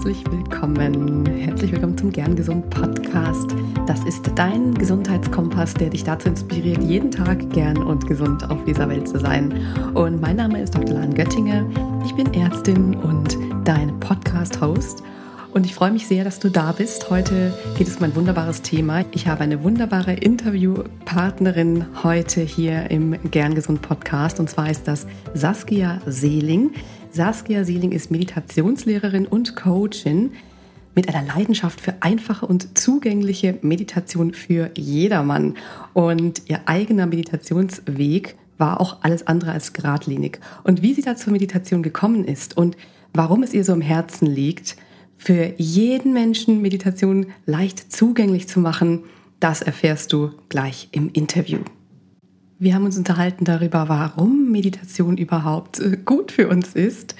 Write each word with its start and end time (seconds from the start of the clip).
herzlich 0.00 0.24
willkommen. 0.30 1.26
Herzlich 1.26 1.72
willkommen 1.72 1.98
zum 1.98 2.10
Gern 2.10 2.34
Gesund 2.34 2.70
Podcast. 2.70 3.54
Das 3.86 4.02
ist 4.04 4.30
dein 4.34 4.72
Gesundheitskompass, 4.72 5.74
der 5.74 5.90
dich 5.90 6.04
dazu 6.04 6.30
inspiriert, 6.30 6.82
jeden 6.82 7.10
Tag 7.10 7.50
gern 7.50 7.76
und 7.76 8.06
gesund 8.06 8.48
auf 8.48 8.64
dieser 8.64 8.88
Welt 8.88 9.06
zu 9.06 9.18
sein. 9.18 9.52
Und 9.92 10.22
mein 10.22 10.36
Name 10.36 10.62
ist 10.62 10.74
Dr. 10.74 10.94
Lahn 10.94 11.12
Göttinger. 11.12 11.66
Ich 12.06 12.14
bin 12.14 12.32
Ärztin 12.32 12.94
und 12.94 13.36
dein 13.64 14.00
Podcast-Host. 14.00 15.02
Und 15.52 15.66
ich 15.66 15.74
freue 15.74 15.90
mich 15.90 16.06
sehr, 16.06 16.24
dass 16.24 16.38
du 16.38 16.48
da 16.48 16.72
bist. 16.72 17.10
Heute 17.10 17.52
geht 17.76 17.86
es 17.86 17.98
um 17.98 18.04
ein 18.04 18.16
wunderbares 18.16 18.62
Thema. 18.62 19.04
Ich 19.10 19.26
habe 19.26 19.42
eine 19.42 19.62
wunderbare 19.62 20.14
Interviewpartnerin 20.14 21.84
heute 22.02 22.40
hier 22.40 22.90
im 22.90 23.18
Gern 23.30 23.54
Gesund 23.54 23.82
Podcast. 23.82 24.40
Und 24.40 24.48
zwar 24.48 24.70
ist 24.70 24.88
das 24.88 25.06
Saskia 25.34 26.00
Seeling. 26.06 26.70
Saskia 27.12 27.64
Seeling 27.64 27.92
ist 27.92 28.10
Meditationslehrerin 28.10 29.26
und 29.26 29.56
Coachin 29.56 30.32
mit 30.94 31.08
einer 31.08 31.26
Leidenschaft 31.26 31.80
für 31.80 31.94
einfache 32.00 32.46
und 32.46 32.78
zugängliche 32.78 33.58
Meditation 33.62 34.32
für 34.32 34.70
jedermann. 34.76 35.56
Und 35.92 36.42
ihr 36.48 36.60
eigener 36.66 37.06
Meditationsweg 37.06 38.36
war 38.58 38.80
auch 38.80 38.98
alles 39.02 39.26
andere 39.26 39.52
als 39.52 39.72
geradlinig. 39.72 40.40
Und 40.64 40.82
wie 40.82 40.94
sie 40.94 41.02
da 41.02 41.16
zur 41.16 41.32
Meditation 41.32 41.82
gekommen 41.82 42.24
ist 42.24 42.56
und 42.56 42.76
warum 43.12 43.42
es 43.42 43.54
ihr 43.54 43.64
so 43.64 43.72
im 43.72 43.80
Herzen 43.80 44.26
liegt, 44.26 44.76
für 45.16 45.52
jeden 45.58 46.12
Menschen 46.12 46.62
Meditation 46.62 47.26
leicht 47.44 47.92
zugänglich 47.92 48.48
zu 48.48 48.60
machen, 48.60 49.04
das 49.38 49.62
erfährst 49.62 50.12
du 50.12 50.30
gleich 50.48 50.88
im 50.92 51.10
Interview. 51.12 51.58
Wir 52.62 52.74
haben 52.74 52.84
uns 52.84 52.98
unterhalten 52.98 53.46
darüber, 53.46 53.88
warum 53.88 54.50
Meditation 54.50 55.16
überhaupt 55.16 55.80
äh, 55.80 55.96
gut 55.96 56.30
für 56.30 56.46
uns 56.46 56.74
ist, 56.74 57.16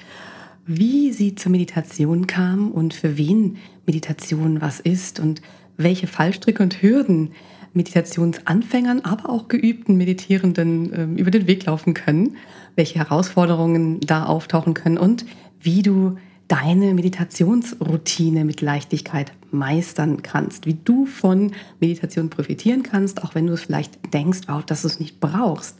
wie 0.67 1.11
sie 1.11 1.33
zur 1.33 1.51
Meditation 1.51 2.27
kam 2.27 2.69
und 2.69 2.93
für 2.93 3.17
wen 3.17 3.57
Meditation 3.87 4.61
was 4.61 4.79
ist 4.79 5.19
und 5.19 5.41
welche 5.77 6.05
Fallstricke 6.05 6.61
und 6.61 6.83
Hürden 6.83 7.31
Meditationsanfängern, 7.73 9.01
aber 9.01 9.31
auch 9.31 9.47
geübten 9.47 9.97
Meditierenden 9.97 10.93
ähm, 10.93 11.17
über 11.17 11.31
den 11.31 11.47
Weg 11.47 11.65
laufen 11.65 11.95
können, 11.95 12.37
welche 12.75 12.99
Herausforderungen 12.99 13.99
da 13.99 14.25
auftauchen 14.27 14.75
können 14.75 14.99
und 14.99 15.25
wie 15.59 15.81
du 15.81 16.17
deine 16.51 16.93
Meditationsroutine 16.93 18.43
mit 18.43 18.59
Leichtigkeit 18.59 19.31
meistern 19.51 20.21
kannst, 20.21 20.65
wie 20.65 20.73
du 20.73 21.05
von 21.05 21.53
Meditation 21.79 22.29
profitieren 22.29 22.83
kannst, 22.83 23.23
auch 23.23 23.35
wenn 23.35 23.47
du 23.47 23.53
es 23.53 23.61
vielleicht 23.61 24.13
denkst, 24.13 24.41
wow, 24.47 24.61
dass 24.61 24.81
du 24.81 24.89
es 24.89 24.99
nicht 24.99 25.21
brauchst. 25.21 25.77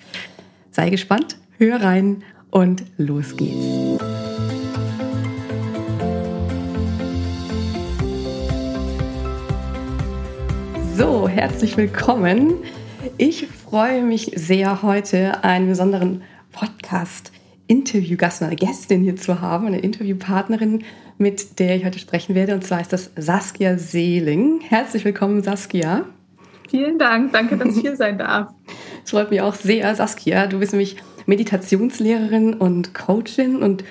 Sei 0.72 0.90
gespannt, 0.90 1.36
hör 1.58 1.82
rein 1.82 2.24
und 2.52 2.84
los 2.98 3.36
geht's. 3.36 4.02
So, 10.96 11.28
herzlich 11.28 11.76
willkommen. 11.76 12.54
Ich 13.18 13.46
freue 13.48 14.04
mich 14.04 14.32
sehr, 14.36 14.82
heute 14.84 15.44
einen 15.44 15.68
besonderen 15.68 16.22
Podcast 16.54 17.34
Interviewgast, 17.72 18.44
eine 18.44 18.58
Gästin 18.58 19.02
hier 19.02 19.16
zu 19.16 19.40
haben, 19.40 19.66
eine 19.66 19.80
Interviewpartnerin, 19.80 20.84
mit 21.18 21.58
der 21.58 21.78
ich 21.78 21.86
heute 21.86 22.00
sprechen 22.00 22.36
werde. 22.36 22.54
Und 22.54 22.66
zwar 22.66 22.82
ist 22.82 22.92
das 22.92 23.12
Saskia 23.16 23.78
Seeling. 23.78 24.60
Herzlich 24.60 25.06
willkommen, 25.06 25.42
Saskia. 25.42 26.04
Vielen 26.70 27.00
Dank, 27.00 27.32
danke, 27.32 27.56
dass 27.56 27.78
ich 27.78 27.82
hier 27.82 27.96
sein 27.96 28.18
darf. 28.18 28.50
Es 29.06 29.12
freut 29.12 29.32
mich 29.32 29.40
auch 29.40 29.56
sehr, 29.56 29.96
Saskia. 29.96 30.48
Du 30.48 30.60
bist 30.60 30.74
nämlich 30.74 30.98
Meditationslehrerin 31.28 32.56
und 32.56 32.94
Coachin 32.94 33.64
und 33.64 33.86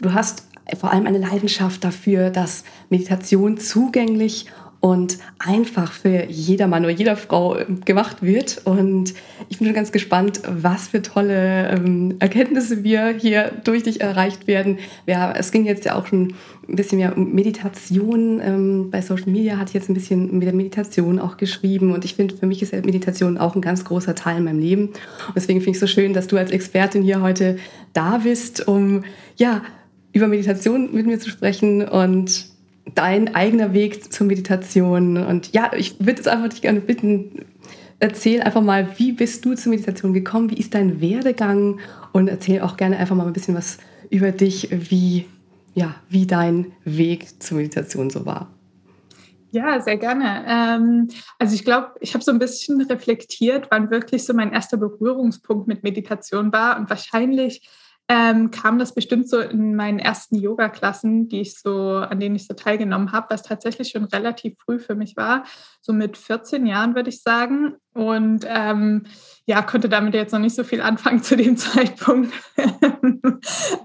du 0.00 0.12
hast 0.12 0.46
vor 0.78 0.92
allem 0.92 1.08
eine 1.08 1.18
Leidenschaft 1.18 1.82
dafür, 1.82 2.30
dass 2.30 2.62
Meditation 2.88 3.58
zugänglich 3.58 4.46
und 4.84 5.16
einfach 5.38 5.92
für 5.92 6.26
jedermann 6.28 6.84
oder 6.84 6.92
jeder 6.92 7.16
Frau 7.16 7.56
ähm, 7.56 7.80
gemacht 7.86 8.22
wird. 8.22 8.60
Und 8.66 9.14
ich 9.48 9.56
bin 9.56 9.66
schon 9.66 9.74
ganz 9.74 9.92
gespannt, 9.92 10.42
was 10.46 10.88
für 10.88 11.00
tolle 11.00 11.70
ähm, 11.70 12.16
Erkenntnisse 12.18 12.84
wir 12.84 13.08
hier 13.18 13.50
durch 13.64 13.84
dich 13.84 14.02
erreicht 14.02 14.46
werden. 14.46 14.78
Ja, 15.06 15.32
es 15.32 15.52
ging 15.52 15.64
jetzt 15.64 15.86
ja 15.86 15.94
auch 15.94 16.04
schon 16.04 16.34
ein 16.68 16.76
bisschen 16.76 16.98
mehr 16.98 17.16
um 17.16 17.32
Meditation. 17.34 18.42
Ähm, 18.44 18.90
bei 18.90 19.00
Social 19.00 19.30
Media 19.30 19.58
ich 19.64 19.72
jetzt 19.72 19.88
ein 19.88 19.94
bisschen 19.94 20.30
mit 20.38 20.46
der 20.46 20.54
Meditation 20.54 21.18
auch 21.18 21.38
geschrieben. 21.38 21.94
Und 21.94 22.04
ich 22.04 22.14
finde, 22.14 22.36
für 22.36 22.46
mich 22.46 22.60
ist 22.60 22.74
Meditation 22.74 23.38
auch 23.38 23.54
ein 23.54 23.62
ganz 23.62 23.86
großer 23.86 24.14
Teil 24.14 24.36
in 24.36 24.44
meinem 24.44 24.60
Leben. 24.60 24.88
Und 24.88 25.34
deswegen 25.34 25.60
finde 25.62 25.78
ich 25.78 25.82
es 25.82 25.90
so 25.90 25.94
schön, 25.94 26.12
dass 26.12 26.26
du 26.26 26.36
als 26.36 26.50
Expertin 26.50 27.00
hier 27.00 27.22
heute 27.22 27.56
da 27.94 28.18
bist, 28.18 28.68
um 28.68 29.04
ja, 29.36 29.62
über 30.12 30.28
Meditation 30.28 30.94
mit 30.94 31.06
mir 31.06 31.18
zu 31.18 31.30
sprechen 31.30 31.88
und 31.88 32.53
dein 32.94 33.34
eigener 33.34 33.72
Weg 33.72 34.12
zur 34.12 34.26
Meditation. 34.26 35.16
Und 35.16 35.52
ja, 35.52 35.72
ich 35.74 35.96
würde 36.04 36.20
es 36.20 36.26
einfach 36.26 36.48
dich 36.48 36.62
gerne 36.62 36.80
bitten, 36.80 37.46
erzähl 37.98 38.42
einfach 38.42 38.62
mal, 38.62 38.88
wie 38.98 39.12
bist 39.12 39.44
du 39.44 39.54
zur 39.54 39.70
Meditation 39.70 40.12
gekommen? 40.12 40.50
Wie 40.50 40.58
ist 40.58 40.74
dein 40.74 41.00
Werdegang? 41.00 41.80
Und 42.12 42.28
erzähl 42.28 42.60
auch 42.60 42.76
gerne 42.76 42.98
einfach 42.98 43.16
mal 43.16 43.26
ein 43.26 43.32
bisschen 43.32 43.54
was 43.54 43.78
über 44.10 44.32
dich, 44.32 44.68
wie, 44.70 45.26
ja, 45.74 45.94
wie 46.08 46.26
dein 46.26 46.72
Weg 46.84 47.42
zur 47.42 47.56
Meditation 47.56 48.10
so 48.10 48.26
war. 48.26 48.50
Ja, 49.50 49.80
sehr 49.80 49.96
gerne. 49.96 50.44
Ähm, 50.48 51.08
also 51.38 51.54
ich 51.54 51.64
glaube, 51.64 51.92
ich 52.00 52.12
habe 52.14 52.24
so 52.24 52.32
ein 52.32 52.40
bisschen 52.40 52.80
reflektiert, 52.82 53.68
wann 53.70 53.90
wirklich 53.90 54.24
so 54.24 54.34
mein 54.34 54.52
erster 54.52 54.76
Berührungspunkt 54.76 55.68
mit 55.68 55.84
Meditation 55.84 56.52
war. 56.52 56.76
Und 56.76 56.90
wahrscheinlich 56.90 57.62
ähm, 58.08 58.50
kam 58.50 58.78
das 58.78 58.94
bestimmt 58.94 59.28
so 59.28 59.40
in 59.40 59.74
meinen 59.74 59.98
ersten 59.98 60.36
Yoga-Klassen, 60.36 61.28
die 61.28 61.40
ich 61.40 61.58
so, 61.58 61.96
an 61.96 62.20
denen 62.20 62.36
ich 62.36 62.46
so 62.46 62.54
teilgenommen 62.54 63.12
habe, 63.12 63.28
was 63.30 63.42
tatsächlich 63.42 63.90
schon 63.90 64.04
relativ 64.04 64.56
früh 64.62 64.78
für 64.78 64.94
mich 64.94 65.16
war, 65.16 65.44
so 65.80 65.92
mit 65.92 66.16
14 66.16 66.66
Jahren 66.66 66.94
würde 66.94 67.08
ich 67.08 67.22
sagen. 67.22 67.76
Und 67.94 68.44
ähm, 68.48 69.06
ja, 69.46 69.60
konnte 69.60 69.90
damit 69.90 70.14
jetzt 70.14 70.32
noch 70.32 70.40
nicht 70.40 70.56
so 70.56 70.64
viel 70.64 70.80
anfangen 70.80 71.22
zu 71.22 71.36
dem 71.36 71.56
Zeitpunkt. 71.58 72.32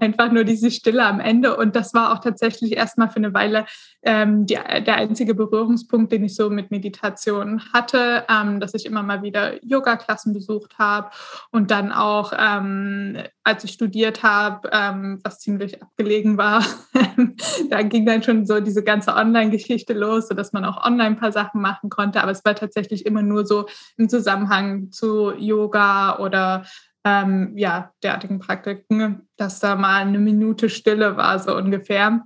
Einfach 0.00 0.32
nur 0.32 0.44
diese 0.44 0.70
Stille 0.70 1.04
am 1.04 1.20
Ende. 1.20 1.56
Und 1.56 1.76
das 1.76 1.92
war 1.92 2.12
auch 2.12 2.20
tatsächlich 2.20 2.76
erstmal 2.76 3.10
für 3.10 3.16
eine 3.16 3.34
Weile 3.34 3.66
ähm, 4.02 4.46
die, 4.46 4.54
der 4.54 4.94
einzige 4.94 5.34
Berührungspunkt, 5.34 6.12
den 6.12 6.24
ich 6.24 6.34
so 6.34 6.48
mit 6.48 6.70
Meditation 6.70 7.60
hatte, 7.74 8.24
ähm, 8.30 8.58
dass 8.60 8.72
ich 8.72 8.86
immer 8.86 9.02
mal 9.02 9.22
wieder 9.22 9.62
Yoga-Klassen 9.62 10.32
besucht 10.32 10.78
habe 10.78 11.10
und 11.50 11.70
dann 11.70 11.92
auch, 11.92 12.32
ähm, 12.36 13.18
als 13.44 13.64
ich 13.64 13.72
studiert 13.72 14.22
habe, 14.22 14.70
ähm, 14.72 15.20
was 15.22 15.40
ziemlich 15.40 15.82
abgelegen 15.82 16.38
war, 16.38 16.64
da 17.70 17.82
ging 17.82 18.06
dann 18.06 18.22
schon 18.22 18.46
so 18.46 18.60
diese 18.60 18.82
ganze 18.82 19.14
Online-Geschichte 19.14 19.92
los, 19.92 20.28
sodass 20.28 20.54
man 20.54 20.64
auch 20.64 20.82
online 20.86 21.10
ein 21.10 21.18
paar 21.18 21.32
Sachen 21.32 21.60
machen 21.60 21.90
konnte. 21.90 22.22
Aber 22.22 22.32
es 22.32 22.44
war 22.46 22.54
tatsächlich 22.54 23.04
immer 23.04 23.22
nur 23.22 23.44
so 23.44 23.66
im 24.00 24.08
Zusammenhang 24.08 24.90
zu 24.90 25.32
Yoga 25.32 26.18
oder 26.18 26.64
ähm, 27.04 27.52
ja, 27.56 27.92
derartigen 28.02 28.40
Praktiken, 28.40 29.28
dass 29.36 29.60
da 29.60 29.76
mal 29.76 30.02
eine 30.02 30.18
Minute 30.18 30.68
Stille 30.68 31.16
war, 31.16 31.38
so 31.38 31.56
ungefähr. 31.56 32.22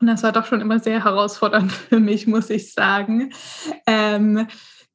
Und 0.00 0.06
das 0.08 0.22
war 0.22 0.32
doch 0.32 0.44
schon 0.44 0.60
immer 0.60 0.78
sehr 0.78 1.04
herausfordernd 1.04 1.72
für 1.88 2.00
mich, 2.00 2.26
muss 2.26 2.50
ich 2.50 2.72
sagen. 2.72 3.32
Ähm, 3.86 4.46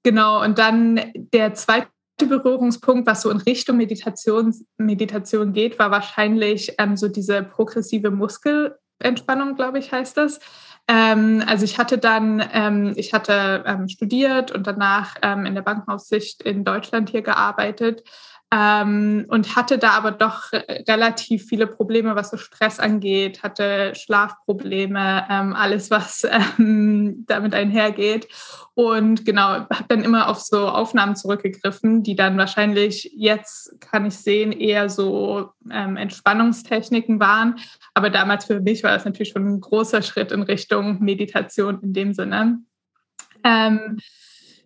genau, 0.03 0.43
und 0.43 0.59
dann 0.59 0.99
der 1.15 1.53
zweite 1.55 1.87
Berührungspunkt, 2.17 3.07
was 3.07 3.23
so 3.23 3.31
in 3.31 3.37
Richtung 3.37 3.77
Meditation, 3.77 4.53
Meditation 4.77 5.53
geht, 5.53 5.79
war 5.79 5.91
wahrscheinlich 5.91 6.73
ähm, 6.77 6.95
so 6.95 7.07
diese 7.07 7.41
progressive 7.41 8.11
Muskelentspannung, 8.11 9.55
glaube 9.55 9.79
ich, 9.79 9.91
heißt 9.91 10.17
das. 10.17 10.39
Ähm, 10.87 11.43
also 11.45 11.63
ich 11.63 11.77
hatte 11.77 11.97
dann, 11.97 12.43
ähm, 12.53 12.93
ich 12.95 13.13
hatte 13.13 13.63
ähm, 13.65 13.87
studiert 13.87 14.51
und 14.51 14.67
danach 14.67 15.15
ähm, 15.21 15.45
in 15.45 15.55
der 15.55 15.61
Bankenaufsicht 15.61 16.41
in 16.41 16.63
Deutschland 16.63 17.09
hier 17.09 17.21
gearbeitet 17.21 18.03
ähm, 18.53 19.25
und 19.29 19.55
hatte 19.55 19.77
da 19.77 19.91
aber 19.91 20.11
doch 20.11 20.51
relativ 20.51 21.45
viele 21.45 21.67
Probleme, 21.67 22.15
was 22.15 22.31
so 22.31 22.37
Stress 22.37 22.79
angeht, 22.79 23.43
hatte 23.43 23.93
Schlafprobleme, 23.95 25.25
ähm, 25.29 25.55
alles, 25.55 25.89
was 25.89 26.27
ähm, 26.59 27.23
damit 27.27 27.53
einhergeht. 27.53 28.27
Und 28.73 29.25
genau, 29.25 29.43
habe 29.43 29.85
dann 29.87 30.03
immer 30.03 30.27
auf 30.27 30.39
so 30.39 30.67
Aufnahmen 30.67 31.15
zurückgegriffen, 31.15 32.03
die 32.03 32.15
dann 32.15 32.37
wahrscheinlich 32.37 33.09
jetzt, 33.15 33.79
kann 33.79 34.05
ich 34.05 34.17
sehen, 34.17 34.51
eher 34.51 34.89
so 34.89 35.51
ähm, 35.71 35.95
Entspannungstechniken 35.95 37.21
waren. 37.21 37.55
Aber 37.93 38.09
damals 38.09 38.45
für 38.45 38.59
mich 38.59 38.83
war 38.83 38.91
das 38.91 39.05
natürlich 39.05 39.29
schon 39.29 39.47
ein 39.47 39.61
großer 39.61 40.01
Schritt 40.01 40.33
in 40.33 40.41
Richtung 40.41 41.01
Meditation 41.01 41.79
in 41.81 41.93
dem 41.93 42.13
Sinne. 42.13 42.59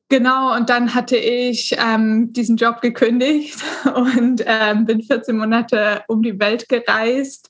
Genau, 0.08 0.56
und 0.56 0.70
dann 0.70 0.94
hatte 0.94 1.18
ich 1.18 1.76
ähm, 1.80 2.32
diesen 2.32 2.58
Job 2.58 2.82
gekündigt 2.82 3.58
und 3.96 4.44
ähm, 4.46 4.86
bin 4.86 5.02
14 5.02 5.36
Monate 5.36 6.04
um 6.08 6.22
die 6.22 6.40
Welt 6.40 6.70
gereist, 6.70 7.50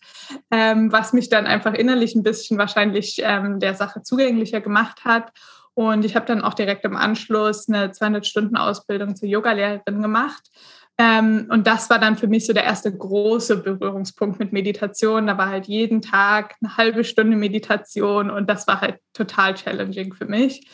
ähm, 0.51 0.89
was 0.89 1.11
mich 1.11 1.27
dann 1.27 1.47
einfach 1.47 1.73
innerlich 1.73 2.15
ein 2.15 2.23
bisschen 2.23 2.57
wahrscheinlich 2.57 3.21
ähm, 3.21 3.59
der 3.59 3.75
Sache 3.75 4.03
zugänglicher 4.03 4.61
gemacht 4.61 5.03
hat. 5.03 5.33
Und 5.73 6.05
ich 6.05 6.15
habe 6.15 6.25
dann 6.25 6.41
auch 6.41 6.53
direkt 6.53 6.85
im 6.85 6.95
Anschluss 6.95 7.67
eine 7.67 7.91
200-Stunden-Ausbildung 7.91 9.17
zur 9.17 9.27
Yogalehrerin 9.27 10.01
gemacht, 10.01 10.49
Ähm, 10.97 11.47
und 11.51 11.67
das 11.67 11.89
war 11.89 11.99
dann 11.99 12.15
für 12.15 12.27
mich 12.27 12.45
so 12.45 12.53
der 12.53 12.63
erste 12.63 12.95
große 12.95 13.57
Berührungspunkt 13.57 14.39
mit 14.39 14.53
Meditation. 14.53 15.27
Da 15.27 15.37
war 15.37 15.49
halt 15.49 15.67
jeden 15.67 16.01
Tag 16.01 16.55
eine 16.61 16.77
halbe 16.77 17.03
Stunde 17.03 17.35
Meditation 17.35 18.29
und 18.29 18.49
das 18.49 18.65
war 18.65 18.79
halt 18.79 18.99
total 19.13 19.55
challenging 19.55 20.13
für 20.13 20.25
mich. 20.25 20.65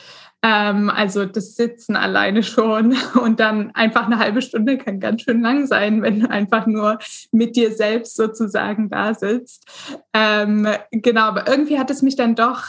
Ähm, 0.43 0.89
also 0.89 1.25
das 1.25 1.55
Sitzen 1.55 1.95
alleine 1.95 2.41
schon 2.43 2.95
und 3.21 3.39
dann 3.39 3.71
einfach 3.75 4.05
eine 4.05 4.17
halbe 4.17 4.41
Stunde 4.41 4.77
kann 4.77 4.99
ganz 4.99 5.21
schön 5.21 5.41
lang 5.41 5.67
sein, 5.67 6.01
wenn 6.01 6.21
du 6.21 6.29
einfach 6.29 6.65
nur 6.65 6.99
mit 7.31 7.55
dir 7.55 7.71
selbst 7.71 8.15
sozusagen 8.15 8.89
da 8.89 9.13
sitzt. 9.13 9.65
Ähm, 10.13 10.67
genau, 10.91 11.23
aber 11.23 11.47
irgendwie 11.47 11.77
hat 11.77 11.91
es 11.91 12.01
mich 12.01 12.15
dann 12.15 12.35
doch 12.35 12.63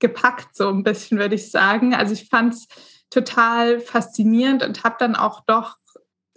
gepackt, 0.00 0.56
so 0.56 0.68
ein 0.68 0.84
bisschen, 0.84 1.18
würde 1.18 1.34
ich 1.34 1.50
sagen. 1.50 1.94
Also 1.94 2.14
ich 2.14 2.28
fand 2.28 2.54
es 2.54 2.68
total 3.10 3.80
faszinierend 3.80 4.62
und 4.62 4.84
habe 4.84 4.96
dann 4.98 5.16
auch 5.16 5.42
doch 5.46 5.76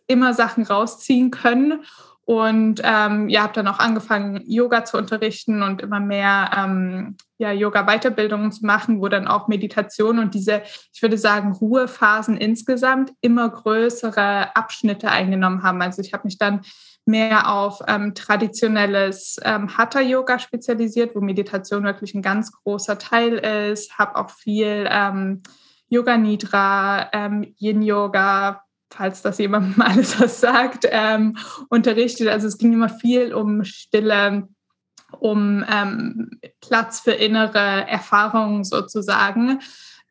immer 0.08 0.34
Sachen 0.34 0.64
rausziehen 0.64 1.32
können. 1.32 1.84
Und 2.26 2.82
ähm, 2.84 3.30
ja, 3.30 3.44
habe 3.44 3.54
dann 3.54 3.68
auch 3.68 3.80
angefangen, 3.80 4.42
Yoga 4.46 4.86
zu 4.86 4.98
unterrichten 4.98 5.64
und 5.64 5.82
immer 5.82 6.00
mehr 6.00 6.52
ähm, 6.56 7.18
ja, 7.38 7.52
Yoga-Weiterbildungen 7.52 8.52
zu 8.52 8.66
machen, 8.66 9.02
wo 9.02 9.08
dann 9.08 9.28
auch 9.28 9.48
Meditation 9.48 10.20
und 10.20 10.36
diese, 10.36 10.62
ich 10.94 11.02
würde 11.02 11.18
sagen, 11.18 11.52
Ruhephasen 11.52 12.38
insgesamt 12.38 13.12
immer 13.22 13.50
größere 13.50 14.56
Abschnitte 14.56 15.10
eingenommen 15.10 15.64
haben. 15.64 15.82
Also 15.82 16.02
ich 16.02 16.14
habe 16.14 16.26
mich 16.26 16.38
dann 16.38 16.62
mehr 17.06 17.52
auf 17.52 17.80
ähm, 17.88 18.14
traditionelles 18.14 19.38
ähm, 19.44 19.76
Hatha-Yoga 19.76 20.38
spezialisiert, 20.38 21.16
wo 21.16 21.22
Meditation 21.22 21.84
wirklich 21.84 22.14
ein 22.14 22.22
ganz 22.22 22.52
großer 22.52 23.00
Teil 23.00 23.34
ist. 23.72 23.98
Habe 23.98 24.16
auch 24.18 24.30
viel 24.30 24.88
ähm, 24.90 25.42
Yoga 25.90 26.18
Nidra, 26.18 27.10
ähm, 27.12 27.54
Yin 27.60 27.82
Yoga, 27.82 28.64
falls 28.94 29.22
das 29.22 29.38
jemand 29.38 29.78
mal 29.78 29.88
alles 29.92 30.20
was 30.20 30.40
sagt, 30.40 30.88
ähm, 30.90 31.38
unterrichtet. 31.70 32.28
Also 32.28 32.48
es 32.48 32.58
ging 32.58 32.74
immer 32.74 32.90
viel 32.90 33.34
um 33.34 33.64
Stille, 33.64 34.48
um 35.20 35.66
ähm, 35.72 36.40
Platz 36.62 37.00
für 37.00 37.12
innere 37.12 37.88
Erfahrungen 37.88 38.64
sozusagen. 38.64 39.60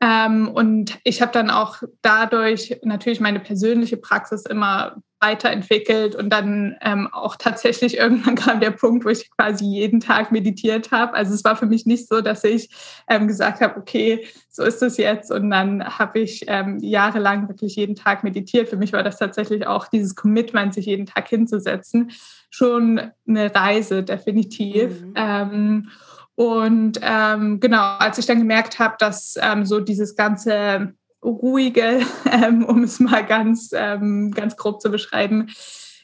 Ähm, 0.00 0.48
und 0.48 0.98
ich 1.04 1.20
habe 1.20 1.32
dann 1.32 1.50
auch 1.50 1.82
dadurch 2.02 2.78
natürlich 2.82 3.20
meine 3.20 3.40
persönliche 3.40 3.98
Praxis 3.98 4.46
immer 4.46 5.02
weiterentwickelt 5.20 6.14
und 6.14 6.30
dann 6.30 6.76
ähm, 6.80 7.08
auch 7.12 7.36
tatsächlich 7.36 7.96
irgendwann 7.98 8.34
kam 8.34 8.60
der 8.60 8.70
Punkt, 8.70 9.04
wo 9.04 9.08
ich 9.08 9.30
quasi 9.30 9.64
jeden 9.64 10.00
Tag 10.00 10.32
meditiert 10.32 10.90
habe. 10.90 11.14
Also 11.14 11.34
es 11.34 11.44
war 11.44 11.56
für 11.56 11.66
mich 11.66 11.86
nicht 11.86 12.08
so, 12.08 12.20
dass 12.20 12.44
ich 12.44 12.70
ähm, 13.08 13.28
gesagt 13.28 13.60
habe, 13.60 13.78
okay, 13.78 14.26
so 14.48 14.62
ist 14.64 14.82
es 14.82 14.96
jetzt 14.96 15.30
und 15.30 15.50
dann 15.50 15.84
habe 15.98 16.20
ich 16.20 16.44
ähm, 16.48 16.78
jahrelang 16.80 17.48
wirklich 17.48 17.76
jeden 17.76 17.94
Tag 17.94 18.24
meditiert. 18.24 18.68
Für 18.68 18.76
mich 18.76 18.92
war 18.92 19.02
das 19.02 19.18
tatsächlich 19.18 19.66
auch 19.66 19.86
dieses 19.88 20.14
Commitment, 20.14 20.74
sich 20.74 20.86
jeden 20.86 21.06
Tag 21.06 21.28
hinzusetzen, 21.28 22.10
schon 22.50 23.00
eine 23.28 23.54
Reise 23.54 24.02
definitiv. 24.02 25.02
Mhm. 25.02 25.12
Ähm, 25.14 25.88
und 26.34 26.98
ähm, 27.02 27.60
genau, 27.60 27.96
als 27.98 28.16
ich 28.16 28.24
dann 28.24 28.38
gemerkt 28.38 28.78
habe, 28.78 28.96
dass 28.98 29.36
ähm, 29.40 29.66
so 29.66 29.78
dieses 29.78 30.16
ganze 30.16 30.94
ruhige, 31.22 32.00
ähm, 32.30 32.64
um 32.64 32.82
es 32.82 33.00
mal 33.00 33.24
ganz, 33.24 33.70
ähm, 33.74 34.30
ganz 34.30 34.56
grob 34.56 34.80
zu 34.80 34.90
beschreiben, 34.90 35.48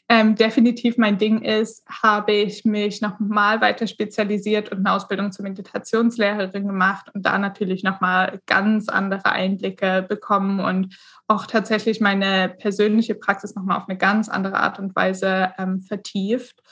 ähm, 0.08 0.36
definitiv 0.36 0.98
mein 0.98 1.18
Ding 1.18 1.42
ist, 1.42 1.84
habe 1.88 2.30
ich 2.30 2.64
mich 2.64 3.00
nochmal 3.00 3.60
weiter 3.60 3.88
spezialisiert 3.88 4.70
und 4.70 4.86
eine 4.86 4.92
Ausbildung 4.92 5.32
zur 5.32 5.42
Meditationslehrerin 5.42 6.68
gemacht 6.68 7.10
und 7.12 7.26
da 7.26 7.38
natürlich 7.38 7.82
nochmal 7.82 8.38
ganz 8.46 8.88
andere 8.88 9.26
Einblicke 9.32 10.06
bekommen 10.08 10.60
und 10.60 10.96
auch 11.26 11.46
tatsächlich 11.46 12.00
meine 12.00 12.54
persönliche 12.56 13.16
Praxis 13.16 13.56
nochmal 13.56 13.78
auf 13.78 13.88
eine 13.88 13.98
ganz 13.98 14.28
andere 14.28 14.60
Art 14.60 14.78
und 14.78 14.94
Weise 14.94 15.52
ähm, 15.58 15.80
vertieft. 15.80 16.62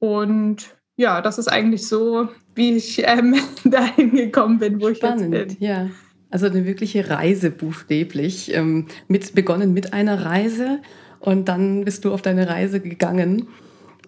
Und 0.00 0.76
ja, 0.96 1.20
das 1.20 1.38
ist 1.38 1.48
eigentlich 1.48 1.86
so, 1.86 2.28
wie 2.56 2.76
ich 2.76 3.06
ähm, 3.06 3.36
dahin 3.64 4.16
gekommen 4.16 4.58
bin, 4.58 4.80
wo 4.80 4.88
ich 4.88 4.98
Spannend, 4.98 5.32
jetzt 5.32 5.58
bin. 5.60 5.66
Ja. 5.68 5.86
Also 6.30 6.46
eine 6.46 6.64
wirkliche 6.64 7.10
Reise 7.10 7.50
buchstäblich. 7.50 8.54
Ähm, 8.54 8.86
mit, 9.08 9.34
begonnen 9.34 9.72
mit 9.72 9.92
einer 9.92 10.24
Reise 10.24 10.80
und 11.18 11.48
dann 11.48 11.84
bist 11.84 12.04
du 12.04 12.12
auf 12.12 12.22
deine 12.22 12.48
Reise 12.48 12.80
gegangen 12.80 13.48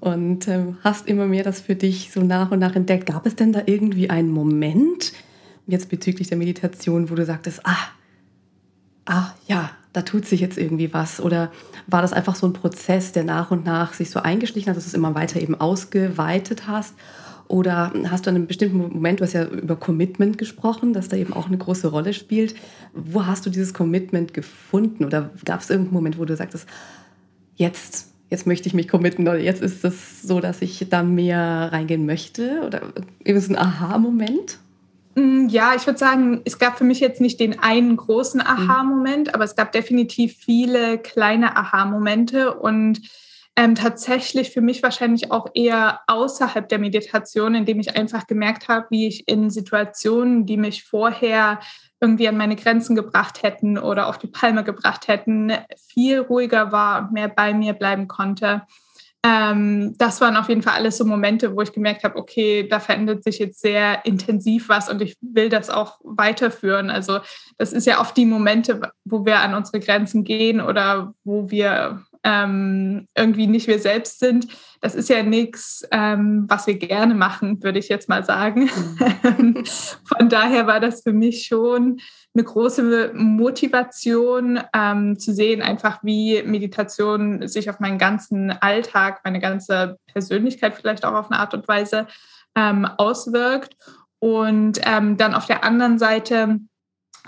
und 0.01 0.49
ähm, 0.49 0.79
hast 0.83 1.07
immer 1.07 1.27
mehr 1.27 1.45
das 1.45 1.61
für 1.61 1.77
dich 1.77 2.11
so 2.13 2.23
nach 2.23 2.51
und 2.51 2.59
nach 2.59 2.75
entdeckt. 2.75 3.07
Gab 3.07 3.27
es 3.27 3.37
denn 3.37 3.53
da 3.53 3.63
irgendwie 3.67 4.11
einen 4.11 4.31
Moment, 4.31 5.13
jetzt 5.67 5.89
bezüglich 5.89 6.29
der 6.29 6.39
Meditation, 6.39 7.11
wo 7.11 7.15
du 7.15 7.25
sagtest, 7.25 7.61
ah, 7.65 7.77
ah, 9.05 9.33
ja, 9.47 9.71
da 9.93 10.03
tut 10.03 10.27
sich 10.27 10.41
jetzt 10.41 10.59
irgendwie 10.59 10.93
was? 10.93 11.21
Oder 11.21 11.53
war 11.87 12.03
das 12.03 12.13
einfach 12.13 12.35
so 12.35 12.47
ein 12.47 12.53
Prozess, 12.53 13.13
der 13.13 13.25
nach 13.25 13.51
und 13.51 13.65
nach 13.65 13.93
sich 13.93 14.11
so 14.11 14.21
eingeschlichen 14.21 14.71
hat, 14.71 14.77
dass 14.77 14.85
du 14.85 14.89
es 14.89 14.95
immer 14.95 15.15
weiter 15.15 15.41
eben 15.41 15.61
ausgeweitet 15.61 16.67
hast? 16.67 16.95
Oder 17.53 17.93
hast 18.09 18.25
du 18.25 18.31
an 18.31 18.37
einem 18.37 18.47
bestimmten 18.47 18.79
Moment, 18.79 19.21
du 19.21 19.25
hast 19.25 19.35
ja 19.35 19.45
über 19.45 19.77
Commitment 19.77 20.39
gesprochen, 20.39 20.95
dass 20.95 21.11
da 21.11 21.19
eben 21.19 21.35
auch 21.35 21.49
eine 21.49 21.59
große 21.59 21.89
Rolle 21.89 22.15
spielt. 22.15 22.55
Wo 22.95 23.27
hast 23.27 23.45
du 23.45 23.51
dieses 23.51 23.75
Commitment 23.75 24.33
gefunden? 24.33 25.05
Oder 25.05 25.29
gab 25.45 25.61
es 25.61 25.69
irgendeinen 25.69 25.93
Moment, 25.93 26.19
wo 26.19 26.25
du 26.25 26.35
sagtest, 26.35 26.67
jetzt, 27.57 28.11
jetzt 28.31 28.47
möchte 28.47 28.69
ich 28.69 28.75
mich 28.75 28.89
committen 28.89 29.29
oder 29.29 29.39
jetzt 29.39 29.61
ist 29.61 29.85
es 29.85 30.23
so, 30.23 30.41
dass 30.41 30.63
ich 30.63 30.87
da 30.89 31.03
mehr 31.03 31.69
reingehen 31.71 32.07
möchte? 32.07 32.63
Oder 32.67 32.81
eben 33.23 33.39
so 33.39 33.53
ein 33.53 33.59
Aha-Moment? 33.59 34.59
Mm, 35.15 35.49
ja, 35.49 35.75
ich 35.77 35.87
würde 35.87 35.99
sagen, 35.99 36.41
es 36.47 36.59
gab 36.59 36.79
für 36.79 36.85
mich 36.85 37.01
jetzt 37.01 37.21
nicht 37.21 37.39
den 37.39 37.59
einen 37.61 37.99
großen 37.99 38.41
mhm. 38.41 38.47
Aha-Moment, 38.47 39.35
aber 39.35 39.45
es 39.45 39.57
gab 39.57 39.73
definitiv 39.73 40.39
viele 40.39 40.97
kleine 40.97 41.55
Aha-Momente 41.55 42.55
und 42.55 43.03
ähm, 43.55 43.75
tatsächlich 43.75 44.51
für 44.51 44.63
mich 44.63 44.83
wahrscheinlich 44.83 45.31
auch 45.31 45.47
eher 45.55 46.01
außerhalb 46.07 46.69
der 46.69 46.79
Meditation, 46.79 47.55
indem 47.55 47.81
ich 47.81 47.97
einfach 47.97 48.27
gemerkt 48.27 48.69
habe, 48.69 48.87
wie 48.91 49.07
ich 49.07 49.29
in 49.29 49.51
Situationen, 49.51 50.47
die 50.47 50.57
mich 50.57 50.85
vorher 50.85 51.61
irgendwie 52.01 52.29
an 52.29 52.37
meine 52.37 52.57
Grenzen 52.57 52.97
gebracht 52.97 53.43
hätten 53.43 53.79
oder 53.79 54.09
auf 54.09 54.19
die 54.19 54.27
Palme 54.27 54.65
gebracht 54.65 55.07
hätten, 55.07 55.53
viel 55.77 56.21
ruhiger 56.21 56.73
war 56.73 57.03
und 57.03 57.13
mehr 57.13 57.29
bei 57.29 57.53
mir 57.53 57.75
bleiben 57.75 58.09
konnte. 58.09 58.63
Ähm, 59.25 59.95
das 59.99 60.21
waren 60.21 60.37
auf 60.37 60.49
jeden 60.49 60.63
Fall 60.63 60.75
alles 60.75 60.97
so 60.97 61.05
Momente, 61.05 61.55
wo 61.55 61.61
ich 61.61 61.73
gemerkt 61.73 62.03
habe, 62.03 62.17
okay, 62.17 62.67
da 62.69 62.81
verändert 62.81 63.23
sich 63.23 63.39
jetzt 63.39 63.61
sehr 63.61 64.05
intensiv 64.05 64.69
was 64.69 64.89
und 64.89 65.01
ich 65.01 65.17
will 65.21 65.49
das 65.49 65.71
auch 65.71 66.01
weiterführen. 66.03 66.91
Also 66.91 67.21
das 67.57 67.73
ist 67.73 67.87
ja 67.87 68.01
oft 68.01 68.17
die 68.17 68.27
Momente, 68.27 68.81
wo 69.05 69.25
wir 69.25 69.39
an 69.41 69.55
unsere 69.55 69.79
Grenzen 69.79 70.25
gehen 70.25 70.61
oder 70.61 71.15
wo 71.23 71.51
wir 71.51 72.03
ähm, 72.25 73.09
irgendwie 73.17 73.47
nicht 73.47 73.67
wir 73.67 73.79
selbst 73.79 74.21
sind, 74.21 74.47
das 74.81 74.95
ist 74.95 75.09
ja 75.09 75.23
nichts, 75.23 75.87
ähm, 75.93 76.45
was 76.49 76.67
wir 76.67 76.75
gerne 76.77 77.15
machen, 77.15 77.63
würde 77.63 77.79
ich 77.79 77.89
jetzt 77.89 78.09
mal 78.09 78.25
sagen. 78.25 78.69
Mhm. 79.39 79.65
Von 80.17 80.29
daher 80.29 80.67
war 80.67 80.81
das 80.81 81.03
für 81.03 81.13
mich 81.13 81.47
schon 81.47 82.01
eine 82.35 82.45
große 82.45 83.13
Motivation 83.15 84.61
ähm, 84.75 85.19
zu 85.19 85.33
sehen, 85.33 85.63
einfach 85.63 86.03
wie 86.03 86.43
Meditation 86.43 87.47
sich 87.47 87.71
auf 87.71 87.79
meinen 87.79 87.99
ganzen 87.99 88.51
Alltag, 88.51 89.21
meine 89.25 89.41
ganze 89.41 89.99
Persönlichkeit 90.13 90.75
vielleicht 90.75 91.05
auch 91.05 91.15
auf 91.15 91.31
eine 91.31 91.41
Art 91.41 91.55
und 91.55 91.69
Weise 91.69 92.07
ähm, 92.57 92.85
auswirkt. 92.85 93.77
Und 94.19 94.81
ähm, 94.85 95.17
dann 95.17 95.35
auf 95.35 95.47
der 95.47 95.65
anderen 95.65 95.99
Seite 95.99 96.59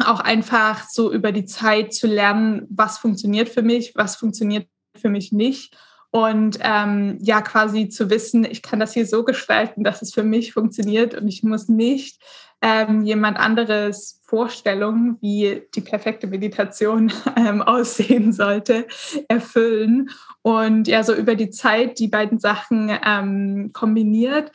auch 0.05 0.21
einfach 0.21 0.89
so 0.89 1.13
über 1.13 1.33
die 1.33 1.45
Zeit 1.45 1.93
zu 1.93 2.07
lernen, 2.07 2.67
was 2.71 2.99
funktioniert 2.99 3.49
für 3.49 3.63
mich, 3.63 3.93
was 3.95 4.17
funktioniert 4.17 4.67
für 4.97 5.09
mich 5.09 5.33
nicht. 5.33 5.77
Und 6.11 6.59
ähm, 6.63 7.19
ja, 7.21 7.43
quasi 7.43 7.89
zu 7.89 8.09
wissen, 8.09 8.45
ich 8.45 8.63
kann 8.63 8.79
das 8.79 8.95
hier 8.95 9.05
so 9.05 9.25
gestalten, 9.25 9.83
dass 9.83 10.01
es 10.01 10.15
für 10.15 10.23
mich 10.23 10.53
funktioniert 10.53 11.15
und 11.15 11.27
ich 11.27 11.43
muss 11.43 11.69
nicht 11.69 12.21
ähm, 12.63 13.03
jemand 13.03 13.37
anderes 13.37 14.21
Vorstellungen, 14.23 15.19
wie 15.21 15.63
die 15.75 15.81
perfekte 15.81 16.29
Meditation 16.29 17.13
ähm, 17.37 17.63
aussehen 17.63 18.33
sollte, 18.33 18.87
erfüllen. 19.29 20.09
Und 20.43 20.87
ja, 20.87 21.03
so 21.03 21.15
über 21.15 21.35
die 21.35 21.51
Zeit 21.51 21.99
die 21.99 22.09
beiden 22.09 22.39
Sachen 22.39 22.97
ähm, 23.05 23.71
kombiniert 23.73 24.53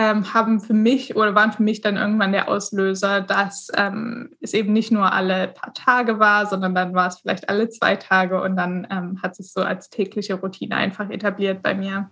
ähm, 0.00 0.32
haben 0.32 0.60
für 0.60 0.72
mich 0.72 1.14
oder 1.14 1.34
waren 1.34 1.52
für 1.52 1.62
mich 1.62 1.82
dann 1.82 1.98
irgendwann 1.98 2.32
der 2.32 2.48
Auslöser, 2.48 3.20
dass 3.20 3.70
ähm, 3.76 4.30
es 4.40 4.54
eben 4.54 4.72
nicht 4.72 4.90
nur 4.90 5.12
alle 5.12 5.48
paar 5.48 5.74
Tage 5.74 6.18
war, 6.18 6.46
sondern 6.46 6.74
dann 6.74 6.94
war 6.94 7.08
es 7.08 7.18
vielleicht 7.18 7.50
alle 7.50 7.68
zwei 7.68 7.96
Tage 7.96 8.40
und 8.40 8.56
dann 8.56 8.86
ähm, 8.90 9.20
hat 9.22 9.36
sich 9.36 9.52
so 9.52 9.60
als 9.60 9.90
tägliche 9.90 10.34
Routine 10.34 10.74
einfach 10.74 11.10
etabliert 11.10 11.62
bei 11.62 11.74
mir. 11.74 12.08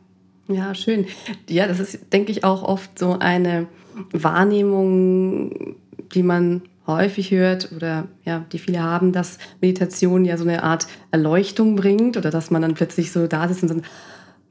Ja, 0.48 0.74
schön. 0.74 1.06
Ja, 1.48 1.66
das 1.66 1.80
ist, 1.80 2.12
denke 2.12 2.30
ich, 2.30 2.44
auch 2.44 2.62
oft 2.62 2.98
so 2.98 3.18
eine 3.18 3.68
Wahrnehmung, 4.12 5.76
die 6.12 6.22
man 6.22 6.60
häufig 6.86 7.30
hört 7.30 7.72
oder 7.74 8.06
ja, 8.24 8.44
die 8.52 8.58
viele 8.58 8.82
haben, 8.82 9.12
dass 9.12 9.38
Meditation 9.62 10.26
ja 10.26 10.36
so 10.36 10.44
eine 10.44 10.62
Art 10.62 10.88
Erleuchtung 11.10 11.74
bringt 11.74 12.18
oder 12.18 12.30
dass 12.30 12.50
man 12.50 12.60
dann 12.60 12.74
plötzlich 12.74 13.12
so 13.12 13.26
da 13.26 13.48
sitzt 13.48 13.62
und 13.62 13.70
dann 13.70 13.82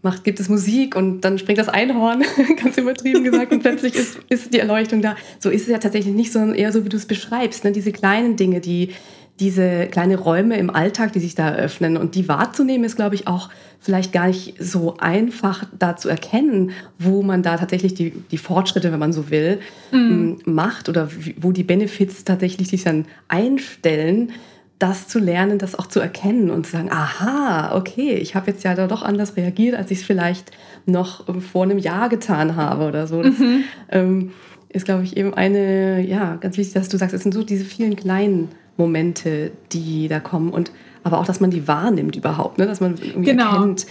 macht, 0.01 0.23
gibt 0.23 0.39
es 0.39 0.47
Musik 0.47 0.95
und 0.95 1.21
dann 1.21 1.37
springt 1.39 1.59
das 1.59 1.69
Einhorn, 1.69 2.23
ganz 2.63 2.77
übertrieben 2.77 3.23
gesagt, 3.23 3.51
und 3.51 3.61
plötzlich 3.61 3.95
ist, 3.95 4.19
ist 4.29 4.53
die 4.53 4.59
Erleuchtung 4.59 5.01
da. 5.01 5.15
So 5.39 5.49
ist 5.49 5.63
es 5.63 5.67
ja 5.67 5.79
tatsächlich 5.79 6.13
nicht, 6.13 6.31
sondern 6.31 6.55
eher 6.55 6.71
so, 6.71 6.85
wie 6.85 6.89
du 6.89 6.97
es 6.97 7.05
beschreibst. 7.05 7.63
Ne? 7.63 7.71
Diese 7.71 7.91
kleinen 7.91 8.35
Dinge, 8.35 8.61
die, 8.61 8.93
diese 9.39 9.87
kleine 9.87 10.17
Räume 10.17 10.57
im 10.57 10.69
Alltag, 10.69 11.13
die 11.13 11.19
sich 11.19 11.35
da 11.35 11.49
eröffnen 11.49 11.97
und 11.97 12.15
die 12.15 12.27
wahrzunehmen, 12.27 12.85
ist, 12.85 12.95
glaube 12.95 13.15
ich, 13.15 13.27
auch 13.27 13.49
vielleicht 13.79 14.11
gar 14.11 14.27
nicht 14.27 14.55
so 14.59 14.97
einfach 14.97 15.65
da 15.77 15.95
zu 15.95 16.09
erkennen, 16.09 16.71
wo 16.97 17.21
man 17.21 17.43
da 17.43 17.57
tatsächlich 17.57 17.93
die, 17.93 18.11
die 18.11 18.37
Fortschritte, 18.37 18.91
wenn 18.91 18.99
man 18.99 19.13
so 19.13 19.29
will, 19.29 19.59
mhm. 19.91 20.39
macht 20.45 20.89
oder 20.89 21.09
wo 21.39 21.51
die 21.51 21.63
Benefits 21.63 22.23
tatsächlich 22.23 22.67
sich 22.67 22.83
dann 22.83 23.05
einstellen 23.27 24.31
das 24.79 25.07
zu 25.07 25.19
lernen, 25.19 25.57
das 25.57 25.77
auch 25.77 25.87
zu 25.87 25.99
erkennen 25.99 26.51
und 26.51 26.65
zu 26.65 26.73
sagen, 26.73 26.91
aha, 26.91 27.75
okay, 27.75 28.13
ich 28.13 28.35
habe 28.35 28.51
jetzt 28.51 28.63
ja 28.63 28.75
da 28.75 28.87
doch 28.87 29.01
anders 29.01 29.35
reagiert, 29.35 29.75
als 29.75 29.89
ich 29.89 29.99
es 29.99 30.05
vielleicht 30.05 30.51
noch 30.85 31.25
vor 31.41 31.63
einem 31.63 31.79
Jahr 31.79 32.09
getan 32.09 32.55
habe 32.55 32.87
oder 32.87 33.07
so. 33.07 33.23
Das 33.23 33.39
mhm. 33.39 33.63
ähm, 33.89 34.31
ist, 34.69 34.85
glaube 34.85 35.03
ich, 35.03 35.17
eben 35.17 35.33
eine, 35.33 36.05
ja, 36.05 36.35
ganz 36.35 36.57
wichtig, 36.57 36.75
dass 36.75 36.89
du 36.89 36.97
sagst, 36.97 37.15
es 37.15 37.23
sind 37.23 37.33
so 37.33 37.43
diese 37.43 37.65
vielen 37.65 37.95
kleinen 37.95 38.49
Momente, 38.77 39.51
die 39.71 40.07
da 40.07 40.19
kommen 40.19 40.51
und 40.51 40.71
aber 41.03 41.19
auch, 41.19 41.25
dass 41.25 41.39
man 41.39 41.49
die 41.49 41.67
wahrnimmt 41.67 42.15
überhaupt, 42.15 42.57
ne? 42.57 42.67
dass 42.67 42.79
man 42.79 42.95
irgendwie 42.97 43.31
genau. 43.31 43.53
erkennt, 43.53 43.87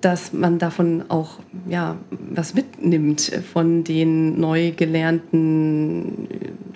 dass 0.00 0.32
man 0.32 0.58
davon 0.58 1.04
auch 1.08 1.38
ja, 1.68 1.96
was 2.10 2.54
mitnimmt 2.54 3.32
von 3.52 3.82
den 3.82 4.38
neu 4.38 4.72
gelernten, 4.72 6.28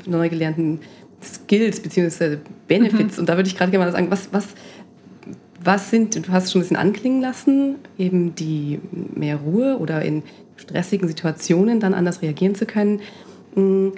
neu 0.07 0.29
gelernten 0.29 0.81
Skills 1.25 1.81
bzw. 1.81 2.39
Benefits. 2.69 3.17
Mhm. 3.17 3.21
Und 3.21 3.29
da 3.29 3.37
würde 3.37 3.49
ich 3.49 3.57
gerade 3.57 3.71
gerne 3.71 3.87
mal 3.87 3.93
sagen, 3.93 4.11
was, 4.11 4.29
was, 4.33 4.49
was 5.63 5.91
sind, 5.91 6.27
du 6.27 6.33
hast 6.33 6.45
es 6.45 6.53
schon 6.53 6.61
ein 6.61 6.65
bisschen 6.65 6.77
anklingen 6.77 7.21
lassen, 7.21 7.77
eben 7.99 8.35
die 8.35 8.81
mehr 9.15 9.37
Ruhe 9.37 9.79
oder 9.79 10.03
in 10.03 10.23
stressigen 10.57 11.09
Situationen 11.09 11.81
dann 11.81 11.95
anders 11.95 12.23
reagieren 12.23 12.55
zu 12.55 12.67
können. 12.67 13.01
Hm, 13.55 13.93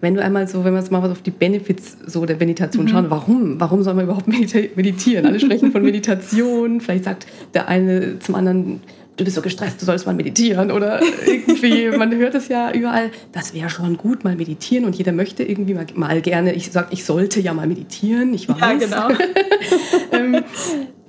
wenn 0.00 0.14
du 0.14 0.22
einmal 0.22 0.46
so, 0.46 0.62
wenn 0.64 0.74
wir 0.74 0.80
jetzt 0.80 0.92
mal 0.92 1.10
auf 1.10 1.22
die 1.22 1.30
Benefits 1.30 1.96
so 2.06 2.26
der 2.26 2.36
Meditation 2.36 2.84
mhm. 2.84 2.88
schauen, 2.88 3.06
warum, 3.08 3.60
warum 3.60 3.82
soll 3.82 3.94
man 3.94 4.04
überhaupt 4.04 4.28
meditieren? 4.76 5.26
Alle 5.26 5.40
sprechen 5.40 5.72
von 5.72 5.82
Meditation, 5.82 6.80
vielleicht 6.80 7.04
sagt 7.04 7.26
der 7.54 7.68
eine 7.68 8.18
zum 8.18 8.34
anderen, 8.34 8.80
du 9.16 9.24
bist 9.24 9.36
so 9.36 9.42
gestresst, 9.42 9.80
du 9.80 9.86
sollst 9.86 10.06
mal 10.06 10.14
meditieren 10.14 10.70
oder 10.70 11.00
irgendwie, 11.26 11.88
man 11.96 12.14
hört 12.14 12.34
es 12.34 12.48
ja 12.48 12.70
überall, 12.72 13.10
das 13.32 13.54
wäre 13.54 13.70
schon 13.70 13.96
gut, 13.96 14.24
mal 14.24 14.36
meditieren 14.36 14.84
und 14.84 14.96
jeder 14.96 15.12
möchte 15.12 15.42
irgendwie 15.42 15.74
mal, 15.74 15.86
mal 15.94 16.20
gerne, 16.20 16.52
ich 16.54 16.70
sage, 16.70 16.88
ich 16.90 17.04
sollte 17.04 17.40
ja 17.40 17.54
mal 17.54 17.66
meditieren, 17.66 18.34
ich 18.34 18.48
weiß. 18.48 18.58
Ja, 18.60 18.74
genau. 18.74 19.08
ähm, 20.12 20.44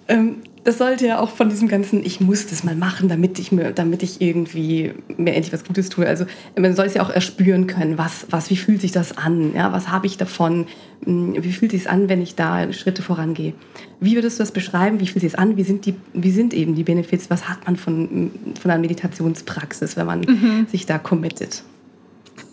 ähm, 0.07 0.35
das 0.67 0.79
sollte 0.79 1.07
ja 1.07 1.19
auch 1.19 1.29
von 1.29 1.47
diesem 1.47 1.69
ganzen, 1.69 2.05
ich 2.05 2.19
muss 2.19 2.47
das 2.47 2.65
mal 2.65 2.75
machen, 2.75 3.07
damit 3.07 3.39
ich 3.39 3.53
mir, 3.53 3.71
damit 3.71 4.03
ich 4.03 4.19
irgendwie 4.19 4.91
mir 5.15 5.33
endlich 5.33 5.53
was 5.53 5.63
Gutes 5.63 5.88
tue. 5.88 6.05
Also 6.05 6.25
man 6.59 6.75
soll 6.75 6.88
es 6.88 6.93
ja 6.93 7.01
auch 7.03 7.09
erspüren 7.09 7.67
können, 7.67 7.97
was, 7.97 8.27
was, 8.31 8.50
wie 8.50 8.57
fühlt 8.57 8.81
sich 8.81 8.91
das 8.91 9.17
an? 9.17 9.55
Ja, 9.55 9.71
was 9.71 9.88
habe 9.88 10.07
ich 10.07 10.17
davon? 10.17 10.67
Hm, 11.05 11.41
wie 11.41 11.53
fühlt 11.53 11.71
sich 11.71 11.83
es 11.83 11.88
an, 11.88 12.09
wenn 12.09 12.21
ich 12.21 12.36
da 12.36 12.74
Schritte 12.74 13.01
vorangehe? 13.01 13.53
Wie 14.01 14.15
würdest 14.15 14.39
du 14.39 14.43
das 14.43 14.51
beschreiben? 14.51 15.00
Wie 15.00 15.07
fühlt 15.07 15.21
sich 15.21 15.31
es 15.31 15.39
an? 15.39 15.55
Wie 15.55 15.63
sind, 15.63 15.86
die, 15.86 15.95
wie 16.12 16.31
sind 16.31 16.53
eben 16.53 16.75
die 16.75 16.83
Benefits? 16.83 17.29
Was 17.29 17.47
hat 17.47 17.65
man 17.65 17.77
von, 17.77 18.31
von 18.59 18.69
einer 18.69 18.81
Meditationspraxis, 18.81 19.95
wenn 19.95 20.05
man 20.05 20.19
mhm. 20.19 20.67
sich 20.69 20.86
da 20.86 20.97
committet? 20.97 21.63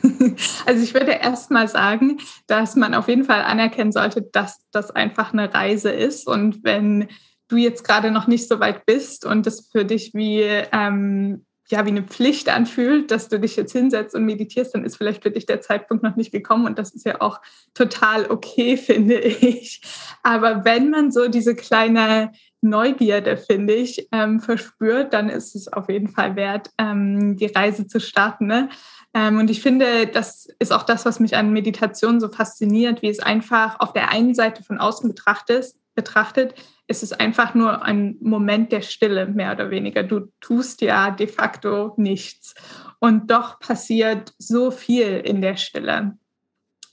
Also 0.67 0.85
ich 0.85 0.95
würde 0.95 1.19
erst 1.21 1.51
mal 1.51 1.67
sagen, 1.67 2.19
dass 2.47 2.77
man 2.77 2.95
auf 2.95 3.09
jeden 3.09 3.25
Fall 3.25 3.43
anerkennen 3.43 3.91
sollte, 3.91 4.23
dass 4.23 4.61
das 4.71 4.93
einfach 4.93 5.33
eine 5.33 5.53
Reise 5.53 5.91
ist. 5.91 6.29
Und 6.29 6.63
wenn 6.63 7.09
du 7.49 7.57
jetzt 7.57 7.85
gerade 7.85 8.11
noch 8.11 8.27
nicht 8.27 8.49
so 8.49 8.61
weit 8.61 8.87
bist 8.87 9.25
und 9.25 9.47
das 9.47 9.69
für 9.71 9.85
dich 9.85 10.15
wie, 10.15 10.41
ähm, 10.41 11.45
ja, 11.69 11.85
wie 11.87 11.91
eine 11.91 12.03
Pflicht 12.03 12.49
anfühlt, 12.49 13.11
dass 13.11 13.29
du 13.29 13.41
dich 13.41 13.57
jetzt 13.57 13.73
hinsetzt 13.73 14.15
und 14.15 14.25
meditierst, 14.25 14.75
dann 14.75 14.85
ist 14.85 14.97
vielleicht 14.97 15.23
für 15.23 15.31
dich 15.31 15.47
der 15.47 15.61
Zeitpunkt 15.61 16.03
noch 16.03 16.17
nicht 16.17 16.33
gekommen 16.33 16.67
und 16.67 16.79
das 16.79 16.95
ist 16.95 17.07
ja 17.07 17.21
auch 17.21 17.41
total 17.73 18.31
okay, 18.31 18.77
finde 18.79 19.19
ich. 19.19 19.83
Aber 20.23 20.65
wenn 20.65 20.91
man 20.91 21.11
so 21.11 21.29
diese 21.29 21.55
kleine 21.55 22.33
Neugierde, 22.65 23.37
finde 23.37 23.75
ich, 23.75 24.09
ähm, 24.11 24.41
verspürt, 24.41 25.13
dann 25.13 25.29
ist 25.29 25.55
es 25.55 25.71
auf 25.73 25.89
jeden 25.89 26.09
Fall 26.09 26.35
wert, 26.35 26.71
ähm, 26.79 27.37
die 27.37 27.47
Reise 27.47 27.87
zu 27.87 28.01
starten. 28.01 28.47
Ne? 28.47 28.71
Ähm, 29.13 29.39
und 29.39 29.51
ich 29.51 29.61
finde, 29.63 30.07
das 30.07 30.49
ist 30.59 30.73
auch 30.73 30.83
das, 30.83 31.05
was 31.05 31.21
mich 31.21 31.37
an 31.37 31.53
Meditation 31.53 32.21
so 32.21 32.29
fasziniert, 32.29 33.03
wie 33.03 33.11
es 33.11 33.21
einfach 33.21 33.79
auf 33.81 33.93
der 33.93 34.11
einen 34.11 34.35
Seite 34.35 34.65
von 34.65 34.79
außen 34.79 35.09
betrachtet, 35.09 35.75
betrachtet 35.95 36.55
ist 36.87 37.03
es 37.03 37.13
einfach 37.13 37.55
nur 37.55 37.83
ein 37.83 38.17
Moment 38.21 38.71
der 38.73 38.83
Stille, 38.83 39.27
mehr 39.27 39.53
oder 39.53 39.71
weniger. 39.71 40.03
Du 40.03 40.31
tust 40.41 40.83
ja 40.83 41.11
de 41.11 41.27
facto 41.27 41.95
nichts. 41.97 42.55
Und 42.99 43.31
doch 43.31 43.59
passiert 43.59 44.35
so 44.39 44.71
viel 44.71 45.19
in 45.25 45.41
der 45.41 45.57
Stille. 45.57 46.19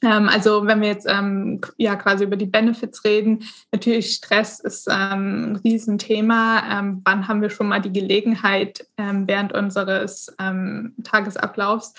Ähm, 0.02 0.30
also 0.30 0.66
wenn 0.66 0.82
wir 0.82 0.88
jetzt 0.88 1.08
ähm, 1.08 1.62
ja 1.78 1.96
quasi 1.96 2.24
über 2.24 2.38
die 2.38 2.46
Benefits 2.46 3.04
reden, 3.04 3.44
natürlich 3.72 4.14
Stress 4.14 4.60
ist 4.60 4.88
ähm, 4.90 5.54
ein 5.54 5.56
Riesenthema. 5.58 6.80
Ähm, 6.80 7.02
wann 7.04 7.28
haben 7.28 7.42
wir 7.42 7.50
schon 7.50 7.68
mal 7.68 7.82
die 7.82 7.94
Gelegenheit 7.94 8.88
ähm, 8.98 9.28
während 9.28 9.54
unseres 9.54 10.34
ähm, 10.40 10.96
Tagesablaufs 11.04 11.94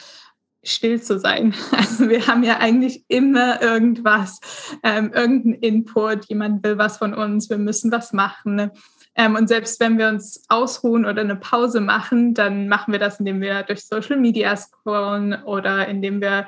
still 0.63 1.01
zu 1.01 1.19
sein. 1.19 1.55
Also 1.73 2.09
wir 2.09 2.27
haben 2.27 2.43
ja 2.43 2.59
eigentlich 2.59 3.05
immer 3.09 3.61
irgendwas, 3.61 4.41
ähm, 4.83 5.13
irgendeinen 5.15 5.55
Input, 5.55 6.27
jemand 6.27 6.65
will 6.65 6.79
was 6.79 6.99
von 6.99 7.15
uns, 7.15 7.51
wir 7.51 7.59
müssen 7.59 7.93
was 7.93 8.13
machen. 8.13 8.71
Ähm, 9.15 9.35
und 9.35 9.49
selbst 9.49 9.79
wenn 9.81 9.99
wir 9.99 10.09
uns 10.09 10.45
ausruhen 10.49 11.05
oder 11.05 11.21
eine 11.21 11.37
Pause 11.37 11.81
machen, 11.81 12.35
dann 12.35 12.69
machen 12.69 12.93
wir 12.93 12.99
das, 12.99 13.19
indem 13.19 13.41
wir 13.41 13.63
durch 13.63 13.85
Social 13.85 14.17
Media 14.17 14.57
scrollen 14.57 15.43
oder 15.43 15.87
indem 15.89 16.21
wir 16.21 16.47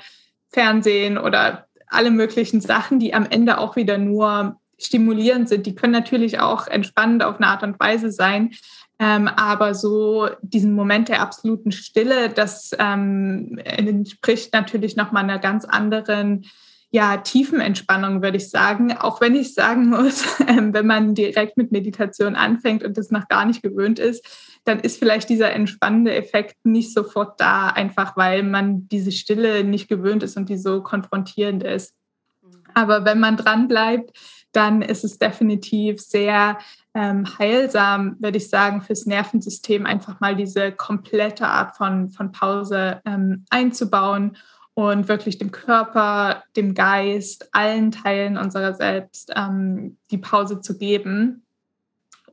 Fernsehen 0.51 1.19
oder 1.19 1.67
alle 1.89 2.11
möglichen 2.11 2.61
Sachen, 2.61 2.99
die 2.99 3.13
am 3.13 3.27
Ende 3.29 3.59
auch 3.59 3.77
wieder 3.77 3.99
nur 3.99 4.59
stimulierend 4.79 5.49
sind. 5.49 5.67
Die 5.67 5.75
können 5.75 5.93
natürlich 5.93 6.41
auch 6.41 6.67
entspannend 6.67 7.23
auf 7.23 7.37
eine 7.37 7.49
Art 7.49 7.63
und 7.63 7.79
Weise 7.79 8.11
sein, 8.11 8.53
ähm, 8.99 9.29
aber 9.29 9.75
so 9.75 10.29
diesen 10.43 10.73
Moment 10.73 11.09
der 11.09 11.21
absoluten 11.21 11.73
Stille, 11.73 12.29
das 12.29 12.71
ähm, 12.79 13.59
entspricht 13.65 14.53
natürlich 14.53 14.97
nochmal 14.97 15.25
einer 15.25 15.39
ganz 15.39 15.65
anderen 15.65 16.47
ja, 16.95 17.17
Tiefenentspannung, 17.17 18.23
würde 18.23 18.37
ich 18.37 18.51
sagen. 18.51 18.97
Auch 18.97 19.21
wenn 19.21 19.35
ich 19.35 19.53
sagen 19.53 19.89
muss, 19.89 20.25
ähm, 20.47 20.73
wenn 20.73 20.87
man 20.87 21.17
direkt 21.17 21.57
mit 21.57 21.73
Meditation 21.73 22.37
anfängt 22.37 22.85
und 22.85 22.97
das 22.97 23.11
noch 23.11 23.27
gar 23.27 23.45
nicht 23.47 23.65
gewöhnt 23.65 23.99
ist, 23.99 24.25
dann 24.65 24.79
ist 24.79 25.01
vielleicht 25.01 25.29
dieser 25.29 25.53
entspannende 25.53 26.15
Effekt 26.15 26.65
nicht 26.65 26.95
sofort 26.95 27.41
da, 27.41 27.67
einfach 27.67 28.17
weil 28.17 28.45
man 28.45 28.87
diese 28.87 29.11
Stille 29.11 29.65
nicht 29.65 29.89
gewöhnt 29.89 30.23
ist 30.23 30.37
und 30.37 30.49
die 30.49 30.57
so 30.57 30.85
konfrontierend 30.85 31.65
ist. 31.65 31.97
Mhm. 32.43 32.63
Aber 32.75 33.05
wenn 33.05 33.19
man 33.19 33.37
dran 33.37 33.67
bleibt, 33.67 34.17
dann 34.53 34.81
ist 34.81 35.03
es 35.03 35.19
definitiv 35.19 36.01
sehr 36.01 36.59
ähm, 36.95 37.25
heilsam, 37.39 38.17
würde 38.21 38.39
ich 38.39 38.49
sagen, 38.49 38.81
fürs 38.81 39.07
Nervensystem 39.07 39.85
einfach 39.85 40.21
mal 40.21 40.37
diese 40.37 40.73
komplette 40.73 41.47
Art 41.47 41.77
von, 41.77 42.11
von 42.11 42.33
Pause 42.33 43.01
ähm, 43.05 43.45
einzubauen 43.51 44.37
und 44.75 45.09
wirklich 45.09 45.39
dem 45.39 45.53
Körper, 45.53 46.43
dem 46.57 46.75
Geist, 46.75 47.49
allen 47.53 47.91
Teilen 47.91 48.37
unserer 48.37 48.75
selbst 48.75 49.33
ähm, 49.37 49.99
die 50.11 50.19
Pause 50.19 50.61
zu 50.61 50.77
geben. 50.77 51.44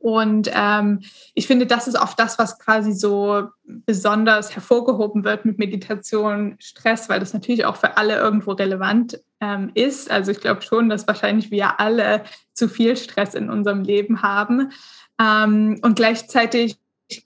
Und 0.02 0.50
ähm, 0.52 1.02
ich 1.34 1.46
finde, 1.46 1.64
das 1.64 1.86
ist 1.86 1.94
auch 1.94 2.14
das, 2.14 2.36
was 2.36 2.58
quasi 2.58 2.92
so 2.92 3.50
besonders 3.62 4.52
hervorgehoben 4.52 5.22
wird 5.22 5.44
mit 5.44 5.60
Meditation, 5.60 6.56
Stress, 6.58 7.08
weil 7.08 7.20
das 7.20 7.32
natürlich 7.32 7.64
auch 7.64 7.76
für 7.76 7.96
alle 7.96 8.16
irgendwo 8.16 8.50
relevant 8.50 9.20
ähm, 9.40 9.70
ist. 9.74 10.10
Also 10.10 10.32
ich 10.32 10.40
glaube 10.40 10.62
schon, 10.62 10.88
dass 10.88 11.06
wahrscheinlich 11.06 11.52
wir 11.52 11.78
alle 11.78 12.24
zu 12.52 12.68
viel 12.68 12.96
Stress 12.96 13.34
in 13.34 13.48
unserem 13.48 13.84
Leben 13.84 14.22
haben. 14.22 14.72
Ähm, 15.20 15.78
und 15.82 15.94
gleichzeitig 15.94 16.78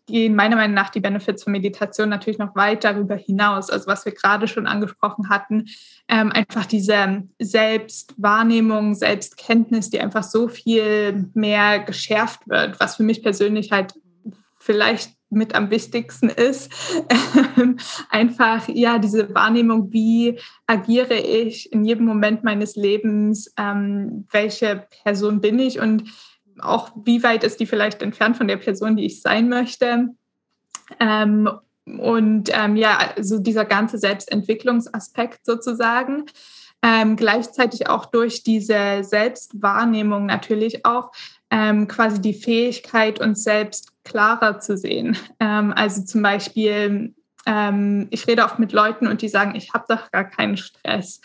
gehen 0.07 0.35
meiner 0.35 0.57
Meinung 0.57 0.75
nach 0.75 0.90
die 0.90 1.00
Benefits 1.00 1.45
von 1.45 1.52
Meditation 1.52 2.09
natürlich 2.09 2.38
noch 2.38 2.55
weit 2.57 2.85
darüber 2.85 3.16
hinaus. 3.16 3.71
Also 3.71 3.87
was 3.87 4.05
wir 4.05 4.12
gerade 4.12 4.49
schon 4.49 4.66
angesprochen 4.66 5.28
hatten, 5.28 5.66
ähm, 6.09 6.33
einfach 6.33 6.66
diese 6.66 7.23
Selbstwahrnehmung, 7.38 8.95
Selbstkenntnis, 8.95 9.90
die 9.90 10.00
einfach 10.00 10.23
so 10.23 10.49
viel 10.49 11.31
mehr 11.35 11.81
geschärft 11.81 12.40
wird, 12.47 12.78
was 12.81 12.97
für 12.97 13.02
mich 13.02 13.23
persönlich 13.23 13.73
halt 13.73 13.95
vielleicht 14.59 15.16
mit 15.31 15.55
am 15.55 15.71
wichtigsten 15.71 16.28
ist. 16.28 16.71
einfach, 18.11 18.69
ja, 18.69 18.99
diese 18.99 19.35
Wahrnehmung, 19.35 19.93
wie 19.93 20.38
agiere 20.66 21.14
ich 21.14 21.73
in 21.73 21.85
jedem 21.85 22.07
Moment 22.07 22.45
meines 22.45 22.76
Lebens, 22.76 23.52
ähm, 23.59 24.26
welche 24.31 24.87
Person 25.05 25.40
bin 25.40 25.59
ich 25.59 25.81
und 25.81 26.05
auch 26.60 26.90
wie 27.04 27.22
weit 27.22 27.44
ist 27.44 27.60
die 27.60 27.66
vielleicht 27.66 28.02
entfernt 28.02 28.36
von 28.36 28.48
der 28.48 28.56
Person, 28.56 28.96
die 28.96 29.06
ich 29.06 29.22
sein 29.22 29.48
möchte. 29.48 30.08
Ähm, 31.00 31.50
und 31.86 32.50
ähm, 32.52 32.76
ja, 32.76 32.98
also 33.16 33.38
dieser 33.38 33.64
ganze 33.64 33.98
Selbstentwicklungsaspekt 33.98 35.44
sozusagen. 35.44 36.25
Ähm, 36.82 37.16
gleichzeitig 37.16 37.88
auch 37.88 38.06
durch 38.06 38.42
diese 38.42 39.02
Selbstwahrnehmung 39.02 40.26
natürlich 40.26 40.84
auch 40.84 41.10
ähm, 41.50 41.88
quasi 41.88 42.20
die 42.20 42.34
Fähigkeit, 42.34 43.20
uns 43.20 43.44
selbst 43.44 43.92
klarer 44.04 44.60
zu 44.60 44.76
sehen. 44.76 45.16
Ähm, 45.40 45.72
also 45.75 46.04
zum 46.04 46.22
Beispiel, 46.22 47.14
ähm, 47.46 48.08
ich 48.10 48.26
rede 48.26 48.44
oft 48.44 48.58
mit 48.58 48.72
Leuten 48.72 49.06
und 49.06 49.22
die 49.22 49.28
sagen, 49.28 49.54
ich 49.54 49.72
habe 49.72 49.84
doch 49.88 50.10
gar 50.10 50.25
keinen 50.25 50.56
Stress. 50.56 51.20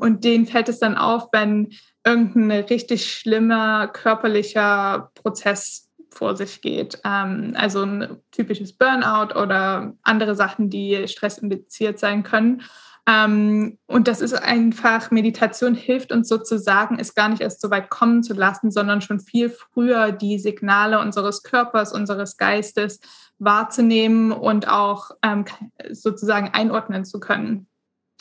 und 0.00 0.24
denen 0.24 0.46
fällt 0.46 0.68
es 0.68 0.80
dann 0.80 0.96
auf, 0.96 1.28
wenn 1.30 1.70
irgendein 2.04 2.64
richtig 2.64 3.12
schlimmer 3.12 3.88
körperlicher 3.88 5.10
Prozess 5.14 5.88
vor 6.10 6.36
sich 6.36 6.60
geht. 6.60 7.00
Ähm, 7.04 7.54
also 7.56 7.82
ein 7.82 8.18
typisches 8.30 8.72
Burnout 8.72 9.34
oder 9.34 9.94
andere 10.02 10.34
Sachen, 10.34 10.70
die 10.70 11.06
stressindiziert 11.08 11.98
sein 11.98 12.22
können. 12.22 12.62
Ähm, 13.06 13.78
und 13.86 14.06
das 14.06 14.20
ist 14.20 14.34
einfach, 14.34 15.10
Meditation 15.10 15.74
hilft 15.74 16.12
uns 16.12 16.28
sozusagen, 16.28 16.98
es 17.00 17.14
gar 17.14 17.28
nicht 17.28 17.42
erst 17.42 17.60
so 17.60 17.70
weit 17.70 17.90
kommen 17.90 18.22
zu 18.22 18.32
lassen, 18.32 18.70
sondern 18.70 19.00
schon 19.00 19.18
viel 19.18 19.50
früher 19.50 20.12
die 20.12 20.38
Signale 20.38 21.00
unseres 21.00 21.42
Körpers, 21.42 21.92
unseres 21.92 22.36
Geistes 22.36 23.00
wahrzunehmen 23.38 24.30
und 24.30 24.68
auch 24.68 25.10
ähm, 25.22 25.46
sozusagen 25.90 26.50
einordnen 26.52 27.04
zu 27.04 27.18
können. 27.18 27.66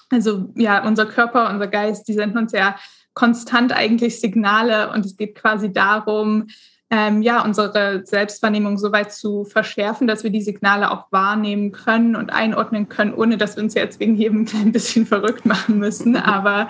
Also 0.10 0.52
ja, 0.56 0.86
unser 0.86 1.06
Körper, 1.06 1.50
unser 1.52 1.68
Geist, 1.68 2.08
die 2.08 2.14
senden 2.14 2.40
uns 2.40 2.52
ja 2.52 2.76
konstant 3.14 3.74
eigentlich 3.74 4.20
Signale 4.20 4.92
und 4.92 5.06
es 5.06 5.18
geht 5.18 5.36
quasi 5.36 5.72
darum, 5.72 6.48
ähm, 6.94 7.22
ja, 7.22 7.42
unsere 7.44 8.02
Selbstwahrnehmung 8.06 8.78
so 8.78 8.92
weit 8.92 9.14
zu 9.14 9.46
verschärfen, 9.46 10.08
dass 10.08 10.26
wir 10.26 10.30
die 10.30 10.42
Signale 10.42 10.92
auch 10.92 11.10
wahrnehmen 11.10 11.72
können 11.72 12.18
und 12.18 12.32
einordnen 12.32 12.90
können, 12.90 13.14
ohne 13.14 13.38
dass 13.38 13.56
wir 13.56 13.64
uns 13.64 13.76
jetzt 13.76 14.02
wegen 14.02 14.16
jedem 14.16 14.46
ein 14.54 14.74
bisschen 14.74 15.06
verrückt 15.06 15.46
machen 15.46 15.80
müssen, 15.80 16.16
aber 16.18 16.68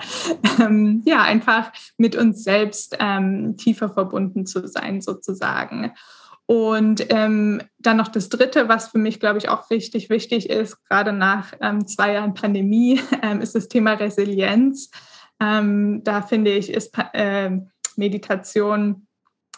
ähm, 0.60 1.02
ja, 1.04 1.22
einfach 1.22 1.72
mit 1.96 2.14
uns 2.14 2.44
selbst 2.44 2.96
ähm, 3.00 3.56
tiefer 3.56 3.88
verbunden 3.88 4.46
zu 4.46 4.68
sein, 4.68 5.00
sozusagen. 5.00 5.92
Und 6.46 7.06
ähm, 7.10 7.62
dann 7.78 7.96
noch 7.96 8.08
das 8.08 8.28
Dritte, 8.28 8.68
was 8.68 8.88
für 8.88 8.98
mich, 8.98 9.18
glaube 9.18 9.38
ich, 9.38 9.48
auch 9.48 9.70
richtig 9.70 10.08
wichtig 10.08 10.50
ist, 10.50 10.84
gerade 10.88 11.12
nach 11.12 11.52
ähm, 11.60 11.86
zwei 11.86 12.12
Jahren 12.12 12.34
Pandemie, 12.34 13.00
ähm, 13.22 13.40
ist 13.40 13.56
das 13.56 13.68
Thema 13.68 13.94
Resilienz. 13.94 14.90
Ähm, 15.42 16.04
da 16.04 16.22
finde 16.22 16.52
ich, 16.52 16.70
ist 16.70 16.96
äh, 17.14 17.50
Meditation 17.96 19.08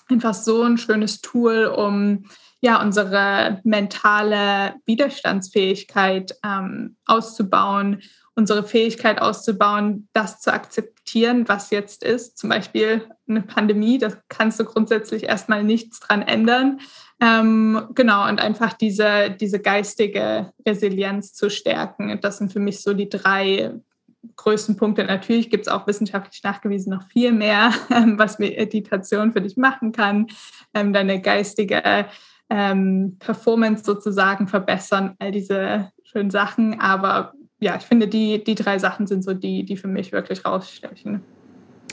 einfach 0.08 0.34
so 0.34 0.62
ein 0.62 0.78
schönes 0.78 1.20
Tool, 1.20 1.66
um 1.66 2.24
ja 2.60 2.80
unsere 2.80 3.60
mentale 3.64 4.76
Widerstandsfähigkeit 4.86 6.34
ähm, 6.42 6.96
auszubauen, 7.04 8.00
unsere 8.34 8.64
Fähigkeit 8.64 9.20
auszubauen, 9.20 10.08
das 10.14 10.40
zu 10.40 10.52
akzeptieren, 10.52 11.46
was 11.48 11.70
jetzt 11.70 12.02
ist. 12.02 12.38
Zum 12.38 12.48
Beispiel 12.48 13.06
eine 13.28 13.42
Pandemie, 13.42 13.98
da 13.98 14.08
kannst 14.28 14.58
du 14.58 14.64
grundsätzlich 14.64 15.24
erstmal 15.24 15.62
nichts 15.62 16.00
dran 16.00 16.22
ändern. 16.22 16.80
Ähm, 17.20 17.88
genau, 17.94 18.26
und 18.26 18.40
einfach 18.40 18.72
diese, 18.72 19.36
diese 19.38 19.60
geistige 19.60 20.52
Resilienz 20.66 21.34
zu 21.34 21.50
stärken. 21.50 22.18
Das 22.22 22.38
sind 22.38 22.52
für 22.52 22.60
mich 22.60 22.82
so 22.82 22.94
die 22.94 23.08
drei 23.08 23.74
größten 24.36 24.76
Punkte. 24.76 25.04
Natürlich 25.04 25.50
gibt 25.50 25.66
es 25.66 25.72
auch 25.72 25.86
wissenschaftlich 25.86 26.42
nachgewiesen 26.42 26.92
noch 26.92 27.02
viel 27.08 27.32
mehr, 27.32 27.72
ähm, 27.90 28.18
was 28.18 28.38
Meditation 28.38 29.32
für 29.32 29.40
dich 29.40 29.56
machen 29.56 29.92
kann, 29.92 30.26
ähm, 30.74 30.92
deine 30.92 31.20
geistige 31.20 32.06
ähm, 32.50 33.16
Performance 33.18 33.84
sozusagen 33.84 34.48
verbessern, 34.48 35.14
all 35.18 35.32
diese 35.32 35.90
schönen 36.04 36.30
Sachen. 36.30 36.80
Aber 36.80 37.32
ja, 37.60 37.76
ich 37.76 37.82
finde, 37.82 38.08
die, 38.08 38.42
die 38.44 38.54
drei 38.54 38.78
Sachen 38.78 39.06
sind 39.06 39.24
so 39.24 39.32
die, 39.32 39.64
die 39.64 39.76
für 39.76 39.88
mich 39.88 40.12
wirklich 40.12 40.44
rausstechen. 40.44 41.22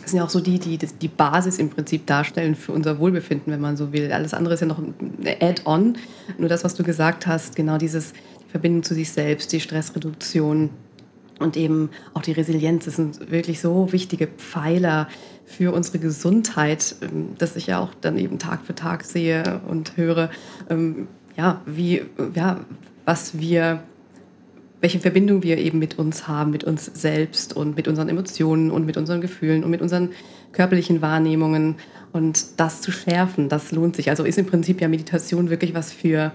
Das 0.01 0.11
sind 0.11 0.17
ja 0.17 0.25
auch 0.25 0.29
so 0.29 0.39
die, 0.39 0.57
die 0.57 0.77
die 0.77 1.07
Basis 1.07 1.59
im 1.59 1.69
Prinzip 1.69 2.07
darstellen 2.07 2.55
für 2.55 2.71
unser 2.71 2.97
Wohlbefinden, 2.99 3.53
wenn 3.53 3.61
man 3.61 3.77
so 3.77 3.93
will. 3.93 4.11
Alles 4.11 4.33
andere 4.33 4.55
ist 4.55 4.61
ja 4.61 4.67
noch 4.67 4.79
ein 4.79 4.95
Add-on. 5.39 5.97
Nur 6.37 6.49
das, 6.49 6.63
was 6.63 6.73
du 6.73 6.83
gesagt 6.83 7.27
hast, 7.27 7.55
genau 7.55 7.77
dieses 7.77 8.13
die 8.13 8.49
Verbindung 8.49 8.83
zu 8.83 8.95
sich 8.95 9.11
selbst, 9.11 9.53
die 9.53 9.59
Stressreduktion, 9.59 10.71
und 11.41 11.57
eben 11.57 11.89
auch 12.13 12.21
die 12.21 12.31
Resilienz, 12.31 12.85
das 12.85 12.95
sind 12.95 13.31
wirklich 13.31 13.61
so 13.61 13.91
wichtige 13.91 14.27
Pfeiler 14.27 15.07
für 15.45 15.73
unsere 15.73 15.99
Gesundheit, 15.99 16.95
ähm, 17.01 17.29
dass 17.37 17.55
ich 17.55 17.67
ja 17.67 17.79
auch 17.79 17.93
dann 18.01 18.17
eben 18.17 18.39
Tag 18.39 18.65
für 18.65 18.75
Tag 18.75 19.03
sehe 19.03 19.61
und 19.67 19.97
höre, 19.97 20.29
ähm, 20.69 21.07
ja, 21.37 21.61
wie, 21.65 22.03
ja, 22.35 22.59
was 23.05 23.37
wir, 23.39 23.83
welche 24.79 24.99
Verbindung 24.99 25.43
wir 25.43 25.57
eben 25.57 25.79
mit 25.79 25.99
uns 25.99 26.27
haben, 26.27 26.51
mit 26.51 26.63
uns 26.63 26.85
selbst 26.85 27.55
und 27.55 27.75
mit 27.75 27.87
unseren 27.87 28.09
Emotionen 28.09 28.71
und 28.71 28.85
mit 28.85 28.97
unseren 28.97 29.21
Gefühlen 29.21 29.63
und 29.63 29.71
mit 29.71 29.81
unseren 29.81 30.09
körperlichen 30.51 31.01
Wahrnehmungen. 31.01 31.75
Und 32.13 32.59
das 32.59 32.81
zu 32.81 32.91
schärfen, 32.91 33.47
das 33.47 33.71
lohnt 33.71 33.95
sich. 33.95 34.09
Also 34.09 34.23
ist 34.23 34.37
im 34.37 34.45
Prinzip 34.45 34.81
ja 34.81 34.87
Meditation 34.87 35.49
wirklich 35.49 35.73
was 35.73 35.93
für 35.93 36.31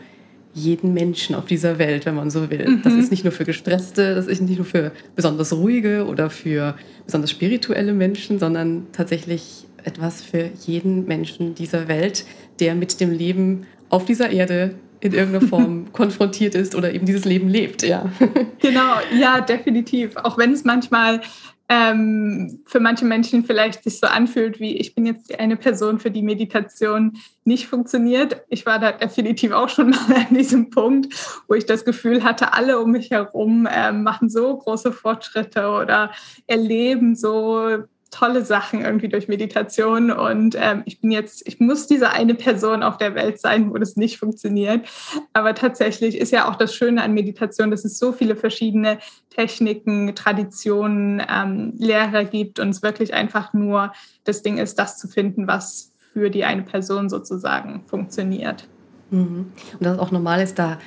jeden 0.57 0.95
Menschen 0.95 1.35
auf 1.35 1.45
dieser 1.45 1.79
Welt, 1.79 2.07
wenn 2.07 2.15
man 2.15 2.31
so 2.31 2.51
will. 2.51 2.67
Mhm. 2.67 2.83
Das 2.83 2.95
ist 2.95 3.11
nicht 3.11 3.25
nur 3.25 3.33
für 3.33 3.45
Gestresste, 3.45 4.15
das 4.15 4.27
ist 4.27 4.41
nicht 4.41 4.57
nur 4.57 4.65
für 4.65 4.91
besonders 5.15 5.53
ruhige 5.53 6.07
oder 6.07 6.31
für 6.31 6.75
besonders 7.05 7.31
spirituelle 7.31 7.93
Menschen, 7.93 8.39
sondern 8.39 8.87
tatsächlich 8.93 9.67
etwas 9.85 10.23
für 10.23 10.51
jeden 10.65 11.07
Menschen 11.07 11.55
dieser 11.55 11.89
Welt, 11.89 12.25
der 12.59 12.75
mit 12.75 12.99
dem 13.01 13.13
Leben 13.13 13.67
auf 13.91 14.07
dieser 14.07 14.31
Erde 14.31 14.75
in 15.01 15.13
irgendeiner 15.13 15.47
Form 15.49 15.93
konfrontiert 15.93 16.55
ist 16.55 16.75
oder 16.75 16.93
eben 16.93 17.05
dieses 17.05 17.27
Leben 17.27 17.49
lebt, 17.49 17.83
ja. 17.83 18.11
Genau, 18.59 18.95
ja, 19.21 19.43
definitiv. 19.43 20.17
Auch 20.17 20.39
wenn 20.39 20.53
es 20.53 20.65
manchmal 20.65 21.21
ähm, 21.69 22.63
für 22.67 22.79
manche 22.79 23.05
Menschen 23.05 23.45
vielleicht 23.45 23.83
sich 23.83 23.99
so 23.99 24.07
anfühlt, 24.07 24.61
wie 24.61 24.77
ich 24.77 24.95
bin 24.95 25.07
jetzt 25.07 25.39
eine 25.39 25.57
Person, 25.57 25.99
für 25.99 26.11
die 26.11 26.23
Meditation 26.23 27.19
nicht 27.45 27.67
funktioniert. 27.67 28.45
Ich 28.49 28.67
war 28.67 28.79
da 28.79 28.93
definitiv 28.93 29.53
auch 29.53 29.69
schon 29.69 29.91
mal 30.09 30.27
an 30.29 30.35
diesem 30.35 30.71
Punkt, 30.71 31.15
wo 31.49 31.55
ich 31.55 31.67
das 31.67 31.85
Gefühl 31.85 32.23
hatte, 32.23 32.53
alle 32.53 32.79
um 32.79 32.93
mich 32.93 33.11
herum 33.11 33.67
äh, 33.67 33.93
machen 33.93 34.29
so 34.29 34.57
große 34.57 34.93
Fortschritte 34.93 35.69
oder 35.69 36.13
erleben 36.47 37.17
so 37.17 37.85
tolle 38.11 38.45
Sachen 38.45 38.83
irgendwie 38.83 39.09
durch 39.09 39.29
Meditation 39.29 40.11
und 40.11 40.57
ähm, 40.59 40.83
ich 40.87 41.01
bin 41.01 41.11
jetzt, 41.11 41.47
ich 41.47 41.61
muss 41.61 41.87
diese 41.87 42.11
eine 42.11 42.35
Person 42.35 42.83
auf 42.83 42.97
der 42.99 43.15
Welt 43.15 43.41
sein, 43.41 43.71
wo 43.71 43.79
das 43.79 43.97
nicht 43.97 44.19
funktioniert. 44.19 44.87
Aber 45.33 45.55
tatsächlich 45.55 46.17
ist 46.19 46.33
ja 46.33 46.49
auch 46.49 46.57
das 46.57 46.75
Schöne 46.75 47.03
an 47.03 47.15
Meditation, 47.15 47.71
dass 47.71 47.85
es 47.85 47.99
so 47.99 48.13
viele 48.13 48.37
verschiedene 48.37 48.99
Techniken, 49.31 50.15
Traditionen, 50.15 51.23
ähm, 51.29 51.75
Lehrer 51.79 52.25
gibt 52.25 52.61
und 52.61 52.71
es 52.71 52.83
wirklich 52.83 53.13
einfach 53.13 53.53
nur 53.53 53.93
das 54.25 54.43
Ding 54.43 54.59
ist, 54.59 54.79
das 54.79 54.99
zu 54.99 55.09
finden, 55.09 55.47
was 55.47 55.93
für 56.13 56.31
die 56.31 56.45
eine 56.45 56.63
Person 56.63 57.11
sozusagen 57.11 57.83
funktioniert. 57.87 58.69
Mhm. 59.11 59.53
Und 59.73 59.83
dass 59.83 59.95
es 59.95 59.99
auch 59.99 60.13
normal 60.13 60.41
ist, 60.41 60.59
da 60.59 60.79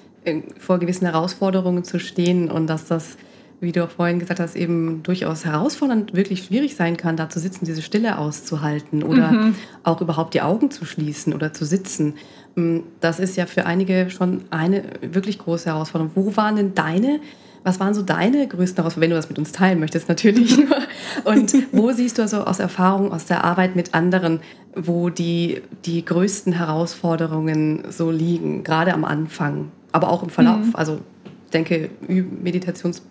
vor 0.58 0.80
gewissen 0.80 1.06
Herausforderungen 1.06 1.84
zu 1.84 2.00
stehen 2.00 2.52
und 2.52 2.68
dass 2.68 2.86
das 2.86 3.18
wie 3.62 3.72
du 3.72 3.84
auch 3.84 3.90
vorhin 3.90 4.20
gesagt 4.20 4.40
hast, 4.40 4.56
eben 4.56 5.04
durchaus 5.04 5.44
herausfordernd, 5.44 6.14
wirklich 6.14 6.46
schwierig 6.46 6.76
sein 6.76 6.96
kann, 6.96 7.18
da 7.18 7.30
zu 7.30 7.40
sitzen, 7.40 7.66
diese 7.66 7.82
Stille 7.82 8.18
auszuhalten 8.18 9.04
oder 9.04 9.32
mhm. 9.32 9.56
auch 9.84 10.00
überhaupt 10.02 10.34
die 10.34 10.42
Augen 10.42 10.72
zu 10.72 10.86
schließen 10.86 11.34
oder 11.34 11.54
zu 11.54 11.66
sitzen. 11.66 12.14
Mm, 12.56 12.80
das 13.02 13.20
ist 13.20 13.36
ja 13.36 13.46
für 13.46 13.66
einige 13.66 14.10
schon 14.10 14.46
eine 14.50 14.84
wirklich 15.02 15.40
große 15.40 15.66
Herausforderung. 15.66 16.12
Wo 16.16 16.38
waren 16.38 16.56
denn 16.56 16.74
deine, 16.74 17.20
was 17.64 17.82
waren 17.82 17.94
so 17.94 18.02
deine 18.02 18.48
größten 18.48 18.78
Herausforderungen, 18.78 19.02
wenn 19.02 19.10
du 19.10 19.16
das 19.18 19.30
mit 19.30 19.40
uns 19.40 19.52
teilen 19.52 19.80
möchtest 19.80 20.08
natürlich. 20.08 20.58
Und 21.26 21.54
wo 21.74 21.92
siehst 21.92 22.18
du 22.18 22.22
also 22.22 22.46
aus 22.46 22.60
Erfahrung, 22.60 23.12
aus 23.12 23.26
der 23.26 23.44
Arbeit 23.44 23.76
mit 23.76 23.94
anderen, 23.94 24.40
wo 24.74 25.10
die, 25.10 25.62
die 25.84 26.06
größten 26.06 26.54
Herausforderungen 26.54 27.84
so 27.90 28.10
liegen, 28.10 28.64
gerade 28.64 28.94
am 28.94 29.04
Anfang, 29.04 29.72
aber 29.92 30.10
auch 30.10 30.24
im 30.24 30.30
Verlauf? 30.30 30.66
Mhm. 30.66 30.76
Also 30.76 31.00
ich 31.46 31.52
denke, 31.52 31.90
Meditations 32.08 33.02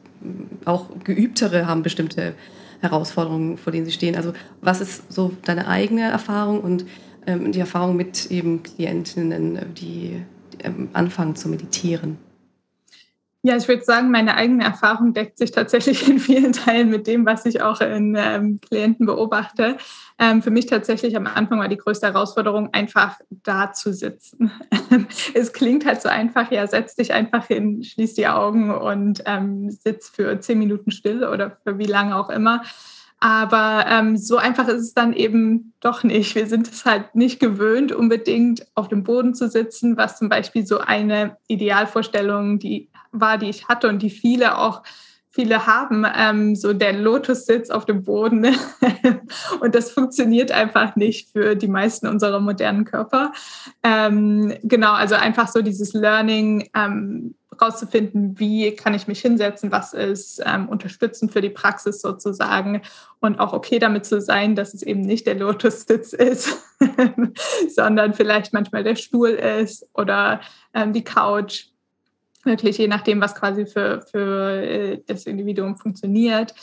auch 0.65 0.87
Geübtere 1.05 1.67
haben 1.67 1.83
bestimmte 1.83 2.35
Herausforderungen, 2.81 3.57
vor 3.59 3.73
denen 3.73 3.87
sie 3.87 3.93
stehen. 3.93 4.17
Also 4.17 4.33
was 4.61 4.81
ist 4.81 5.13
so 5.13 5.33
deine 5.45 5.69
eigene 5.69 6.03
Erfahrung 6.03 6.61
und 6.61 6.87
ähm, 7.27 7.53
die 7.53 7.61
Erfahrung 7.61 7.97
mit 7.97 8.31
eben 8.31 8.63
Klientinnen, 8.63 9.75
die, 9.75 10.23
ähm, 10.63 10.89
anfangen 10.93 11.37
zu 11.37 11.49
meditieren? 11.49 12.19
Ja, 13.43 13.57
ich 13.57 13.69
würde 13.69 13.85
sagen, 13.85 14.11
meine 14.11 14.35
eigene 14.35 14.65
Erfahrung 14.65 15.15
deckt 15.15 15.39
sich 15.39 15.53
tatsächlich 15.53 16.09
in 16.09 16.19
vielen 16.19 16.53
Teilen 16.53 16.91
mit 16.91 17.07
dem, 17.07 17.25
was 17.25 17.47
ich 17.47 17.63
auch 17.63 17.81
in 17.81 18.17
ähm, 18.19 18.61
Klienten 18.61 19.07
beobachte. 19.07 19.77
Ähm, 20.21 20.43
für 20.43 20.51
mich 20.51 20.67
tatsächlich 20.67 21.17
am 21.17 21.27
Anfang 21.27 21.61
war 21.61 21.69
die 21.69 21.77
größte 21.77 22.09
Herausforderung, 22.09 22.71
einfach 22.73 23.19
da 23.31 23.73
zu 23.73 23.93
sitzen. 23.93 24.51
es 25.35 25.53
klingt 25.53 25.87
halt 25.87 26.03
so 26.03 26.09
einfach, 26.09 26.51
ja, 26.51 26.67
setz 26.67 26.97
dich 26.97 27.13
einfach 27.13 27.47
hin, 27.47 27.85
schließ 27.85 28.15
die 28.15 28.27
Augen 28.27 28.71
und 28.75 29.23
ähm, 29.27 29.71
sitz 29.71 30.09
für 30.09 30.41
zehn 30.41 30.59
Minuten 30.59 30.91
still 30.91 31.25
oder 31.25 31.57
für 31.63 31.79
wie 31.79 31.87
lange 31.87 32.17
auch 32.17 32.31
immer. 32.31 32.63
Aber 33.21 33.85
ähm, 33.89 34.17
so 34.17 34.37
einfach 34.37 34.69
ist 34.69 34.81
es 34.81 34.95
dann 34.95 35.13
eben 35.13 35.73
doch 35.81 36.05
nicht. 36.05 36.35
Wir 36.35 36.47
sind 36.47 36.69
es 36.69 36.85
halt 36.85 37.15
nicht 37.15 37.41
gewöhnt, 37.41 37.91
unbedingt 37.91 38.67
auf 38.75 38.89
dem 38.89 39.03
Boden 39.03 39.35
zu 39.35 39.49
sitzen, 39.49 39.97
was 39.97 40.19
zum 40.19 40.29
Beispiel 40.29 40.65
so 40.67 40.79
eine 40.79 41.37
Idealvorstellung 41.49 42.59
die 42.59 42.91
war, 43.11 43.39
die 43.39 43.49
ich 43.49 43.69
hatte 43.69 43.89
und 43.89 44.03
die 44.03 44.11
viele 44.11 44.59
auch 44.59 44.83
viele 45.39 45.67
haben, 45.67 46.05
ähm, 46.17 46.57
so 46.57 46.73
der 46.73 46.95
Lotussitz 46.95 47.71
auf 47.71 47.85
dem 47.85 48.03
Boden. 48.03 48.45
und 49.61 49.75
das 49.77 49.93
funktioniert 49.93 50.51
einfach 50.51 50.97
nicht 50.97 51.31
für 51.31 51.55
die 51.55 51.69
meisten 51.69 52.09
unserer 52.09 52.41
modernen 52.41 52.85
Körper. 52.85 53.31
Ähm, 53.85 54.53
genau, 54.65 54.95
also 54.95 55.15
einfach 55.15 55.47
so 55.47 55.63
dieses 55.63 55.93
Learning, 55.93 56.69
ähm, 56.75 57.37
rauszufinden, 57.61 58.39
wie 58.39 58.75
kann 58.75 58.95
ich 58.95 59.09
mich 59.09 59.21
hinsetzen, 59.21 59.73
was 59.73 59.93
ist 59.93 60.43
ähm, 60.45 60.69
unterstützend 60.69 61.33
für 61.33 61.41
die 61.41 61.51
Praxis 61.51 62.01
sozusagen 62.01 62.83
und 63.21 63.39
auch 63.39 63.53
okay 63.53 63.79
damit 63.79 64.07
zu 64.07 64.21
sein, 64.21 64.55
dass 64.55 64.75
es 64.75 64.83
eben 64.83 65.01
nicht 65.01 65.27
der 65.27 65.35
Lotus-Sitz 65.35 66.13
ist, 66.13 66.57
sondern 67.69 68.15
vielleicht 68.15 68.53
manchmal 68.53 68.85
der 68.85 68.97
Stuhl 68.97 69.31
ist 69.31 69.89
oder 69.95 70.41
ähm, 70.75 70.93
die 70.93 71.05
Couch. 71.05 71.67
Wirklich 72.49 72.79
je 72.79 72.89
nachdem, 72.89 73.21
was 73.21 73.35
quasi 73.35 73.67
für, 73.67 74.03
für 74.11 74.63
äh, 74.63 75.03
das 75.07 75.27
Individuum 75.27 75.77
funktioniert. 75.77 76.55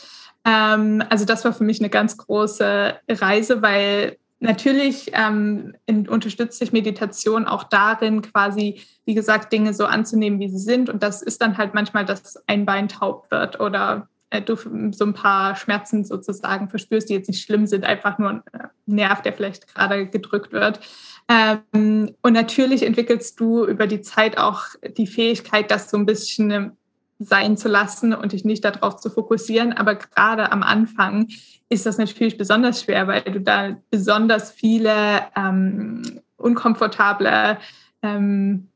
Ähm, 0.44 1.02
also 1.08 1.24
das 1.24 1.44
war 1.44 1.52
für 1.52 1.64
mich 1.64 1.80
eine 1.80 1.90
ganz 1.90 2.16
große 2.16 2.94
Reise, 3.08 3.62
weil 3.62 4.16
natürlich 4.38 5.10
ähm, 5.14 5.74
unterstützt 6.08 6.58
sich 6.58 6.72
Meditation 6.72 7.46
auch 7.46 7.64
darin, 7.64 8.22
quasi, 8.22 8.82
wie 9.04 9.14
gesagt, 9.14 9.52
Dinge 9.52 9.72
so 9.72 9.86
anzunehmen, 9.86 10.40
wie 10.40 10.50
sie 10.50 10.58
sind. 10.58 10.90
Und 10.90 11.02
das 11.02 11.22
ist 11.22 11.40
dann 11.40 11.56
halt 11.56 11.74
manchmal, 11.74 12.04
dass 12.04 12.36
ein 12.46 12.66
Bein 12.66 12.88
taub 12.88 13.30
wird 13.30 13.60
oder 13.60 14.08
äh, 14.30 14.42
du 14.42 14.56
so 14.92 15.04
ein 15.04 15.14
paar 15.14 15.56
Schmerzen 15.56 16.04
sozusagen 16.04 16.68
verspürst, 16.68 17.08
die 17.08 17.14
jetzt 17.14 17.28
nicht 17.28 17.42
schlimm 17.42 17.66
sind, 17.66 17.84
einfach 17.84 18.18
nur 18.18 18.30
ein 18.30 18.42
äh, 18.52 18.68
Nerv, 18.86 19.22
der 19.22 19.32
vielleicht 19.32 19.72
gerade 19.72 20.06
gedrückt 20.06 20.52
wird. 20.52 20.80
Ähm, 21.28 22.14
und 22.22 22.32
natürlich 22.32 22.84
entwickelst 22.84 23.40
du 23.40 23.66
über 23.66 23.86
die 23.86 24.00
Zeit 24.00 24.38
auch 24.38 24.62
die 24.96 25.06
Fähigkeit, 25.06 25.70
das 25.70 25.90
so 25.90 25.96
ein 25.96 26.06
bisschen 26.06 26.76
sein 27.18 27.56
zu 27.56 27.68
lassen 27.68 28.12
und 28.12 28.32
dich 28.32 28.44
nicht 28.44 28.64
darauf 28.64 28.96
zu 28.96 29.10
fokussieren. 29.10 29.72
Aber 29.72 29.94
gerade 29.94 30.52
am 30.52 30.62
Anfang 30.62 31.28
ist 31.68 31.86
das 31.86 31.98
natürlich 31.98 32.36
besonders 32.36 32.82
schwer, 32.82 33.06
weil 33.06 33.22
du 33.22 33.40
da 33.40 33.76
besonders 33.90 34.52
viele 34.52 35.22
ähm, 35.34 36.20
unkomfortable 36.36 37.58
ähm, 38.02 38.68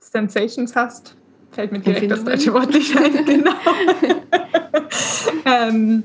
Sensations 0.00 0.74
hast. 0.74 1.16
Fällt 1.52 1.72
mir 1.72 1.80
direkt 1.80 2.10
das 2.10 2.24
deutsche 2.24 2.52
Wort 2.52 2.70
nicht 2.70 2.96
ein, 2.96 3.24
genau. 3.24 3.52
ähm, 5.44 6.04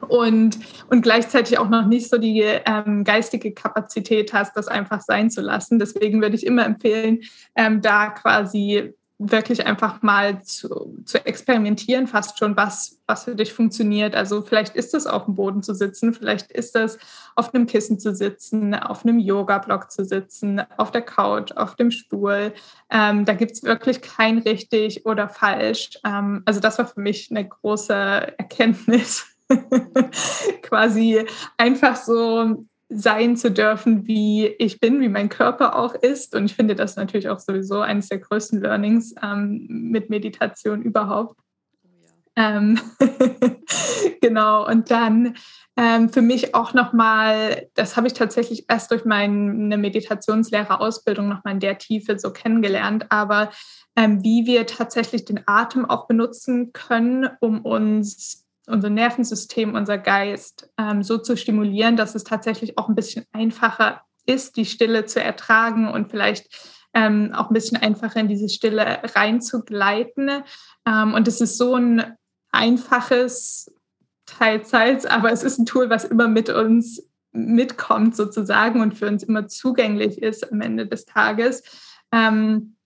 und, 0.00 0.58
und 0.88 1.02
gleichzeitig 1.02 1.58
auch 1.58 1.68
noch 1.68 1.86
nicht 1.86 2.08
so 2.08 2.18
die 2.18 2.42
ähm, 2.42 3.04
geistige 3.04 3.52
Kapazität 3.52 4.32
hast, 4.32 4.56
das 4.56 4.68
einfach 4.68 5.00
sein 5.00 5.30
zu 5.30 5.40
lassen. 5.40 5.78
Deswegen 5.78 6.20
würde 6.20 6.36
ich 6.36 6.46
immer 6.46 6.64
empfehlen, 6.64 7.20
ähm, 7.54 7.80
da 7.80 8.08
quasi 8.08 8.94
wirklich 9.18 9.66
einfach 9.66 10.02
mal 10.02 10.42
zu, 10.42 10.94
zu 11.06 11.24
experimentieren, 11.24 12.06
fast 12.06 12.38
schon, 12.38 12.56
was, 12.56 13.00
was 13.06 13.24
für 13.24 13.34
dich 13.34 13.52
funktioniert. 13.52 14.14
Also 14.14 14.42
vielleicht 14.42 14.76
ist 14.76 14.92
es 14.92 15.06
auf 15.06 15.24
dem 15.24 15.36
Boden 15.36 15.62
zu 15.62 15.74
sitzen, 15.74 16.12
vielleicht 16.12 16.52
ist 16.52 16.76
es 16.76 16.98
auf 17.34 17.54
einem 17.54 17.66
Kissen 17.66 17.98
zu 17.98 18.14
sitzen, 18.14 18.74
auf 18.74 19.04
einem 19.04 19.18
Yoga-Block 19.18 19.90
zu 19.90 20.04
sitzen, 20.04 20.60
auf 20.76 20.90
der 20.90 21.02
Couch, 21.02 21.52
auf 21.52 21.76
dem 21.76 21.90
Stuhl. 21.90 22.52
Ähm, 22.90 23.24
da 23.24 23.32
gibt 23.32 23.52
es 23.52 23.62
wirklich 23.62 24.02
kein 24.02 24.38
richtig 24.38 25.06
oder 25.06 25.30
falsch. 25.30 25.98
Ähm, 26.04 26.42
also 26.44 26.60
das 26.60 26.76
war 26.78 26.86
für 26.86 27.00
mich 27.00 27.30
eine 27.30 27.48
große 27.48 27.94
Erkenntnis. 27.94 29.35
Quasi 30.62 31.24
einfach 31.56 31.96
so 31.96 32.66
sein 32.88 33.36
zu 33.36 33.50
dürfen, 33.50 34.06
wie 34.06 34.46
ich 34.46 34.78
bin, 34.78 35.00
wie 35.00 35.08
mein 35.08 35.28
Körper 35.28 35.76
auch 35.76 35.94
ist. 35.94 36.34
Und 36.34 36.44
ich 36.44 36.54
finde 36.54 36.74
das 36.74 36.96
natürlich 36.96 37.28
auch 37.28 37.40
sowieso 37.40 37.80
eines 37.80 38.08
der 38.08 38.18
größten 38.18 38.60
Learnings 38.60 39.14
ähm, 39.22 39.66
mit 39.68 40.08
Meditation 40.08 40.82
überhaupt. 40.82 41.36
Oh 41.84 41.88
ähm, 42.36 42.78
genau, 44.20 44.66
und 44.68 44.90
dann 44.90 45.34
ähm, 45.76 46.10
für 46.10 46.22
mich 46.22 46.54
auch 46.54 46.74
nochmal, 46.74 47.68
das 47.74 47.96
habe 47.96 48.06
ich 48.06 48.12
tatsächlich 48.12 48.66
erst 48.68 48.92
durch 48.92 49.04
meine 49.04 49.76
Meditationslehrerausbildung 49.76 51.28
nochmal 51.28 51.54
in 51.54 51.60
der 51.60 51.78
Tiefe 51.78 52.18
so 52.18 52.32
kennengelernt, 52.32 53.06
aber 53.08 53.50
ähm, 53.96 54.22
wie 54.22 54.46
wir 54.46 54.66
tatsächlich 54.66 55.24
den 55.24 55.40
Atem 55.46 55.84
auch 55.88 56.06
benutzen 56.06 56.72
können, 56.72 57.28
um 57.40 57.62
uns 57.62 58.45
unser 58.66 58.90
Nervensystem, 58.90 59.74
unser 59.74 59.98
Geist 59.98 60.68
ähm, 60.78 61.02
so 61.02 61.18
zu 61.18 61.36
stimulieren, 61.36 61.96
dass 61.96 62.14
es 62.14 62.24
tatsächlich 62.24 62.78
auch 62.78 62.88
ein 62.88 62.94
bisschen 62.94 63.24
einfacher 63.32 64.02
ist, 64.26 64.56
die 64.56 64.64
Stille 64.64 65.06
zu 65.06 65.22
ertragen 65.22 65.88
und 65.88 66.10
vielleicht 66.10 66.48
ähm, 66.94 67.32
auch 67.34 67.50
ein 67.50 67.54
bisschen 67.54 67.76
einfacher 67.76 68.20
in 68.20 68.28
diese 68.28 68.48
Stille 68.48 69.00
reinzugleiten. 69.14 70.42
Ähm, 70.86 71.14
und 71.14 71.28
es 71.28 71.40
ist 71.40 71.58
so 71.58 71.74
ein 71.74 72.16
einfaches 72.50 73.72
Teilzeit, 74.24 75.08
aber 75.08 75.30
es 75.30 75.42
ist 75.42 75.58
ein 75.58 75.66
Tool, 75.66 75.88
was 75.88 76.04
immer 76.04 76.26
mit 76.26 76.48
uns 76.48 77.08
mitkommt 77.32 78.16
sozusagen 78.16 78.80
und 78.80 78.96
für 78.96 79.06
uns 79.06 79.22
immer 79.22 79.46
zugänglich 79.46 80.22
ist 80.22 80.50
am 80.50 80.60
Ende 80.60 80.86
des 80.86 81.04
Tages. 81.04 81.62
Ähm, 82.12 82.76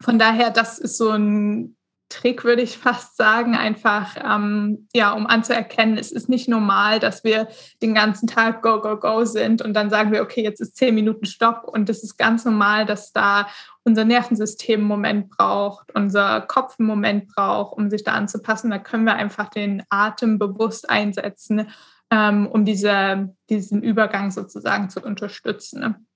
von 0.00 0.18
daher, 0.18 0.50
das 0.50 0.78
ist 0.78 0.96
so 0.96 1.10
ein 1.10 1.76
Trick, 2.10 2.44
würde 2.44 2.60
ich 2.60 2.76
fast 2.76 3.16
sagen, 3.16 3.54
einfach 3.54 4.16
ähm, 4.22 4.88
ja, 4.92 5.12
um 5.12 5.26
anzuerkennen, 5.26 5.96
es 5.96 6.12
ist 6.12 6.28
nicht 6.28 6.48
normal, 6.48 6.98
dass 6.98 7.24
wir 7.24 7.48
den 7.80 7.94
ganzen 7.94 8.26
Tag 8.26 8.62
go, 8.62 8.80
go, 8.80 8.98
go 8.98 9.24
sind 9.24 9.62
und 9.62 9.72
dann 9.72 9.88
sagen 9.88 10.12
wir, 10.12 10.20
okay, 10.20 10.42
jetzt 10.42 10.60
ist 10.60 10.76
zehn 10.76 10.94
Minuten 10.94 11.24
Stopp 11.24 11.64
und 11.64 11.88
es 11.88 12.02
ist 12.02 12.18
ganz 12.18 12.44
normal, 12.44 12.84
dass 12.84 13.12
da 13.12 13.46
unser 13.84 14.04
Nervensystem 14.04 14.80
einen 14.80 14.88
Moment 14.88 15.30
braucht, 15.30 15.94
unser 15.94 16.42
Kopf 16.42 16.76
einen 16.78 16.88
Moment 16.88 17.28
braucht, 17.28 17.78
um 17.78 17.88
sich 17.88 18.04
da 18.04 18.12
anzupassen. 18.12 18.70
Da 18.70 18.78
können 18.78 19.04
wir 19.04 19.14
einfach 19.14 19.48
den 19.48 19.82
Atem 19.88 20.38
bewusst 20.38 20.90
einsetzen, 20.90 21.70
ähm, 22.10 22.46
um 22.48 22.64
diese, 22.64 23.34
diesen 23.48 23.82
Übergang 23.82 24.32
sozusagen 24.32 24.90
zu 24.90 25.00
unterstützen. 25.00 26.06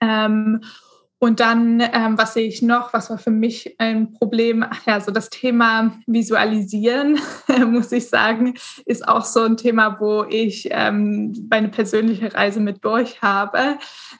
Ähm, 0.00 0.62
und 1.22 1.38
dann, 1.38 1.78
ähm, 1.78 2.18
was 2.18 2.34
sehe 2.34 2.48
ich 2.48 2.62
noch? 2.62 2.92
Was 2.92 3.08
war 3.08 3.16
für 3.16 3.30
mich 3.30 3.76
ein 3.78 4.12
Problem? 4.12 4.64
Ach 4.68 4.84
ja, 4.86 5.00
so 5.00 5.12
das 5.12 5.30
Thema 5.30 5.96
Visualisieren, 6.08 7.20
muss 7.68 7.92
ich 7.92 8.08
sagen, 8.08 8.54
ist 8.86 9.06
auch 9.06 9.24
so 9.24 9.42
ein 9.42 9.56
Thema, 9.56 10.00
wo 10.00 10.24
ich 10.24 10.66
ähm, 10.72 11.46
meine 11.48 11.68
persönliche 11.68 12.34
Reise 12.34 12.58
mit 12.58 12.84
durch 12.84 13.22
habe. 13.22 13.78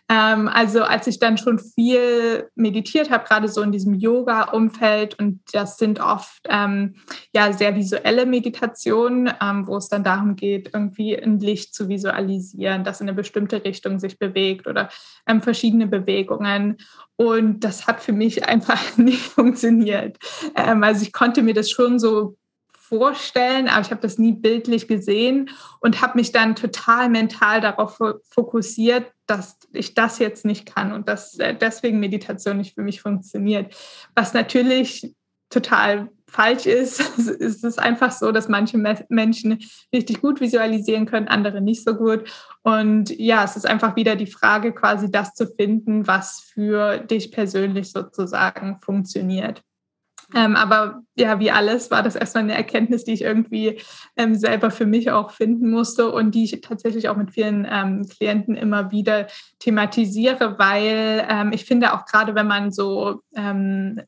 Ähm, 0.09 0.47
also 0.47 0.85
als 0.85 1.09
ich 1.09 1.19
dann 1.19 1.39
schon 1.39 1.59
viel 1.59 2.49
meditiert 2.55 3.11
habe, 3.11 3.25
gerade 3.25 3.49
so 3.49 3.63
in 3.63 3.73
diesem 3.73 3.95
Yoga-Umfeld, 3.95 5.19
und 5.19 5.41
das 5.53 5.79
sind 5.79 5.99
oft 5.99 6.47
ähm, 6.49 6.95
ja 7.35 7.53
sehr 7.53 7.75
visuelle 7.75 8.27
Meditationen, 8.27 9.29
ähm, 9.43 9.67
wo 9.67 9.77
es 9.77 9.89
dann 9.89 10.05
darum 10.05 10.37
geht, 10.37 10.71
irgendwie 10.73 11.21
ein 11.21 11.41
Licht 11.41 11.75
zu 11.75 11.89
visualisieren, 11.89 12.85
das 12.85 13.01
in 13.01 13.09
eine 13.09 13.17
bestimmte 13.17 13.65
Richtung 13.65 13.99
sich 13.99 14.21
bewegt 14.21 14.69
oder 14.69 14.89
ähm, 15.27 15.43
verschiedene 15.43 15.89
Bewegungen. 15.89 16.77
Und 17.17 17.61
das 17.61 17.87
hat 17.87 18.01
für 18.01 18.13
mich 18.13 18.45
einfach 18.49 18.97
nicht 18.97 19.23
funktioniert. 19.23 20.19
Ähm, 20.55 20.83
also 20.83 21.03
ich 21.03 21.13
konnte 21.13 21.43
mir 21.43 21.55
das 21.55 21.71
schon 21.71 21.99
so 21.99 22.37
vorstellen, 22.73 23.69
aber 23.69 23.81
ich 23.81 23.91
habe 23.91 24.03
das 24.03 24.19
nie 24.19 24.33
bildlich 24.33 24.87
gesehen 24.87 25.49
und 25.81 26.03
habe 26.03 26.19
mich 26.19 26.31
dann 26.31 26.55
total 26.55 27.09
mental 27.09 27.63
darauf 27.63 27.99
fokussiert, 28.29 29.11
dass 29.27 29.57
ich 29.73 29.95
das 29.95 30.19
jetzt 30.19 30.45
nicht 30.45 30.67
kann 30.67 30.93
und 30.93 31.09
dass 31.09 31.39
äh, 31.39 31.55
deswegen 31.55 32.01
Meditation 32.01 32.59
nicht 32.59 32.75
für 32.75 32.83
mich 32.83 33.01
funktioniert. 33.01 33.75
Was 34.15 34.35
natürlich 34.35 35.15
total 35.49 36.11
falsch 36.33 36.67
ist. 36.67 37.01
Es 37.19 37.63
ist 37.63 37.79
einfach 37.79 38.13
so, 38.13 38.33
dass 38.33 38.49
manche 38.49 38.79
Menschen 39.09 39.59
richtig 39.93 40.21
gut 40.21 40.41
visualisieren 40.41 41.07
können, 41.07 41.29
andere 41.29 41.61
nicht 41.61 41.85
so 41.85 41.95
gut. 41.95 42.25
Und 42.63 43.11
ja, 43.19 43.45
es 43.45 43.57
ist 43.57 43.67
einfach 43.67 43.97
wieder 43.97 44.17
die 44.17 44.27
Frage, 44.27 44.73
quasi 44.73 45.11
das 45.11 45.35
zu 45.35 45.47
finden, 45.47 46.07
was 46.07 46.41
für 46.41 46.99
dich 46.99 47.31
persönlich 47.33 47.93
sozusagen 47.93 48.79
funktioniert. 48.81 49.63
Ähm, 50.35 50.57
aber 50.57 51.03
ja, 51.15 51.41
wie 51.41 51.51
alles 51.51 51.91
war 51.91 52.03
das 52.03 52.17
erstmal 52.17 52.45
eine 52.45 52.55
Erkenntnis, 52.55 53.05
die 53.05 53.13
ich 53.13 53.23
irgendwie 53.23 53.81
ähm, 54.17 54.35
selber 54.35 54.71
für 54.71 54.87
mich 54.87 55.11
auch 55.11 55.31
finden 55.31 55.71
musste 55.71 56.11
und 56.11 56.35
die 56.35 56.45
ich 56.45 56.61
tatsächlich 56.63 57.09
auch 57.09 57.17
mit 57.17 57.33
vielen 57.33 57.67
ähm, 57.71 58.07
Klienten 58.09 58.55
immer 58.55 58.91
wieder 58.91 59.27
thematisiere, 59.59 60.59
weil 60.59 61.27
ähm, 61.29 61.53
ich 61.53 61.65
finde 61.65 61.93
auch 61.93 62.07
gerade, 62.07 62.35
wenn 62.35 62.47
man 62.47 62.73
so 62.73 63.21
ähm, 63.37 64.01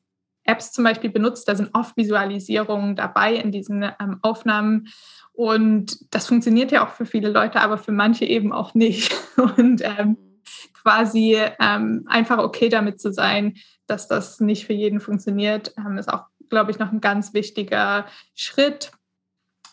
Apps 0.44 0.72
zum 0.72 0.84
Beispiel 0.84 1.10
benutzt, 1.10 1.48
da 1.48 1.54
sind 1.54 1.70
oft 1.74 1.96
Visualisierungen 1.96 2.96
dabei 2.96 3.34
in 3.34 3.50
diesen 3.50 3.82
ähm, 3.82 4.18
Aufnahmen. 4.22 4.88
Und 5.32 6.14
das 6.14 6.28
funktioniert 6.28 6.70
ja 6.70 6.86
auch 6.86 6.90
für 6.90 7.06
viele 7.06 7.30
Leute, 7.30 7.60
aber 7.60 7.78
für 7.78 7.92
manche 7.92 8.24
eben 8.24 8.52
auch 8.52 8.74
nicht. 8.74 9.14
Und 9.56 9.82
ähm, 9.82 10.16
quasi 10.74 11.38
ähm, 11.60 12.04
einfach 12.06 12.38
okay 12.38 12.68
damit 12.68 13.00
zu 13.00 13.12
sein, 13.12 13.54
dass 13.86 14.06
das 14.06 14.40
nicht 14.40 14.66
für 14.66 14.74
jeden 14.74 15.00
funktioniert, 15.00 15.74
ähm, 15.78 15.98
ist 15.98 16.12
auch, 16.12 16.26
glaube 16.50 16.70
ich, 16.70 16.78
noch 16.78 16.92
ein 16.92 17.00
ganz 17.00 17.34
wichtiger 17.34 18.06
Schritt. 18.34 18.92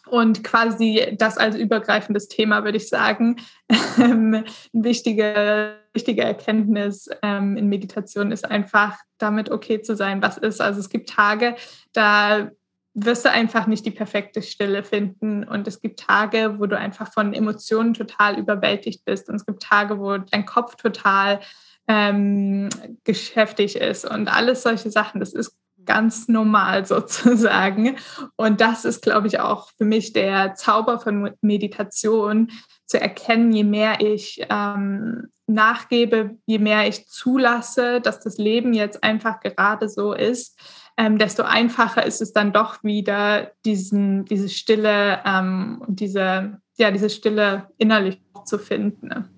Und 0.07 0.43
quasi 0.43 1.15
das 1.17 1.37
als 1.37 1.55
übergreifendes 1.55 2.27
Thema, 2.27 2.63
würde 2.63 2.77
ich 2.77 2.89
sagen, 2.89 3.37
ähm, 3.99 4.43
eine 4.73 5.80
wichtige, 5.93 6.23
Erkenntnis 6.23 7.09
ähm, 7.21 7.57
in 7.57 7.67
Meditation 7.67 8.31
ist 8.31 8.45
einfach, 8.45 8.97
damit 9.17 9.51
okay 9.51 9.81
zu 9.81 9.95
sein, 9.95 10.21
was 10.21 10.37
ist. 10.37 10.61
Also 10.61 10.79
es 10.79 10.89
gibt 10.89 11.09
Tage, 11.09 11.55
da 11.93 12.49
wirst 12.93 13.25
du 13.25 13.31
einfach 13.31 13.67
nicht 13.67 13.85
die 13.85 13.91
perfekte 13.91 14.41
Stille 14.41 14.83
finden. 14.83 15.43
Und 15.43 15.67
es 15.67 15.79
gibt 15.81 15.99
Tage, 15.99 16.55
wo 16.59 16.65
du 16.65 16.77
einfach 16.77 17.11
von 17.11 17.33
Emotionen 17.33 17.93
total 17.93 18.37
überwältigt 18.37 19.05
bist. 19.05 19.29
Und 19.29 19.35
es 19.35 19.45
gibt 19.45 19.63
Tage, 19.63 19.99
wo 19.99 20.17
dein 20.17 20.45
Kopf 20.45 20.75
total 20.75 21.39
ähm, 21.87 22.69
geschäftig 23.03 23.75
ist. 23.75 24.05
Und 24.05 24.27
alles 24.27 24.63
solche 24.63 24.91
Sachen, 24.91 25.19
das 25.19 25.33
ist 25.33 25.57
ganz 25.85 26.27
normal 26.27 26.85
sozusagen. 26.87 27.97
Und 28.35 28.61
das 28.61 28.85
ist, 28.85 29.01
glaube 29.01 29.27
ich, 29.27 29.39
auch 29.39 29.69
für 29.77 29.85
mich 29.85 30.13
der 30.13 30.55
Zauber 30.55 30.99
von 30.99 31.31
Meditation, 31.41 32.49
zu 32.91 32.99
erkennen, 32.99 33.53
je 33.53 33.63
mehr 33.63 34.01
ich 34.01 34.45
ähm, 34.49 35.29
nachgebe, 35.47 36.37
je 36.45 36.59
mehr 36.59 36.87
ich 36.89 37.07
zulasse, 37.07 38.01
dass 38.01 38.19
das 38.19 38.37
Leben 38.37 38.73
jetzt 38.73 39.01
einfach 39.01 39.39
gerade 39.39 39.87
so 39.87 40.11
ist, 40.11 40.59
ähm, 40.97 41.17
desto 41.17 41.43
einfacher 41.43 42.05
ist 42.05 42.21
es 42.21 42.33
dann 42.33 42.51
doch 42.51 42.83
wieder, 42.83 43.51
diesen, 43.63 44.25
diese 44.25 44.49
Stille 44.49 45.21
ähm, 45.25 45.81
und 45.87 46.01
diese, 46.01 46.59
ja, 46.77 46.91
diese 46.91 47.09
Stille 47.09 47.69
innerlich 47.77 48.21
zu 48.45 48.59
finden. 48.59 49.07
Ne? 49.07 49.29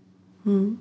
Hm. 0.45 0.79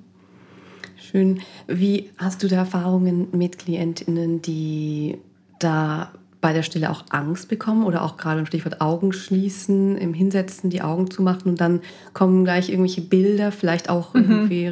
Schön. 0.95 1.41
Wie 1.67 2.11
hast 2.17 2.41
du 2.41 2.47
da 2.47 2.55
Erfahrungen 2.55 3.27
mit 3.33 3.59
KlientInnen, 3.59 4.41
die 4.41 5.19
da 5.63 6.11
bei 6.43 6.51
der 6.51 6.63
Stille 6.63 6.91
auch 6.91 7.05
Angst 7.09 7.47
bekommen 7.47 7.85
oder 7.85 8.03
auch 8.03 8.17
gerade 8.17 8.41
im 8.41 8.45
Stichwort 8.45 8.81
Augen 8.81 9.13
schließen, 9.13 9.97
im 9.97 10.13
Hinsetzen 10.13 10.69
die 10.69 10.81
Augen 10.81 11.09
zu 11.09 11.21
machen 11.21 11.47
und 11.47 11.61
dann 11.61 11.79
kommen 12.11 12.43
gleich 12.43 12.67
irgendwelche 12.67 12.99
Bilder, 12.99 13.53
vielleicht 13.53 13.89
auch 13.89 14.13
mhm. 14.13 14.29
irgendwie 14.29 14.65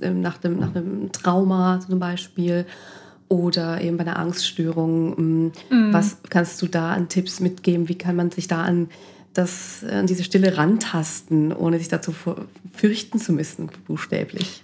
ähm, 0.00 0.22
nach 0.22 0.38
dem, 0.38 0.58
nach 0.58 0.74
einem 0.74 1.12
Trauma 1.12 1.80
zum 1.86 1.98
Beispiel 1.98 2.64
oder 3.28 3.82
eben 3.82 3.98
bei 3.98 4.06
einer 4.06 4.18
Angststörung. 4.18 5.10
Mm, 5.10 5.52
mhm. 5.70 5.92
Was 5.92 6.18
kannst 6.30 6.62
du 6.62 6.68
da 6.68 6.94
an 6.94 7.10
Tipps 7.10 7.38
mitgeben? 7.38 7.90
Wie 7.90 7.98
kann 7.98 8.16
man 8.16 8.30
sich 8.30 8.48
da 8.48 8.62
an, 8.62 8.88
das, 9.34 9.84
an 9.84 10.06
diese 10.06 10.24
Stille 10.24 10.56
rantasten, 10.56 11.52
ohne 11.52 11.78
sich 11.78 11.88
dazu 11.88 12.14
fürchten 12.72 13.18
zu 13.18 13.34
müssen, 13.34 13.68
buchstäblich? 13.86 14.63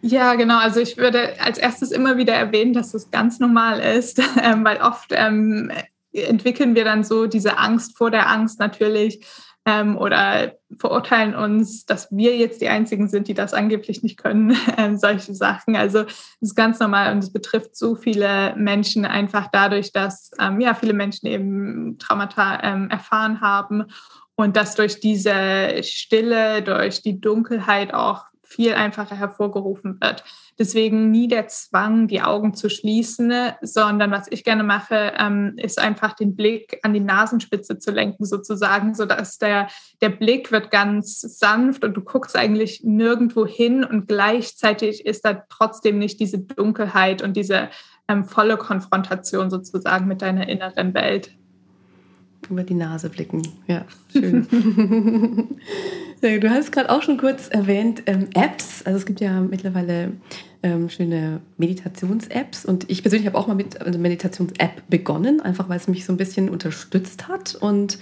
Ja, 0.00 0.34
genau. 0.34 0.58
Also 0.58 0.80
ich 0.80 0.96
würde 0.96 1.40
als 1.40 1.58
erstes 1.58 1.90
immer 1.90 2.16
wieder 2.16 2.34
erwähnen, 2.34 2.72
dass 2.72 2.92
das 2.92 3.10
ganz 3.10 3.40
normal 3.40 3.80
ist, 3.80 4.20
ähm, 4.42 4.64
weil 4.64 4.78
oft 4.78 5.10
ähm, 5.10 5.70
entwickeln 6.12 6.74
wir 6.74 6.84
dann 6.84 7.04
so 7.04 7.26
diese 7.26 7.58
Angst 7.58 7.96
vor 7.96 8.10
der 8.10 8.30
Angst 8.30 8.60
natürlich 8.60 9.24
ähm, 9.66 9.98
oder 9.98 10.54
verurteilen 10.78 11.34
uns, 11.34 11.84
dass 11.84 12.08
wir 12.10 12.36
jetzt 12.36 12.60
die 12.60 12.68
Einzigen 12.68 13.08
sind, 13.08 13.28
die 13.28 13.34
das 13.34 13.54
angeblich 13.54 14.02
nicht 14.02 14.16
können, 14.16 14.56
ähm, 14.78 14.96
solche 14.96 15.34
Sachen. 15.34 15.76
Also 15.76 16.00
es 16.00 16.50
ist 16.50 16.54
ganz 16.54 16.78
normal 16.78 17.12
und 17.12 17.18
es 17.18 17.32
betrifft 17.32 17.76
so 17.76 17.94
viele 17.94 18.54
Menschen 18.56 19.04
einfach 19.04 19.48
dadurch, 19.52 19.92
dass 19.92 20.30
ähm, 20.40 20.60
ja 20.60 20.74
viele 20.74 20.94
Menschen 20.94 21.26
eben 21.26 21.98
Traumata 21.98 22.62
ähm, 22.62 22.88
erfahren 22.88 23.40
haben 23.40 23.84
und 24.36 24.56
dass 24.56 24.76
durch 24.76 25.00
diese 25.00 25.82
Stille, 25.82 26.62
durch 26.62 27.02
die 27.02 27.20
Dunkelheit 27.20 27.92
auch 27.92 28.27
viel 28.48 28.72
einfacher 28.72 29.14
hervorgerufen 29.14 29.98
wird. 30.00 30.24
Deswegen 30.58 31.10
nie 31.10 31.28
der 31.28 31.48
Zwang, 31.48 32.08
die 32.08 32.22
Augen 32.22 32.54
zu 32.54 32.70
schließen, 32.70 33.32
sondern 33.60 34.10
was 34.10 34.26
ich 34.30 34.42
gerne 34.42 34.64
mache, 34.64 35.12
ähm, 35.18 35.54
ist 35.56 35.78
einfach 35.78 36.14
den 36.14 36.34
Blick 36.34 36.80
an 36.82 36.94
die 36.94 37.00
Nasenspitze 37.00 37.78
zu 37.78 37.90
lenken, 37.90 38.24
sozusagen, 38.24 38.94
sodass 38.94 39.38
der, 39.38 39.68
der 40.00 40.08
Blick 40.08 40.50
wird 40.50 40.70
ganz 40.70 41.20
sanft 41.20 41.84
und 41.84 41.94
du 41.94 42.00
guckst 42.00 42.36
eigentlich 42.36 42.82
nirgendwo 42.82 43.46
hin 43.46 43.84
und 43.84 44.08
gleichzeitig 44.08 45.04
ist 45.04 45.24
da 45.24 45.44
trotzdem 45.48 45.98
nicht 45.98 46.18
diese 46.18 46.38
Dunkelheit 46.38 47.22
und 47.22 47.36
diese 47.36 47.68
ähm, 48.08 48.24
volle 48.24 48.56
Konfrontation 48.56 49.50
sozusagen 49.50 50.08
mit 50.08 50.22
deiner 50.22 50.48
inneren 50.48 50.94
Welt 50.94 51.37
über 52.50 52.62
die 52.62 52.74
Nase 52.74 53.10
blicken. 53.10 53.42
Ja, 53.66 53.84
schön. 54.12 54.46
du 56.20 56.50
hast 56.50 56.72
gerade 56.72 56.90
auch 56.90 57.02
schon 57.02 57.18
kurz 57.18 57.48
erwähnt, 57.48 58.02
ähm, 58.06 58.28
Apps. 58.34 58.82
Also 58.84 58.98
es 58.98 59.06
gibt 59.06 59.20
ja 59.20 59.40
mittlerweile 59.40 60.12
ähm, 60.62 60.88
schöne 60.88 61.40
Meditations-Apps 61.56 62.64
und 62.64 62.90
ich 62.90 63.02
persönlich 63.02 63.26
habe 63.26 63.38
auch 63.38 63.46
mal 63.46 63.54
mit 63.54 63.80
einer 63.80 63.98
Meditations-App 63.98 64.82
begonnen, 64.88 65.40
einfach 65.40 65.68
weil 65.68 65.78
es 65.78 65.88
mich 65.88 66.04
so 66.04 66.12
ein 66.12 66.16
bisschen 66.16 66.48
unterstützt 66.48 67.28
hat 67.28 67.54
und 67.54 67.98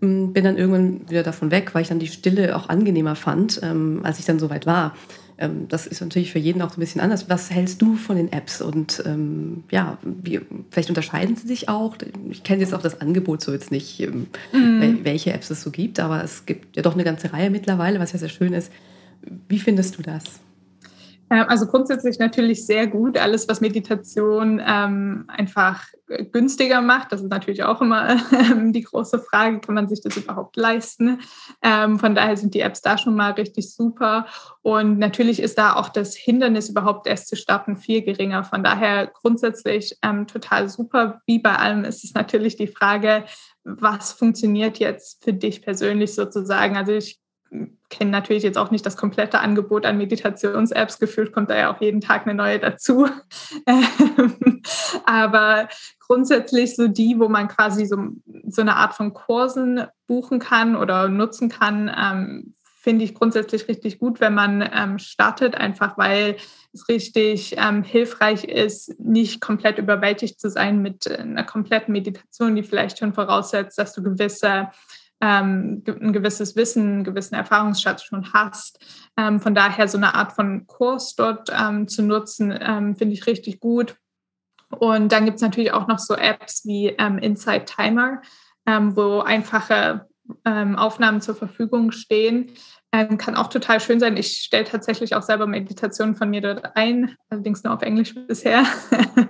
ähm, 0.00 0.32
bin 0.32 0.44
dann 0.44 0.56
irgendwann 0.56 1.08
wieder 1.08 1.22
davon 1.22 1.50
weg, 1.50 1.74
weil 1.74 1.82
ich 1.82 1.88
dann 1.88 1.98
die 1.98 2.06
Stille 2.08 2.56
auch 2.56 2.68
angenehmer 2.68 3.16
fand, 3.16 3.60
ähm, 3.62 4.00
als 4.02 4.18
ich 4.18 4.24
dann 4.24 4.38
soweit 4.38 4.66
war 4.66 4.94
ähm, 5.38 5.66
das 5.68 5.86
ist 5.86 6.00
natürlich 6.00 6.32
für 6.32 6.38
jeden 6.38 6.62
auch 6.62 6.70
so 6.70 6.76
ein 6.76 6.80
bisschen 6.80 7.00
anders. 7.00 7.28
Was 7.28 7.50
hältst 7.50 7.80
du 7.82 7.96
von 7.96 8.16
den 8.16 8.32
Apps? 8.32 8.60
Und 8.60 9.02
ähm, 9.06 9.64
ja, 9.70 9.98
wie, 10.02 10.40
vielleicht 10.70 10.88
unterscheiden 10.88 11.36
sie 11.36 11.46
sich 11.46 11.68
auch. 11.68 11.96
Ich 12.30 12.42
kenne 12.42 12.60
jetzt 12.62 12.74
auch 12.74 12.82
das 12.82 13.00
Angebot 13.00 13.42
so 13.42 13.52
jetzt 13.52 13.70
nicht, 13.70 14.00
ähm, 14.00 14.26
mhm. 14.52 15.00
welche 15.04 15.32
Apps 15.32 15.50
es 15.50 15.62
so 15.62 15.70
gibt, 15.70 16.00
aber 16.00 16.22
es 16.22 16.46
gibt 16.46 16.76
ja 16.76 16.82
doch 16.82 16.94
eine 16.94 17.04
ganze 17.04 17.32
Reihe 17.32 17.50
mittlerweile, 17.50 17.98
was 17.98 18.12
ja 18.12 18.18
sehr 18.18 18.28
schön 18.28 18.52
ist. 18.52 18.70
Wie 19.48 19.58
findest 19.58 19.98
du 19.98 20.02
das? 20.02 20.24
Ähm, 21.32 21.46
also 21.48 21.66
grundsätzlich 21.66 22.18
natürlich 22.18 22.66
sehr 22.66 22.86
gut. 22.86 23.16
Alles, 23.16 23.48
was 23.48 23.62
Meditation 23.62 24.62
ähm, 24.64 25.24
einfach 25.28 25.82
günstiger 26.30 26.82
macht, 26.82 27.10
das 27.10 27.22
ist 27.22 27.30
natürlich 27.30 27.64
auch 27.64 27.80
immer 27.80 28.16
ähm, 28.32 28.72
die 28.74 28.82
große 28.82 29.18
Frage, 29.18 29.60
kann 29.60 29.74
man 29.74 29.88
sich 29.88 30.02
das 30.02 30.16
überhaupt 30.18 30.56
leisten? 30.56 31.20
Ähm, 31.62 31.98
von 31.98 32.14
daher 32.14 32.36
sind 32.36 32.52
die 32.52 32.60
Apps 32.60 32.82
da 32.82 32.98
schon 32.98 33.16
mal 33.16 33.32
richtig 33.32 33.74
super. 33.74 34.26
Und 34.60 34.98
natürlich 34.98 35.40
ist 35.40 35.56
da 35.56 35.74
auch 35.74 35.88
das 35.88 36.14
Hindernis 36.14 36.68
überhaupt 36.68 37.06
erst 37.06 37.28
zu 37.28 37.36
starten 37.36 37.78
viel 37.78 38.02
geringer. 38.02 38.44
Von 38.44 38.62
daher 38.62 39.06
grundsätzlich 39.06 39.96
ähm, 40.02 40.26
total 40.26 40.68
super. 40.68 41.22
Wie 41.24 41.38
bei 41.38 41.56
allem 41.56 41.84
ist 41.84 42.04
es 42.04 42.12
natürlich 42.12 42.56
die 42.56 42.68
Frage, 42.68 43.24
was 43.64 44.12
funktioniert 44.12 44.78
jetzt 44.78 45.24
für 45.24 45.32
dich 45.32 45.62
persönlich 45.62 46.14
sozusagen? 46.14 46.76
Also 46.76 46.92
ich 46.92 47.21
kenne 47.90 48.10
natürlich 48.10 48.42
jetzt 48.42 48.58
auch 48.58 48.70
nicht 48.70 48.86
das 48.86 48.96
komplette 48.96 49.40
Angebot 49.40 49.84
an 49.84 49.98
Meditations-Apps. 49.98 50.98
Gefühlt 50.98 51.32
kommt 51.32 51.50
da 51.50 51.56
ja 51.56 51.72
auch 51.72 51.80
jeden 51.80 52.00
Tag 52.00 52.26
eine 52.26 52.34
neue 52.34 52.58
dazu. 52.58 53.08
Aber 55.04 55.68
grundsätzlich 56.00 56.74
so 56.74 56.88
die, 56.88 57.18
wo 57.18 57.28
man 57.28 57.48
quasi 57.48 57.84
so, 57.86 57.98
so 58.46 58.62
eine 58.62 58.76
Art 58.76 58.94
von 58.94 59.12
Kursen 59.12 59.84
buchen 60.06 60.38
kann 60.38 60.76
oder 60.76 61.08
nutzen 61.08 61.48
kann, 61.48 61.90
ähm, 61.94 62.54
finde 62.82 63.04
ich 63.04 63.14
grundsätzlich 63.14 63.68
richtig 63.68 64.00
gut, 64.00 64.20
wenn 64.20 64.34
man 64.34 64.68
ähm, 64.74 64.98
startet, 64.98 65.54
einfach 65.54 65.96
weil 65.96 66.36
es 66.72 66.88
richtig 66.88 67.54
ähm, 67.56 67.84
hilfreich 67.84 68.42
ist, 68.42 68.98
nicht 68.98 69.40
komplett 69.40 69.78
überwältigt 69.78 70.40
zu 70.40 70.50
sein 70.50 70.82
mit 70.82 71.08
einer 71.08 71.44
kompletten 71.44 71.92
Meditation, 71.92 72.56
die 72.56 72.64
vielleicht 72.64 72.98
schon 72.98 73.14
voraussetzt, 73.14 73.78
dass 73.78 73.92
du 73.92 74.02
gewisse 74.02 74.70
ähm, 75.22 75.84
ein 75.86 76.12
gewisses 76.12 76.56
Wissen, 76.56 76.82
einen 76.82 77.04
gewissen 77.04 77.36
Erfahrungsschatz 77.36 78.02
schon 78.02 78.32
hast. 78.34 78.84
Ähm, 79.16 79.40
von 79.40 79.54
daher 79.54 79.86
so 79.86 79.96
eine 79.96 80.14
Art 80.14 80.32
von 80.32 80.66
Kurs 80.66 81.14
dort 81.14 81.48
ähm, 81.56 81.86
zu 81.86 82.02
nutzen, 82.02 82.52
ähm, 82.60 82.96
finde 82.96 83.14
ich 83.14 83.26
richtig 83.26 83.60
gut. 83.60 83.96
Und 84.68 85.12
dann 85.12 85.24
gibt 85.24 85.36
es 85.36 85.42
natürlich 85.42 85.72
auch 85.72 85.86
noch 85.86 86.00
so 86.00 86.14
Apps 86.14 86.66
wie 86.66 86.88
ähm, 86.88 87.18
Inside 87.18 87.66
Timer, 87.66 88.20
ähm, 88.66 88.96
wo 88.96 89.20
einfache 89.20 90.06
Aufnahmen 90.44 91.20
zur 91.20 91.34
Verfügung 91.34 91.90
stehen, 91.90 92.52
ähm, 92.94 93.16
kann 93.16 93.36
auch 93.36 93.48
total 93.48 93.80
schön 93.80 94.00
sein. 94.00 94.18
Ich 94.18 94.42
stelle 94.42 94.64
tatsächlich 94.64 95.14
auch 95.14 95.22
selber 95.22 95.46
Meditationen 95.46 96.14
von 96.14 96.28
mir 96.28 96.42
dort 96.42 96.76
ein, 96.76 97.16
allerdings 97.30 97.64
nur 97.64 97.72
auf 97.72 97.80
Englisch 97.80 98.14
bisher. 98.14 98.64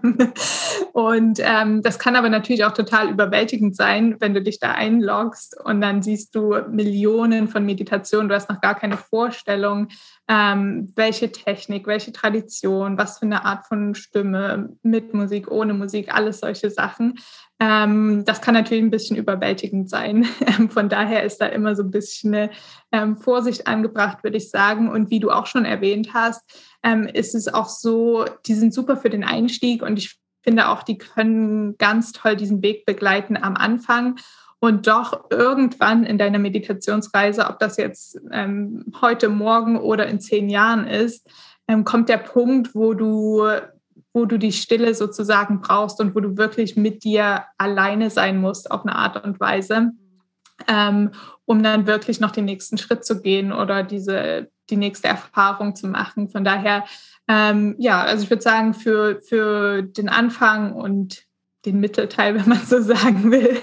und 0.93 1.39
ähm, 1.39 1.81
das 1.83 2.01
kann 2.01 2.17
aber 2.17 2.29
natürlich 2.29 2.65
auch 2.65 2.73
total 2.73 3.09
überwältigend 3.09 3.77
sein, 3.77 4.17
wenn 4.19 4.35
du 4.35 4.43
dich 4.43 4.59
da 4.59 4.73
einloggst 4.73 5.57
und 5.65 5.81
dann 5.81 6.03
siehst 6.03 6.35
du 6.35 6.57
Millionen 6.71 7.47
von 7.47 7.65
Meditationen. 7.65 8.29
Du 8.29 8.35
hast 8.35 8.51
noch 8.51 8.61
gar 8.61 8.75
keine 8.75 8.97
Vorstellung, 8.97 9.89
ähm, 10.29 10.93
welche 10.95 11.33
Technik, 11.33 11.87
welche 11.87 12.13
Tradition, 12.13 12.97
was 12.97 13.19
für 13.19 13.27
eine 13.27 13.45
Art 13.45 13.67
von 13.67 13.95
Stimme, 13.95 14.71
mit 14.83 15.15
Musik, 15.15 15.51
ohne 15.51 15.75
Musik, 15.75 16.15
alles 16.15 16.41
solche 16.41 16.71
Sachen. 16.71 17.19
Ähm, 17.59 18.25
das 18.25 18.41
kann 18.41 18.55
natürlich 18.55 18.83
ein 18.83 18.91
bisschen 18.91 19.17
überwältigend 19.17 19.91
sein. 19.91 20.25
Von 20.71 20.89
daher 20.89 21.23
ist 21.23 21.39
da 21.39 21.47
immer 21.47 21.77
so 21.77 21.83
ein 21.83 21.91
bisschen 21.91 22.35
eine 22.35 22.51
ähm, 22.93 23.17
Vorsicht 23.17 23.67
angebracht, 23.67 24.25
würde 24.25 24.37
ich 24.37 24.51
sagen. 24.51 24.89
Und 24.89 25.11
wie 25.11 25.21
du 25.21 25.31
auch 25.31 25.47
schon 25.47 25.65
erwähnt 25.65 26.15
hast, 26.15 26.43
ähm, 26.83 27.07
ist 27.07 27.35
es 27.35 27.53
auch 27.53 27.69
so, 27.69 28.25
die 28.47 28.55
sind 28.55 28.73
super 28.75 28.97
für 28.97 29.11
den 29.11 29.25
Einstieg 29.25 29.83
und 29.83 29.99
ich 29.99 30.19
finde 30.43 30.69
auch, 30.69 30.83
die 30.83 30.99
können 30.99 31.77
ganz 31.79 32.13
toll 32.13 32.37
diesen 32.37 32.63
Weg 32.63 32.85
begleiten 32.85 33.37
am 33.37 33.57
Anfang. 33.57 34.17
Und 34.65 34.87
doch 34.87 35.25
irgendwann 35.29 36.05
in 36.05 36.19
deiner 36.19 36.39
Meditationsreise, 36.39 37.49
ob 37.49 37.59
das 37.59 37.79
jetzt 37.79 38.21
ähm, 38.31 38.85
heute, 39.01 39.29
morgen 39.29 39.77
oder 39.77 40.07
in 40.07 40.21
zehn 40.21 40.49
Jahren 40.49 40.87
ist, 40.87 41.29
ähm, 41.67 41.83
kommt 41.83 42.09
der 42.09 42.19
Punkt, 42.19 42.73
wo 42.73 42.95
du 42.95 43.45
wo 44.15 44.27
du 44.27 44.39
die 44.39 44.53
Stille 44.53 44.95
sozusagen 44.95 45.63
brauchst 45.63 45.99
und 45.99 46.15
wo 46.15 46.21
du 46.21 46.37
wirklich 46.37 46.77
mit 46.77 47.03
dir 47.03 47.45
alleine 47.59 48.11
sein 48.11 48.41
musst 48.41 48.71
auf 48.71 48.83
eine 48.83 48.95
Art 48.95 49.25
und 49.25 49.41
Weise, 49.41 49.93
ähm, 50.69 51.11
um 51.45 51.63
dann 51.63 51.87
wirklich 51.87 52.21
noch 52.21 52.31
den 52.31 52.45
nächsten 52.45 52.79
Schritt 52.79 53.05
zu 53.05 53.21
gehen 53.21 53.53
oder 53.53 53.83
diese, 53.83 54.51
die 54.71 54.77
nächste 54.77 55.09
Erfahrung 55.09 55.75
zu 55.75 55.89
machen. 55.89 56.29
Von 56.29 56.45
daher, 56.45 56.85
ähm, 57.27 57.75
ja, 57.79 58.03
also 58.03 58.23
ich 58.23 58.31
würde 58.31 58.43
sagen, 58.43 58.75
für, 58.75 59.23
für 59.23 59.83
den 59.83 60.11
Anfang 60.11 60.75
und 60.75 61.25
den 61.65 61.81
Mittelteil, 61.81 62.35
wenn 62.39 62.49
man 62.49 62.65
so 62.65 62.81
sagen 62.81 63.31
will, 63.31 63.59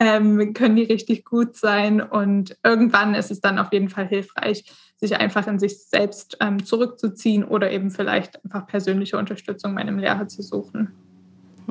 ähm, 0.00 0.52
können 0.54 0.76
die 0.76 0.84
richtig 0.84 1.24
gut 1.24 1.56
sein. 1.56 2.00
Und 2.00 2.56
irgendwann 2.62 3.14
ist 3.14 3.30
es 3.30 3.40
dann 3.40 3.58
auf 3.58 3.72
jeden 3.72 3.88
Fall 3.88 4.06
hilfreich, 4.06 4.64
sich 4.96 5.16
einfach 5.16 5.46
in 5.46 5.58
sich 5.58 5.78
selbst 5.84 6.36
ähm, 6.40 6.64
zurückzuziehen 6.64 7.44
oder 7.44 7.70
eben 7.70 7.90
vielleicht 7.90 8.44
einfach 8.44 8.66
persönliche 8.66 9.16
Unterstützung 9.16 9.74
bei 9.74 9.80
einem 9.80 9.98
Lehrer 9.98 10.26
zu 10.26 10.42
suchen. 10.42 10.92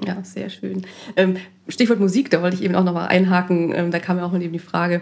Ja, 0.06 0.24
sehr 0.24 0.50
schön. 0.50 0.84
Ähm, 1.16 1.38
Stichwort 1.68 2.00
Musik, 2.00 2.30
da 2.30 2.42
wollte 2.42 2.56
ich 2.56 2.64
eben 2.64 2.76
auch 2.76 2.84
nochmal 2.84 3.08
einhaken. 3.08 3.74
Ähm, 3.76 3.92
da 3.92 4.00
kam 4.00 4.18
ja 4.18 4.26
auch 4.26 4.34
eben 4.34 4.54
die 4.54 4.60
Frage, 4.60 5.02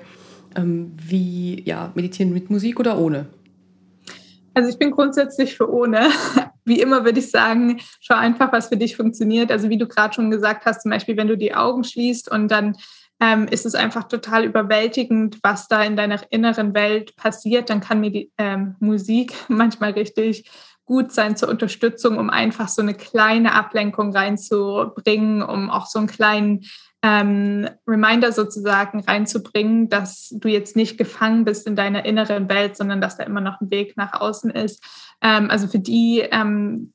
ähm, 0.56 0.94
wie 0.98 1.62
ja, 1.66 1.92
meditieren 1.96 2.34
mit 2.34 2.50
Musik 2.50 2.80
oder 2.80 2.98
ohne? 2.98 3.28
Also 4.56 4.70
ich 4.70 4.80
bin 4.80 4.92
grundsätzlich 4.92 5.56
für 5.56 5.72
ohne. 5.72 6.10
Wie 6.66 6.82
immer 6.82 7.06
würde 7.06 7.20
ich 7.20 7.30
sagen, 7.30 7.80
schau 8.00 8.16
einfach, 8.16 8.52
was 8.52 8.70
für 8.70 8.78
dich 8.78 8.96
funktioniert. 8.96 9.52
Also 9.52 9.70
wie 9.70 9.78
du 9.78 9.88
gerade 9.88 10.16
schon 10.16 10.32
gesagt 10.32 10.66
hast, 10.66 10.82
zum 10.82 10.90
Beispiel, 10.90 11.16
wenn 11.16 11.28
du 11.28 11.38
die 11.38 11.54
Augen 11.54 11.84
schließt 11.84 12.32
und 12.32 12.50
dann 12.50 12.76
ähm, 13.20 13.48
ist 13.48 13.68
es 13.68 13.76
einfach 13.76 14.06
total 14.06 14.46
überwältigend, 14.46 15.38
was 15.44 15.68
da 15.68 15.84
in 15.84 15.96
deiner 15.96 16.20
inneren 16.32 16.74
Welt 16.74 17.16
passiert, 17.18 17.70
dann 17.70 17.82
kann 17.82 18.00
mir 18.00 18.12
die 18.12 18.32
ähm, 18.38 18.76
Musik 18.80 19.34
manchmal 19.48 19.92
richtig 19.92 20.50
gut 20.86 21.12
sein 21.12 21.36
zur 21.36 21.50
Unterstützung, 21.50 22.18
um 22.18 22.30
einfach 22.30 22.68
so 22.68 22.82
eine 22.82 22.94
kleine 22.94 23.54
Ablenkung 23.54 24.16
reinzubringen, 24.16 25.42
um 25.42 25.70
auch 25.70 25.88
so 25.88 26.00
einen 26.00 26.08
kleinen 26.08 26.66
ähm, 27.06 27.70
Reminder 27.86 28.32
sozusagen 28.32 29.02
reinzubringen, 29.02 29.90
dass 29.90 30.30
du 30.32 30.48
jetzt 30.48 30.76
nicht 30.76 30.98
gefangen 30.98 31.46
bist 31.46 31.68
in 31.68 31.76
deiner 31.76 32.04
inneren 32.04 32.50
Welt, 32.50 32.76
sondern 32.76 33.00
dass 33.00 33.18
da 33.18 33.24
immer 33.26 33.42
noch 33.42 33.62
ein 33.62 33.70
Weg 33.70 33.96
nach 33.96 34.20
außen 34.20 34.50
ist. 34.50 34.84
Ähm, 35.22 35.52
also 35.52 35.68
für 35.68 35.78
die 35.78 36.24
ähm, 36.32 36.94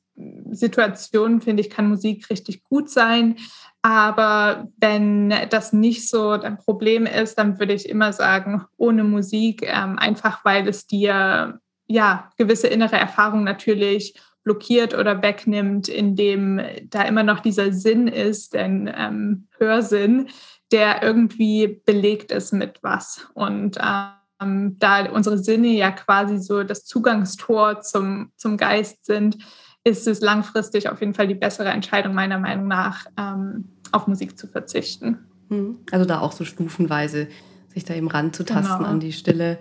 Situation, 0.51 1.39
finde 1.39 1.61
ich, 1.61 1.69
kann 1.69 1.87
Musik 1.87 2.29
richtig 2.29 2.61
gut 2.63 2.89
sein. 2.89 3.37
Aber 3.83 4.67
wenn 4.77 5.33
das 5.49 5.71
nicht 5.71 6.09
so 6.09 6.35
dein 6.35 6.57
Problem 6.57 7.05
ist, 7.05 7.35
dann 7.35 7.57
würde 7.57 7.73
ich 7.73 7.87
immer 7.87 8.11
sagen, 8.11 8.65
ohne 8.75 9.05
Musik, 9.05 9.63
ähm, 9.65 9.97
einfach 9.97 10.43
weil 10.43 10.67
es 10.67 10.87
dir 10.87 11.61
ja 11.87 12.29
gewisse 12.37 12.67
innere 12.67 12.97
Erfahrungen 12.97 13.45
natürlich 13.45 14.15
blockiert 14.43 14.93
oder 14.93 15.21
wegnimmt, 15.21 15.87
indem 15.87 16.61
da 16.89 17.03
immer 17.03 17.23
noch 17.23 17.39
dieser 17.39 17.73
Sinn 17.73 18.07
ist, 18.07 18.55
ein 18.55 18.91
ähm, 18.95 19.47
Hörsinn, 19.57 20.29
der 20.71 21.03
irgendwie 21.03 21.81
belegt 21.85 22.31
ist 22.31 22.53
mit 22.53 22.79
was. 22.81 23.27
Und 23.33 23.77
ähm, 23.77 24.77
da 24.79 25.11
unsere 25.11 25.37
Sinne 25.37 25.67
ja 25.67 25.91
quasi 25.91 26.39
so 26.39 26.63
das 26.63 26.85
Zugangstor 26.85 27.81
zum, 27.81 28.31
zum 28.35 28.57
Geist 28.57 29.05
sind, 29.05 29.37
ist 29.83 30.07
es 30.07 30.21
langfristig 30.21 30.89
auf 30.89 30.99
jeden 30.99 31.13
Fall 31.13 31.27
die 31.27 31.35
bessere 31.35 31.69
Entscheidung 31.69 32.13
meiner 32.13 32.39
Meinung 32.39 32.67
nach, 32.67 33.05
ähm, 33.17 33.69
auf 33.91 34.07
Musik 34.07 34.37
zu 34.37 34.47
verzichten. 34.47 35.19
Hm. 35.49 35.79
Also 35.91 36.05
da 36.05 36.21
auch 36.21 36.31
so 36.31 36.45
stufenweise 36.45 37.27
sich 37.67 37.85
da 37.85 37.93
eben 37.93 38.07
ranzutasten 38.07 38.77
genau. 38.77 38.89
an 38.89 38.99
die 38.99 39.13
Stille 39.13 39.59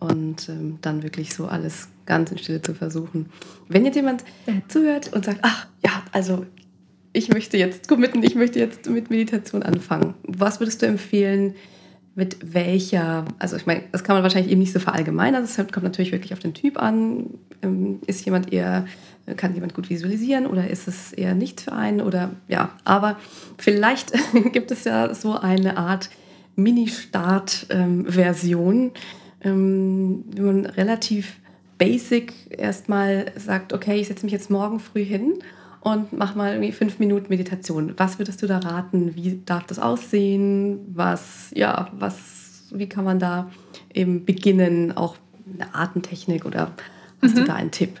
und 0.00 0.48
ähm, 0.48 0.78
dann 0.82 1.02
wirklich 1.02 1.34
so 1.34 1.46
alles 1.46 1.88
ganz 2.06 2.30
in 2.30 2.38
Stille 2.38 2.62
zu 2.62 2.74
versuchen. 2.74 3.26
Wenn 3.68 3.84
jetzt 3.84 3.96
jemand 3.96 4.24
zuhört 4.68 5.12
und 5.12 5.24
sagt, 5.24 5.40
ach 5.42 5.66
ja, 5.82 6.02
also 6.12 6.46
ich 7.12 7.28
möchte 7.28 7.56
jetzt 7.56 7.88
committen, 7.88 8.22
ich 8.22 8.34
möchte 8.34 8.58
jetzt 8.58 8.88
mit 8.90 9.08
Meditation 9.08 9.62
anfangen, 9.62 10.14
was 10.24 10.60
würdest 10.60 10.82
du 10.82 10.86
empfehlen? 10.86 11.54
Mit 12.16 12.54
welcher, 12.54 13.24
also 13.40 13.56
ich 13.56 13.66
meine, 13.66 13.82
das 13.90 14.04
kann 14.04 14.14
man 14.14 14.22
wahrscheinlich 14.22 14.52
eben 14.52 14.60
nicht 14.60 14.72
so 14.72 14.78
verallgemeinern, 14.78 15.42
das 15.42 15.56
kommt 15.56 15.82
natürlich 15.82 16.12
wirklich 16.12 16.32
auf 16.32 16.38
den 16.38 16.54
Typ 16.54 16.80
an. 16.80 17.26
Ähm, 17.62 17.98
ist 18.06 18.24
jemand 18.24 18.52
eher, 18.52 18.86
kann 19.36 19.54
jemand 19.54 19.74
gut 19.74 19.90
visualisieren 19.90 20.46
oder 20.46 20.70
ist 20.70 20.86
es 20.86 21.12
eher 21.12 21.34
nicht 21.34 21.62
für 21.62 21.72
einen 21.72 22.00
oder 22.00 22.30
ja, 22.46 22.70
aber 22.84 23.18
vielleicht 23.58 24.12
gibt 24.52 24.70
es 24.70 24.84
ja 24.84 25.12
so 25.12 25.36
eine 25.36 25.76
Art 25.76 26.08
Mini-Start-Version, 26.56 28.74
ähm, 28.76 28.92
wie 29.52 30.40
man 30.40 30.66
relativ 30.66 31.36
basic 31.78 32.32
erstmal 32.50 33.32
sagt, 33.36 33.72
okay, 33.72 34.00
ich 34.00 34.08
setze 34.08 34.24
mich 34.24 34.32
jetzt 34.32 34.50
morgen 34.50 34.80
früh 34.80 35.04
hin 35.04 35.34
und 35.80 36.12
mach 36.12 36.34
mal 36.34 36.52
irgendwie 36.52 36.72
fünf 36.72 36.98
Minuten 36.98 37.26
Meditation. 37.28 37.94
Was 37.96 38.18
würdest 38.18 38.42
du 38.42 38.46
da 38.46 38.58
raten? 38.58 39.14
Wie 39.14 39.40
darf 39.44 39.64
das 39.64 39.78
aussehen? 39.78 40.80
Was, 40.94 41.50
ja, 41.54 41.88
was, 41.98 42.64
wie 42.72 42.88
kann 42.88 43.04
man 43.04 43.18
da 43.18 43.50
eben 43.92 44.24
beginnen? 44.24 44.96
Auch 44.96 45.16
eine 45.52 45.74
Atemtechnik 45.74 46.46
oder 46.46 46.72
hast 47.20 47.34
mhm. 47.34 47.40
du 47.40 47.44
da 47.44 47.54
einen 47.54 47.70
Tipp? 47.70 48.00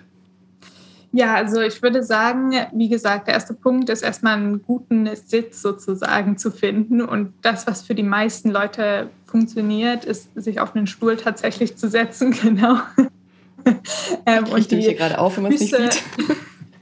Ja, 1.16 1.34
also 1.34 1.60
ich 1.60 1.80
würde 1.80 2.02
sagen, 2.02 2.52
wie 2.72 2.88
gesagt, 2.88 3.28
der 3.28 3.34
erste 3.34 3.54
Punkt 3.54 3.88
ist 3.88 4.02
erstmal 4.02 4.34
einen 4.34 4.62
guten 4.62 5.08
Sitz 5.14 5.62
sozusagen 5.62 6.36
zu 6.38 6.50
finden. 6.50 7.00
Und 7.00 7.34
das, 7.40 7.68
was 7.68 7.82
für 7.82 7.94
die 7.94 8.02
meisten 8.02 8.50
Leute 8.50 9.10
funktioniert, 9.24 10.04
ist, 10.04 10.28
sich 10.34 10.58
auf 10.58 10.74
einen 10.74 10.88
Stuhl 10.88 11.16
tatsächlich 11.16 11.76
zu 11.76 11.88
setzen, 11.88 12.32
genau. 12.42 12.78
ähm, 14.26 14.44
und 14.50 14.68
die 14.72 14.80
hier 14.80 14.94
gerade 14.94 15.18
auf, 15.20 15.36
wenn 15.36 15.44
man 15.44 15.52
es 15.52 15.60
nicht 15.60 15.76
sieht. 15.76 16.02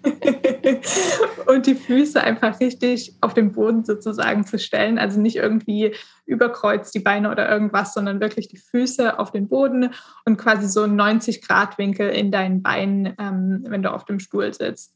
und 1.47 1.67
die 1.67 1.75
Füße 1.75 2.19
einfach 2.19 2.59
richtig 2.59 3.15
auf 3.21 3.35
den 3.35 3.53
Boden 3.53 3.85
sozusagen 3.85 4.47
zu 4.47 4.59
stellen. 4.59 4.99
Also 4.99 5.21
nicht 5.21 5.37
irgendwie 5.37 5.93
überkreuzt 6.25 6.95
die 6.95 7.01
Beine 7.01 7.31
oder 7.31 7.51
irgendwas, 7.51 7.95
sondern 7.95 8.21
wirklich 8.21 8.49
die 8.49 8.59
Füße 8.59 9.19
auf 9.19 9.33
den 9.33 9.49
Boden 9.49 9.91
und 10.25 10.37
quasi 10.37 10.69
so 10.69 10.87
90 10.87 11.43
Grad 11.47 11.79
Winkel 11.79 12.09
in 12.09 12.31
deinen 12.31 12.63
Beinen, 12.63 13.15
ähm, 13.19 13.65
wenn 13.67 13.83
du 13.83 13.93
auf 13.93 14.05
dem 14.05 14.21
Stuhl 14.21 14.53
sitzt. 14.53 14.95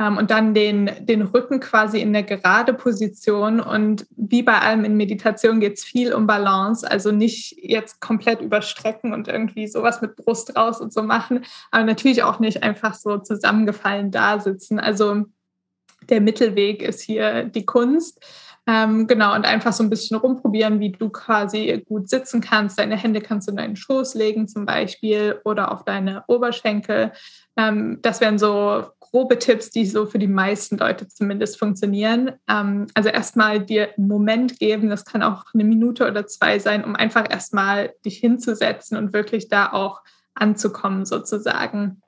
Ähm, 0.00 0.16
und 0.16 0.30
dann 0.30 0.54
den, 0.54 0.90
den 1.00 1.22
Rücken 1.22 1.60
quasi 1.60 2.00
in 2.00 2.14
eine 2.14 2.24
gerade 2.24 2.72
Position. 2.72 3.60
Und 3.60 4.06
wie 4.16 4.42
bei 4.42 4.58
allem 4.58 4.84
in 4.84 4.96
Meditation 4.96 5.60
geht 5.60 5.78
es 5.78 5.84
viel 5.84 6.12
um 6.12 6.26
Balance, 6.26 6.88
also 6.88 7.10
nicht 7.10 7.56
jetzt 7.60 8.00
komplett 8.00 8.40
überstrecken 8.40 9.12
und 9.12 9.28
irgendwie 9.28 9.66
sowas 9.66 10.00
mit 10.00 10.16
Brust 10.16 10.56
raus 10.56 10.80
und 10.80 10.92
so 10.92 11.02
machen, 11.02 11.44
aber 11.70 11.84
natürlich 11.84 12.22
auch 12.22 12.38
nicht 12.38 12.62
einfach 12.62 12.94
so 12.94 13.18
zusammengefallen 13.18 14.10
da 14.10 14.38
sitzen. 14.38 14.78
Also 14.78 15.24
der 16.08 16.20
Mittelweg 16.20 16.82
ist 16.82 17.00
hier 17.00 17.44
die 17.44 17.66
Kunst. 17.66 18.24
Ähm, 18.68 19.06
genau, 19.06 19.34
und 19.34 19.46
einfach 19.46 19.72
so 19.72 19.82
ein 19.82 19.88
bisschen 19.88 20.18
rumprobieren, 20.18 20.78
wie 20.78 20.92
du 20.92 21.08
quasi 21.08 21.82
gut 21.88 22.10
sitzen 22.10 22.42
kannst. 22.42 22.78
Deine 22.78 22.98
Hände 22.98 23.22
kannst 23.22 23.48
du 23.48 23.52
in 23.52 23.56
deinen 23.56 23.76
Schoß 23.76 24.14
legen 24.14 24.46
zum 24.46 24.66
Beispiel 24.66 25.40
oder 25.44 25.72
auf 25.72 25.84
deine 25.84 26.22
Oberschenkel. 26.26 27.12
Ähm, 27.56 27.98
das 28.02 28.20
wären 28.20 28.38
so 28.38 28.84
grobe 29.00 29.38
Tipps, 29.38 29.70
die 29.70 29.86
so 29.86 30.04
für 30.04 30.18
die 30.18 30.28
meisten 30.28 30.76
Leute 30.76 31.08
zumindest 31.08 31.58
funktionieren. 31.58 32.32
Ähm, 32.46 32.88
also 32.92 33.08
erstmal 33.08 33.64
dir 33.64 33.88
einen 33.96 34.06
Moment 34.06 34.58
geben, 34.58 34.90
das 34.90 35.06
kann 35.06 35.22
auch 35.22 35.46
eine 35.54 35.64
Minute 35.64 36.06
oder 36.06 36.26
zwei 36.26 36.58
sein, 36.58 36.84
um 36.84 36.94
einfach 36.94 37.24
erstmal 37.30 37.94
dich 38.04 38.18
hinzusetzen 38.18 38.98
und 38.98 39.14
wirklich 39.14 39.48
da 39.48 39.72
auch 39.72 40.02
anzukommen 40.34 41.06
sozusagen. 41.06 42.02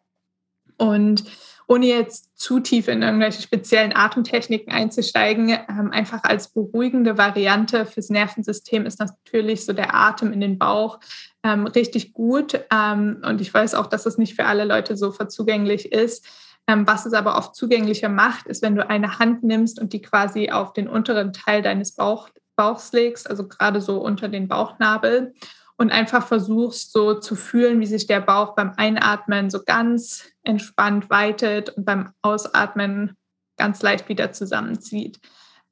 Und 0.77 1.25
ohne 1.71 1.87
jetzt 1.87 2.37
zu 2.37 2.59
tief 2.59 2.89
in 2.89 3.01
irgendwelche 3.01 3.43
speziellen 3.43 3.95
Atemtechniken 3.95 4.73
einzusteigen, 4.73 5.51
ähm, 5.51 5.93
einfach 5.93 6.25
als 6.25 6.49
beruhigende 6.49 7.17
Variante 7.17 7.87
fürs 7.87 8.11
Nervensystem 8.11 8.87
ist 8.87 8.99
natürlich 8.99 9.65
so 9.65 9.73
der 9.73 9.95
Atem 9.95 10.33
in 10.33 10.41
den 10.41 10.59
Bauch 10.59 10.99
ähm, 11.45 11.69
richtig 11.69 12.13
gut. 12.13 12.59
Ähm, 12.73 13.23
und 13.25 13.41
ich 13.41 13.55
weiß 13.55 13.77
auch, 13.77 13.87
dass 13.87 14.03
das 14.03 14.19
nicht 14.19 14.35
für 14.35 14.47
alle 14.47 14.65
Leute 14.65 14.97
so 14.97 15.13
zugänglich 15.13 15.93
ist. 15.93 16.27
Was 16.67 17.05
es 17.05 17.15
aber 17.15 17.37
oft 17.37 17.57
zugänglicher 17.57 18.09
macht, 18.09 18.47
ist, 18.47 18.63
wenn 18.63 18.77
du 18.77 18.89
eine 18.89 19.19
Hand 19.19 19.43
nimmst 19.43 19.81
und 19.81 19.93
die 19.93 20.03
quasi 20.03 20.51
auf 20.51 20.73
den 20.73 20.87
unteren 20.87 21.33
Teil 21.33 21.63
deines 21.63 21.97
Bauch, 21.97 22.29
Bauchs 22.55 22.93
legst, 22.93 23.29
also 23.29 23.49
gerade 23.49 23.81
so 23.81 24.01
unter 24.01 24.29
den 24.29 24.47
Bauchnabel 24.47 25.35
und 25.81 25.91
einfach 25.91 26.27
versuchst 26.27 26.93
so 26.93 27.15
zu 27.15 27.35
fühlen, 27.35 27.81
wie 27.81 27.87
sich 27.87 28.07
der 28.07 28.21
Bauch 28.21 28.55
beim 28.55 28.75
Einatmen 28.77 29.49
so 29.49 29.63
ganz 29.65 30.27
entspannt 30.43 31.09
weitet 31.09 31.71
und 31.71 31.87
beim 31.87 32.13
Ausatmen 32.21 33.17
ganz 33.57 33.81
leicht 33.81 34.11
wieder 34.11 34.31
zusammenzieht. 34.31 35.21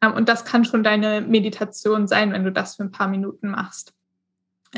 Ähm, 0.00 0.14
und 0.14 0.30
das 0.30 0.46
kann 0.46 0.64
schon 0.64 0.82
deine 0.82 1.20
Meditation 1.20 2.08
sein, 2.08 2.32
wenn 2.32 2.42
du 2.42 2.50
das 2.50 2.76
für 2.76 2.84
ein 2.84 2.90
paar 2.90 3.08
Minuten 3.08 3.50
machst. 3.50 3.92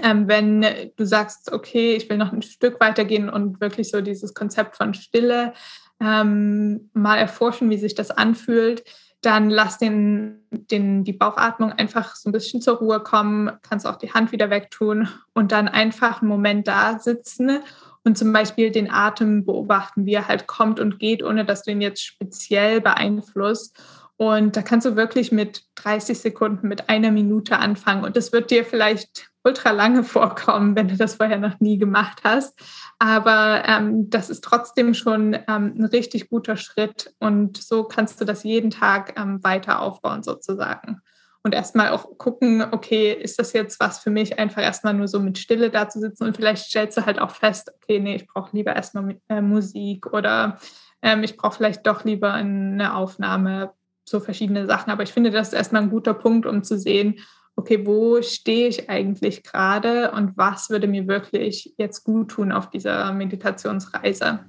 Ähm, 0.02 0.26
wenn 0.26 0.62
du 0.96 1.06
sagst, 1.06 1.52
okay, 1.52 1.94
ich 1.94 2.10
will 2.10 2.16
noch 2.16 2.32
ein 2.32 2.42
Stück 2.42 2.80
weitergehen 2.80 3.30
und 3.30 3.60
wirklich 3.60 3.88
so 3.88 4.00
dieses 4.00 4.34
Konzept 4.34 4.76
von 4.76 4.94
Stille 4.94 5.52
ähm, 6.00 6.90
mal 6.92 7.18
erforschen, 7.18 7.70
wie 7.70 7.78
sich 7.78 7.94
das 7.94 8.10
anfühlt, 8.10 8.82
dann 9.22 9.50
lass 9.50 9.78
den, 9.78 10.46
den, 10.50 11.04
die 11.04 11.12
Bauchatmung 11.12 11.72
einfach 11.72 12.16
so 12.16 12.28
ein 12.28 12.32
bisschen 12.32 12.62
zur 12.62 12.78
Ruhe 12.78 13.00
kommen, 13.00 13.50
kannst 13.62 13.86
auch 13.86 13.96
die 13.96 14.12
Hand 14.12 14.32
wieder 14.32 14.50
wegtun 14.50 15.08
und 15.34 15.52
dann 15.52 15.68
einfach 15.68 16.22
einen 16.22 16.30
Moment 16.30 16.66
da 16.68 16.98
sitzen 16.98 17.60
und 18.02 18.16
zum 18.16 18.32
Beispiel 18.32 18.70
den 18.70 18.90
Atem 18.90 19.44
beobachten, 19.44 20.06
wie 20.06 20.14
er 20.14 20.28
halt 20.28 20.46
kommt 20.46 20.80
und 20.80 20.98
geht, 20.98 21.22
ohne 21.22 21.44
dass 21.44 21.62
du 21.62 21.70
ihn 21.70 21.82
jetzt 21.82 22.02
speziell 22.02 22.80
beeinflusst. 22.80 23.78
Und 24.16 24.56
da 24.56 24.62
kannst 24.62 24.86
du 24.86 24.96
wirklich 24.96 25.32
mit 25.32 25.64
30 25.76 26.18
Sekunden, 26.18 26.68
mit 26.68 26.88
einer 26.88 27.10
Minute 27.10 27.58
anfangen. 27.58 28.04
Und 28.04 28.16
das 28.16 28.32
wird 28.32 28.50
dir 28.50 28.64
vielleicht 28.64 29.29
ultra 29.44 29.70
lange 29.70 30.04
vorkommen, 30.04 30.76
wenn 30.76 30.88
du 30.88 30.96
das 30.96 31.14
vorher 31.16 31.38
noch 31.38 31.60
nie 31.60 31.78
gemacht 31.78 32.20
hast. 32.24 32.58
Aber 32.98 33.62
ähm, 33.66 34.10
das 34.10 34.30
ist 34.30 34.44
trotzdem 34.44 34.94
schon 34.94 35.34
ähm, 35.34 35.74
ein 35.78 35.84
richtig 35.84 36.28
guter 36.28 36.56
Schritt 36.56 37.14
und 37.18 37.56
so 37.56 37.84
kannst 37.84 38.20
du 38.20 38.24
das 38.24 38.44
jeden 38.44 38.70
Tag 38.70 39.18
ähm, 39.18 39.42
weiter 39.42 39.80
aufbauen 39.80 40.22
sozusagen. 40.22 41.00
Und 41.42 41.54
erstmal 41.54 41.88
auch 41.88 42.18
gucken, 42.18 42.62
okay, 42.70 43.12
ist 43.12 43.38
das 43.38 43.54
jetzt 43.54 43.80
was 43.80 43.98
für 44.00 44.10
mich, 44.10 44.38
einfach 44.38 44.60
erstmal 44.60 44.92
nur 44.92 45.08
so 45.08 45.20
mit 45.20 45.38
Stille 45.38 45.70
da 45.70 45.88
zu 45.88 45.98
sitzen 45.98 46.24
und 46.24 46.36
vielleicht 46.36 46.66
stellst 46.66 46.98
du 46.98 47.06
halt 47.06 47.18
auch 47.18 47.30
fest, 47.30 47.72
okay, 47.76 47.98
nee, 47.98 48.16
ich 48.16 48.26
brauche 48.26 48.54
lieber 48.54 48.76
erstmal 48.76 49.16
äh, 49.28 49.40
Musik 49.40 50.12
oder 50.12 50.58
ähm, 51.00 51.22
ich 51.22 51.38
brauche 51.38 51.56
vielleicht 51.56 51.86
doch 51.86 52.04
lieber 52.04 52.34
eine 52.34 52.94
Aufnahme 52.94 53.72
so 54.04 54.20
verschiedene 54.20 54.66
Sachen. 54.66 54.90
Aber 54.90 55.02
ich 55.02 55.12
finde, 55.12 55.30
das 55.30 55.48
ist 55.48 55.54
erstmal 55.54 55.82
ein 55.82 55.90
guter 55.90 56.12
Punkt, 56.12 56.44
um 56.44 56.62
zu 56.62 56.78
sehen, 56.78 57.20
okay, 57.60 57.86
wo 57.86 58.22
stehe 58.22 58.68
ich 58.68 58.88
eigentlich 58.88 59.42
gerade 59.42 60.12
und 60.12 60.36
was 60.36 60.70
würde 60.70 60.88
mir 60.88 61.06
wirklich 61.06 61.74
jetzt 61.76 62.04
gut 62.04 62.30
tun 62.30 62.52
auf 62.52 62.70
dieser 62.70 63.12
Meditationsreise. 63.12 64.40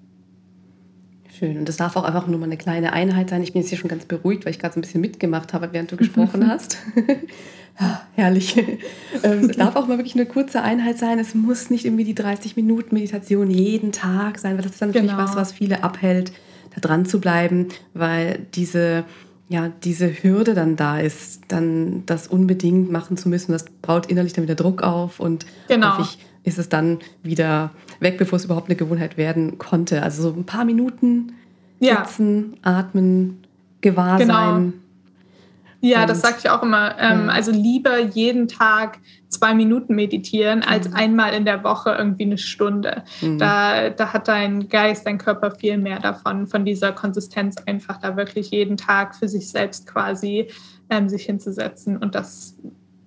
Schön. 1.38 1.57
Und 1.57 1.68
das 1.68 1.76
darf 1.76 1.97
auch 1.97 2.03
einfach 2.05 2.28
nur 2.28 2.39
mal 2.39 2.45
eine 2.45 2.57
kleine 2.57 2.93
Einheit 2.93 3.30
sein. 3.30 3.43
Ich 3.43 3.51
bin 3.51 3.62
jetzt 3.62 3.70
hier 3.70 3.78
schon 3.78 3.89
ganz 3.89 4.05
beruhigt, 4.05 4.45
weil 4.45 4.51
ich 4.51 4.59
gerade 4.59 4.74
so 4.74 4.80
ein 4.80 4.82
bisschen 4.82 5.01
mitgemacht 5.01 5.53
habe, 5.53 5.70
während 5.72 5.91
du 5.91 5.97
gesprochen 5.97 6.47
hast. 6.49 6.78
ja, 7.80 8.01
herrlich. 8.16 8.57
Ähm, 9.24 9.49
es 9.49 9.57
darf 9.57 9.76
auch 9.76 9.88
mal 9.88 9.97
wirklich 9.97 10.16
eine 10.16 10.26
kurze 10.26 10.62
Einheit 10.62 10.97
sein. 10.97 11.20
Es 11.20 11.36
muss 11.36 11.70
nicht 11.70 11.84
irgendwie 11.84 12.05
die 12.05 12.16
30 12.16 12.55
Minuten 12.55 12.95
Meditation 12.95 13.51
jeden 13.51 13.91
Tag 13.91 14.39
sein, 14.39 14.55
weil 14.55 14.64
das 14.64 14.74
ist 14.74 14.82
dann 14.82 14.93
genau. 14.93 15.18
was, 15.18 15.36
was 15.36 15.51
viele 15.51 15.84
abhält, 15.84 16.32
da 16.74 16.80
dran 16.80 17.05
zu 17.05 17.20
bleiben, 17.20 17.68
weil 17.93 18.47
diese 18.53 19.03
ja, 19.52 19.68
diese 19.84 20.24
Hürde 20.24 20.54
dann 20.54 20.78
da 20.78 20.97
ist, 20.97 21.41
dann 21.49 22.04
das 22.06 22.26
unbedingt 22.26 22.89
machen 22.89 23.18
zu 23.18 23.28
müssen, 23.28 23.52
das 23.52 23.66
baut 23.82 24.06
innerlich 24.06 24.32
dann 24.32 24.45
wieder 24.45 24.56
Druck 24.56 24.82
auf 24.82 25.20
und 25.20 25.45
genau. 25.68 25.97
häufig 25.97 26.20
ist 26.45 26.58
es 26.58 26.70
dann 26.70 26.99
wieder 27.22 27.72
weg, 27.99 28.18
bevor 28.18 28.38
es 28.38 28.45
überhaupt 28.45 28.70
eine 28.70 28.78
Gewohnheit 28.78 29.18
werden 29.18 29.58
konnte. 29.58 30.04
Also 30.04 30.24
so 30.24 30.34
ein 30.34 30.45
paar 30.45 30.64
Minuten 30.64 31.34
sitzen, 31.82 32.54
ja. 32.64 32.80
atmen, 32.80 33.43
gewahr 33.82 34.20
genau. 34.20 34.34
sein. 34.34 34.74
Ja, 35.82 36.06
das 36.06 36.22
sage 36.22 36.38
ich 36.40 36.50
auch 36.50 36.62
immer. 36.62 36.96
Ähm, 37.00 37.26
ja. 37.26 37.34
Also 37.34 37.52
lieber 37.52 38.00
jeden 38.00 38.48
Tag 38.48 39.00
zwei 39.30 39.54
Minuten 39.54 39.96
meditieren, 39.96 40.64
als 40.64 40.88
mhm. 40.88 40.96
einmal 40.96 41.34
in 41.34 41.44
der 41.44 41.64
Woche 41.64 41.96
irgendwie 41.98 42.24
eine 42.24 42.38
Stunde. 42.38 43.04
Mhm. 43.22 43.40
Da, 43.40 43.90
da 43.90 44.14
hat 44.14 44.28
dein 44.28 44.70
Geist, 44.70 45.08
dein 45.08 45.18
Körper 45.18 45.52
viel 45.52 45.78
mehr 45.78 46.00
davon, 46.00 46.48
von 46.48 46.66
dieser 46.66 46.92
Konsistenz 46.92 47.56
einfach 47.66 47.98
da 47.98 48.16
wirklich 48.16 48.52
jeden 48.52 48.78
Tag 48.78 49.16
für 49.16 49.28
sich 49.28 49.50
selbst 49.50 49.88
quasi 49.88 50.50
ähm, 50.90 51.10
sich 51.10 51.26
hinzusetzen 51.26 51.98
und 51.98 52.14
das 52.14 52.56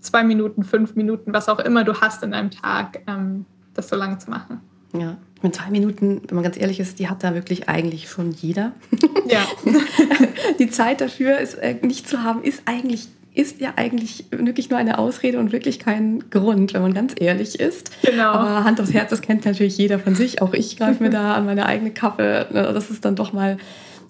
zwei 0.01 0.25
Minuten, 0.25 0.65
fünf 0.65 0.97
Minuten, 0.97 1.33
was 1.33 1.49
auch 1.49 1.61
immer 1.61 1.85
du 1.85 1.95
hast 2.01 2.23
in 2.23 2.35
einem 2.35 2.51
Tag, 2.51 3.03
ähm, 3.07 3.47
das 3.75 3.89
so 3.89 3.97
lange 3.97 4.19
zu 4.19 4.31
machen. 4.31 4.61
Ja, 4.93 5.17
mit 5.45 5.55
zwei 5.55 5.71
Minuten, 5.71 6.23
wenn 6.27 6.35
man 6.35 6.43
ganz 6.43 6.59
ehrlich 6.59 6.81
ist, 6.81 6.99
die 6.99 7.09
hat 7.09 7.23
da 7.23 7.35
wirklich 7.35 7.69
eigentlich 7.69 8.09
schon 8.09 8.33
jeder. 8.33 8.73
Ja. 9.27 9.47
die 10.59 10.69
Zeit 10.69 11.01
dafür 11.01 11.39
ist 11.39 11.55
äh, 11.55 11.77
nicht 11.81 12.07
zu 12.07 12.23
haben, 12.23 12.43
ist 12.43 12.65
eigentlich 12.67 13.09
ist 13.33 13.59
ja 13.59 13.73
eigentlich 13.77 14.27
wirklich 14.31 14.69
nur 14.69 14.79
eine 14.79 14.99
Ausrede 14.99 15.39
und 15.39 15.51
wirklich 15.51 15.79
kein 15.79 16.29
Grund, 16.31 16.75
wenn 16.75 16.83
man 16.83 16.93
ganz 16.93 17.15
ehrlich 17.19 17.59
ist. 17.59 17.91
Genau. 18.03 18.33
Aber 18.33 18.65
Hand 18.65 18.83
aufs 18.83 18.93
Herz, 18.93 19.09
das 19.09 19.23
kennt 19.23 19.47
natürlich 19.47 19.79
jeder 19.79 19.99
von 19.99 20.15
sich. 20.15 20.43
Auch 20.43 20.53
ich 20.53 20.77
greife 20.77 21.03
mir 21.03 21.09
da 21.09 21.33
an 21.37 21.47
meine 21.47 21.65
eigene 21.67 21.91
Kappe. 21.91 22.47
Das 22.53 22.91
ist 22.91 23.05
dann 23.05 23.17
doch 23.17 23.33
mal, 23.33 23.57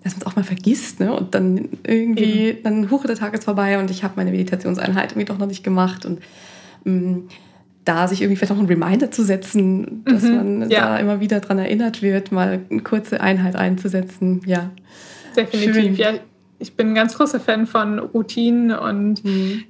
dass 0.03 0.15
man 0.15 0.23
es 0.23 0.27
auch 0.27 0.37
mal 0.37 0.45
vergisst. 0.45 0.99
Ne? 0.99 1.15
Und 1.15 1.35
dann 1.35 1.71
irgendwie, 1.85 2.49
Eben. 2.49 2.63
dann 2.65 2.91
huche 2.91 3.07
der 3.07 3.17
Tag 3.17 3.35
ist 3.35 3.45
vorbei 3.45 3.79
und 3.79 3.91
ich 3.91 4.03
habe 4.03 4.15
meine 4.17 4.33
Meditationseinheit 4.33 5.13
irgendwie 5.13 5.27
doch 5.27 5.39
noch 5.39 5.47
nicht 5.47 5.63
gemacht. 5.65 6.05
Und 6.05 6.21
mh, 6.83 6.93
mm, 6.93 7.29
da 7.85 8.09
sich 8.09 8.23
irgendwie 8.23 8.37
vielleicht 8.37 8.53
auch 8.53 8.59
einen 8.59 8.69
Reminder 8.69 9.11
zu 9.11 9.25
setzen, 9.25 10.03
dass 10.05 10.23
mhm, 10.23 10.37
man 10.37 10.71
ja. 10.71 10.81
da 10.81 10.99
immer 10.99 11.21
wieder 11.21 11.41
daran 11.41 11.59
erinnert 11.59 12.03
wird, 12.03 12.33
mal 12.33 12.61
eine 12.71 12.83
kurze 12.83 13.21
Einheit 13.21 13.57
einzusetzen. 13.57 14.41
Ja. 14.47 14.71
Definitiv. 15.37 15.75
Schön. 15.75 15.95
Ja, 15.97 16.13
ich 16.59 16.77
bin 16.77 16.89
ein 16.89 16.95
ganz 16.95 17.17
großer 17.17 17.41
Fan 17.41 17.67
von 17.67 17.99
Routinen 17.99 18.77
und 18.77 19.25
mhm. 19.25 19.65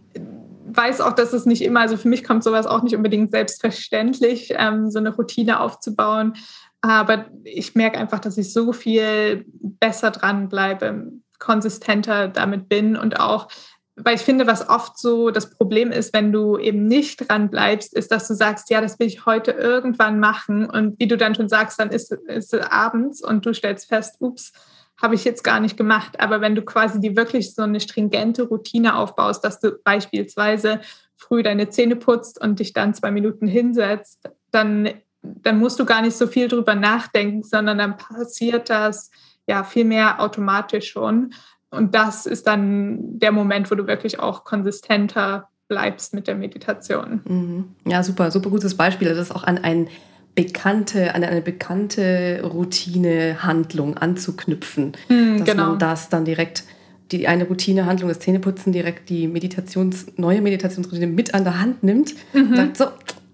weiß 0.67 1.01
auch, 1.01 1.13
dass 1.13 1.33
es 1.33 1.47
nicht 1.47 1.63
immer, 1.63 1.81
also 1.81 1.97
für 1.97 2.09
mich 2.09 2.25
kommt 2.25 2.45
sowas 2.45 2.67
auch 2.67 2.83
nicht 2.83 2.95
unbedingt 2.95 3.33
selbstverständlich, 3.33 4.55
ähm, 4.57 4.91
so 4.91 4.99
eine 4.99 5.15
Routine 5.15 5.61
aufzubauen. 5.61 6.35
Aber 6.81 7.25
ich 7.45 7.75
merke 7.75 7.99
einfach, 7.99 8.19
dass 8.19 8.37
ich 8.37 8.53
so 8.53 8.73
viel 8.73 9.47
besser 9.81 10.11
dranbleibe, 10.11 11.13
konsistenter 11.39 12.29
damit 12.29 12.69
bin 12.69 12.97
und 12.97 13.19
auch 13.19 13.49
weil 13.97 14.17
ich 14.17 14.23
finde, 14.23 14.47
was 14.47 14.69
oft 14.69 14.99
so 14.99 15.31
das 15.31 15.51
Problem 15.51 15.93
ist, 15.93 16.13
wenn 16.13 16.33
du 16.33 16.59
eben 16.59 16.87
nicht 16.87 17.29
dran 17.29 17.49
bleibst, 17.49 17.95
ist, 17.95 18.11
dass 18.11 18.27
du 18.27 18.35
sagst, 18.35 18.69
ja, 18.71 18.81
das 18.81 18.99
will 18.99 19.07
ich 19.07 19.25
heute 19.25 19.53
irgendwann 19.53 20.19
machen. 20.19 20.69
Und 20.69 20.99
wie 20.99 21.07
du 21.07 21.17
dann 21.17 21.35
schon 21.35 21.49
sagst, 21.49 21.79
dann 21.79 21.91
ist, 21.91 22.13
es 22.27 22.53
abends 22.55 23.23
und 23.23 23.47
du 23.47 23.55
stellst 23.55 23.89
fest, 23.89 24.17
ups, 24.19 24.53
habe 25.01 25.15
ich 25.15 25.25
jetzt 25.25 25.45
gar 25.45 25.61
nicht 25.61 25.77
gemacht. 25.77 26.19
Aber 26.19 26.41
wenn 26.41 26.55
du 26.57 26.63
quasi 26.63 27.01
die 27.01 27.17
wirklich 27.17 27.55
so 27.55 27.63
eine 27.63 27.81
stringente 27.81 28.45
Routine 28.45 28.97
aufbaust, 28.97 29.45
dass 29.45 29.61
du 29.61 29.73
beispielsweise 29.85 30.81
früh 31.17 31.43
deine 31.43 31.69
Zähne 31.69 31.97
putzt 31.97 32.41
und 32.41 32.59
dich 32.59 32.73
dann 32.73 32.95
zwei 32.95 33.13
Minuten 33.13 33.47
hinsetzt, 33.47 34.29
dann, 34.51 34.91
dann 35.23 35.59
musst 35.59 35.79
du 35.79 35.85
gar 35.85 36.03
nicht 36.03 36.17
so 36.17 36.27
viel 36.27 36.49
drüber 36.49 36.75
nachdenken, 36.75 37.43
sondern 37.45 37.79
dann 37.79 37.97
passiert 37.97 38.71
das 38.71 39.11
ja 39.47 39.63
viel 39.63 39.85
mehr 39.85 40.21
automatisch 40.21 40.91
schon. 40.91 41.33
Und 41.75 41.95
das 41.95 42.27
ist 42.27 42.47
dann 42.47 43.19
der 43.19 43.33
Moment, 43.33 43.71
wo 43.71 43.75
du 43.75 43.87
wirklich 43.87 44.21
auch 44.21 44.45
konsistenter 44.45 45.49
bleibst 45.69 46.15
mit 46.15 46.27
der 46.27 46.35
Meditation. 46.35 47.21
Mhm. 47.25 47.65
Ja, 47.91 48.03
super, 48.03 48.31
super 48.31 48.51
gutes 48.51 48.77
Beispiel. 48.77 49.09
Das 49.09 49.19
ist 49.19 49.35
auch 49.35 49.45
an 49.45 49.59
ein 49.59 49.89
bekannte, 50.35 51.15
an 51.15 51.25
eine 51.25 51.43
bekannte 51.43 52.41
Routine, 52.43 53.43
Handlung 53.43 53.97
anzuknüpfen. 53.97 54.93
Mhm, 55.09 55.39
dass 55.39 55.49
genau. 55.49 55.69
man 55.71 55.79
das 55.79 56.09
dann 56.09 56.25
direkt, 56.25 56.65
die 57.13 57.29
eine 57.29 57.45
Routine, 57.45 57.87
Handlung, 57.87 58.09
das 58.09 58.19
Zähneputzen, 58.21 58.73
direkt 58.73 59.09
die 59.09 59.29
Meditations, 59.29 60.07
neue 60.17 60.41
Meditationsroutine 60.41 61.07
mit 61.07 61.35
an 61.35 61.45
der 61.45 61.61
Hand 61.61 61.83
nimmt 61.83 62.15
mhm. 62.33 62.51
und 62.51 62.57
sagt, 62.57 62.77
so, 62.77 62.87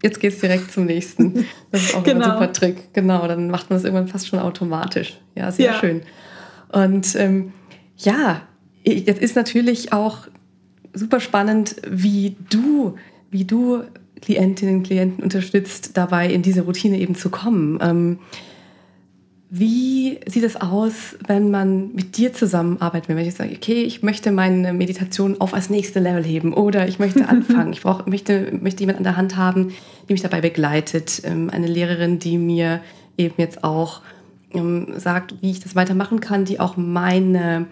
jetzt 0.03 0.21
geht 0.21 0.35
es 0.35 0.41
direkt 0.41 0.71
zum 0.71 0.87
nächsten. 0.87 1.47
Das 1.73 1.83
ist 1.83 1.95
auch 1.95 2.03
genau. 2.03 2.25
ein 2.25 2.33
super 2.33 2.53
Trick. 2.53 2.93
Genau, 2.95 3.29
dann 3.29 3.49
macht 3.49 3.71
man 3.71 3.77
das 3.77 3.85
irgendwann 3.85 4.09
fast 4.09 4.27
schon 4.27 4.41
automatisch. 4.41 5.21
Ja, 5.37 5.53
sehr 5.53 5.67
ja. 5.67 5.75
schön. 5.79 6.03
Und 6.73 7.15
ähm, 7.15 7.53
ja, 8.05 8.43
jetzt 8.85 9.21
ist 9.21 9.37
natürlich 9.37 9.93
auch 9.93 10.29
super 10.93 11.21
spannend, 11.21 11.77
wie 11.89 12.37
du, 12.51 12.97
wie 13.31 13.45
du 13.45 13.83
Klientinnen 14.21 14.79
und 14.79 14.83
Klienten 14.85 15.23
unterstützt, 15.23 15.97
dabei 15.97 16.33
in 16.33 16.43
diese 16.43 16.63
Routine 16.63 16.99
eben 16.99 17.15
zu 17.15 17.31
kommen. 17.31 17.79
Ähm, 17.81 18.19
wie 19.53 20.21
sieht 20.27 20.45
es 20.45 20.61
aus, 20.61 21.17
wenn 21.27 21.51
man 21.51 21.93
mit 21.93 22.17
dir 22.17 22.33
zusammenarbeitet? 22.33 23.09
Wenn 23.09 23.19
ich 23.19 23.35
sage, 23.35 23.53
okay, 23.57 23.83
ich 23.83 24.03
möchte 24.03 24.31
meine 24.31 24.73
Meditation 24.73 25.41
auf 25.41 25.55
als 25.55 25.71
nächste 25.71 25.99
Level 25.99 26.23
heben 26.23 26.53
oder 26.53 26.87
ich 26.87 27.01
möchte 27.01 27.29
anfangen, 27.29 27.73
ich 27.73 27.83
brauche, 27.83 28.09
möchte, 28.09 28.53
möchte 28.61 28.81
jemand 28.81 28.99
an 28.99 29.05
der 29.05 29.17
Hand 29.17 29.37
haben, 29.37 29.73
die 30.09 30.13
mich 30.13 30.23
dabei 30.23 30.41
begleitet, 30.41 31.23
ähm, 31.25 31.51
eine 31.51 31.67
Lehrerin, 31.67 32.21
die 32.21 32.39
mir 32.39 32.81
eben 33.19 33.35
jetzt 33.39 33.65
auch 33.65 34.03
ähm, 34.53 34.89
sagt, 34.97 35.35
wie 35.41 35.51
ich 35.51 35.61
das 35.61 35.75
weitermachen 35.75 36.21
kann, 36.21 36.45
die 36.45 36.61
auch 36.61 36.77
meine 36.77 37.67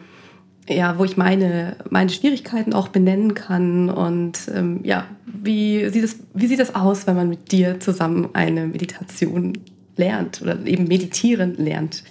ja, 0.68 0.98
wo 0.98 1.04
ich 1.04 1.16
meine, 1.16 1.76
meine 1.90 2.10
Schwierigkeiten 2.10 2.72
auch 2.72 2.88
benennen 2.88 3.34
kann. 3.34 3.90
Und 3.90 4.50
ähm, 4.54 4.80
ja, 4.84 5.04
wie 5.24 5.88
sieht, 5.88 6.04
es, 6.04 6.18
wie 6.34 6.46
sieht 6.46 6.60
das 6.60 6.74
aus, 6.74 7.06
wenn 7.06 7.16
man 7.16 7.28
mit 7.28 7.52
dir 7.52 7.80
zusammen 7.80 8.30
eine 8.34 8.66
Meditation 8.66 9.54
lernt 9.96 10.42
oder 10.42 10.64
eben 10.66 10.84
meditieren 10.84 11.56
lernt? 11.56 12.04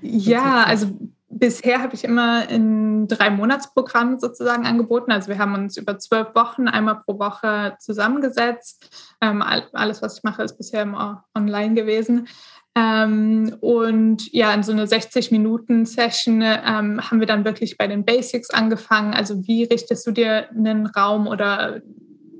Ja, 0.00 0.64
also 0.64 0.88
bisher 1.28 1.80
habe 1.80 1.94
ich 1.94 2.04
immer 2.04 2.48
in 2.48 3.08
drei 3.08 3.30
Monatsprogrammen 3.30 4.20
sozusagen 4.20 4.66
angeboten. 4.66 5.12
Also 5.12 5.28
wir 5.28 5.38
haben 5.38 5.54
uns 5.54 5.76
über 5.76 5.98
zwölf 5.98 6.34
Wochen 6.34 6.68
einmal 6.68 7.00
pro 7.04 7.18
Woche 7.18 7.76
zusammengesetzt. 7.80 9.16
Ähm, 9.20 9.42
alles, 9.42 10.02
was 10.02 10.18
ich 10.18 10.22
mache, 10.24 10.42
ist 10.42 10.58
bisher 10.58 10.82
immer 10.82 11.24
online 11.34 11.74
gewesen. 11.74 12.28
Ähm, 12.74 13.54
und 13.60 14.32
ja, 14.32 14.54
in 14.54 14.62
so 14.62 14.72
einer 14.72 14.86
60-Minuten-Session 14.86 16.40
ähm, 16.42 17.10
haben 17.10 17.20
wir 17.20 17.26
dann 17.26 17.44
wirklich 17.44 17.76
bei 17.76 17.86
den 17.86 18.04
Basics 18.04 18.50
angefangen. 18.50 19.12
Also 19.12 19.46
wie 19.46 19.64
richtest 19.64 20.06
du 20.06 20.12
dir 20.12 20.48
einen 20.50 20.86
Raum 20.86 21.26
oder 21.26 21.82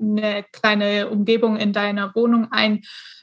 eine 0.01 0.43
kleine 0.51 1.09
Umgebung 1.09 1.57
in 1.57 1.71
deiner 1.71 2.13
Wohnung 2.15 2.47
ein, 2.51 2.81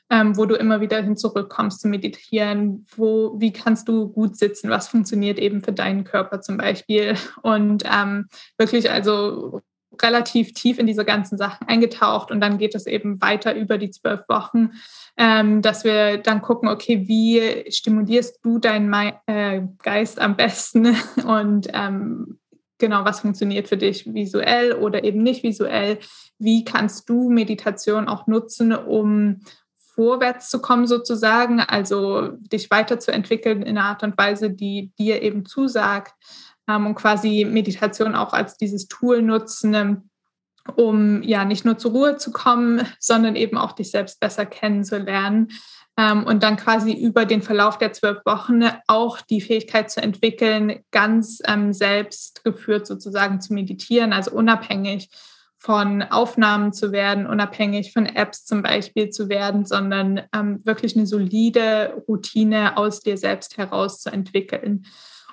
ähm, 0.09 0.37
wo 0.37 0.47
du 0.47 0.55
immer 0.55 0.81
wieder 0.81 1.03
hin 1.03 1.17
zurückkommst 1.17 1.81
zu 1.81 1.89
meditieren? 1.89 2.87
Wo, 2.97 3.35
wie 3.41 3.53
kannst 3.53 3.89
du 3.89 4.09
gut 4.09 4.37
sitzen? 4.37 4.71
Was 4.71 4.89
funktioniert 4.89 5.41
eben 5.41 5.63
für 5.63 5.73
deinen 5.73 6.05
Körper 6.05 6.41
zum 6.41 6.59
Beispiel? 6.59 7.17
Und 7.43 7.83
ähm, 7.93 8.29
wirklich 8.57 8.91
also 8.91 9.63
relativ 10.03 10.53
tief 10.53 10.79
in 10.79 10.87
diese 10.87 11.05
ganzen 11.05 11.39
Sachen 11.39 11.67
eingetaucht 11.69 12.31
und 12.31 12.41
dann 12.41 12.59
geht 12.59 12.75
es 12.75 12.87
eben 12.87 13.21
weiter 13.21 13.55
über 13.55 13.79
die 13.79 13.91
zwölf 13.91 14.29
Wochen, 14.29 14.73
ähm, 15.17 15.63
dass 15.63 15.85
wir 15.85 16.19
dann 16.19 16.43
gucken, 16.43 16.69
okay, 16.69 17.07
wie 17.07 17.71
stimulierst 17.71 18.41
du 18.43 18.59
deinen 18.59 18.93
äh, 19.27 19.63
Geist 19.83 20.21
am 20.21 20.37
besten 20.37 20.97
und 21.27 21.69
ähm, 21.73 22.39
genau, 22.79 23.05
was 23.05 23.21
funktioniert 23.21 23.69
für 23.69 23.77
dich 23.77 24.13
visuell 24.13 24.73
oder 24.73 25.05
eben 25.05 25.23
nicht 25.23 25.43
visuell? 25.43 25.99
Wie 26.39 26.65
kannst 26.65 27.09
du 27.09 27.31
Meditation 27.31 28.09
auch 28.09 28.27
nutzen, 28.27 28.75
um 28.75 29.43
vorwärts 29.95 30.49
zu 30.49 30.61
kommen 30.61 30.87
sozusagen, 30.87 31.61
also 31.61 32.29
dich 32.29 32.71
weiterzuentwickeln 32.71 33.63
in 33.63 33.77
einer 33.77 33.87
Art 33.87 34.03
und 34.03 34.17
Weise, 34.17 34.51
die 34.51 34.93
dir 34.99 35.23
eben 35.23 35.45
zusagt? 35.45 36.15
Und 36.77 36.95
quasi 36.95 37.47
Meditation 37.49 38.15
auch 38.15 38.33
als 38.33 38.57
dieses 38.57 38.89
Tool 38.89 39.23
nutzen, 39.23 39.75
ähm, 39.75 40.11
um 40.77 41.23
ja 41.23 41.45
nicht 41.45 41.65
nur 41.65 41.79
zur 41.79 41.93
Ruhe 41.93 42.17
zu 42.17 42.33
kommen, 42.33 42.87
sondern 42.99 43.37
eben 43.37 43.57
auch 43.57 43.73
dich 43.73 43.91
selbst 43.91 44.21
besser 44.21 44.47
kennenzulernen 44.47 45.49
ähm, 45.97 46.25
und 46.25 46.43
dann 46.43 46.57
quasi 46.57 46.93
über 46.93 47.25
den 47.25 47.43
Verlauf 47.43 47.79
der 47.79 47.93
zwölf 47.93 48.25
Wochen 48.25 48.63
auch 48.87 49.21
die 49.21 49.41
Fähigkeit 49.41 49.91
zu 49.91 50.03
entwickeln, 50.03 50.81
ganz 50.91 51.41
ähm, 51.47 51.73
selbst 51.73 52.45
geführt 52.45 52.87
sozusagen 52.87 53.41
zu 53.41 53.55
meditieren, 53.55 54.13
also 54.13 54.33
unabhängig 54.33 55.11
von 55.59 56.03
Aufnahmen 56.03 56.73
zu 56.73 56.91
werden, 56.91 57.27
unabhängig 57.27 57.93
von 57.93 58.07
Apps 58.07 58.47
zum 58.47 58.63
Beispiel 58.63 59.11
zu 59.11 59.29
werden, 59.29 59.67
sondern 59.67 60.23
wirklich 60.65 60.97
eine 60.97 61.07
solide 61.07 62.03
Routine 62.09 62.79
aus 62.79 63.01
dir 63.01 63.19
selbst 63.19 63.59
heraus 63.59 64.01
zu 64.01 64.11
entwickeln. 64.11 64.87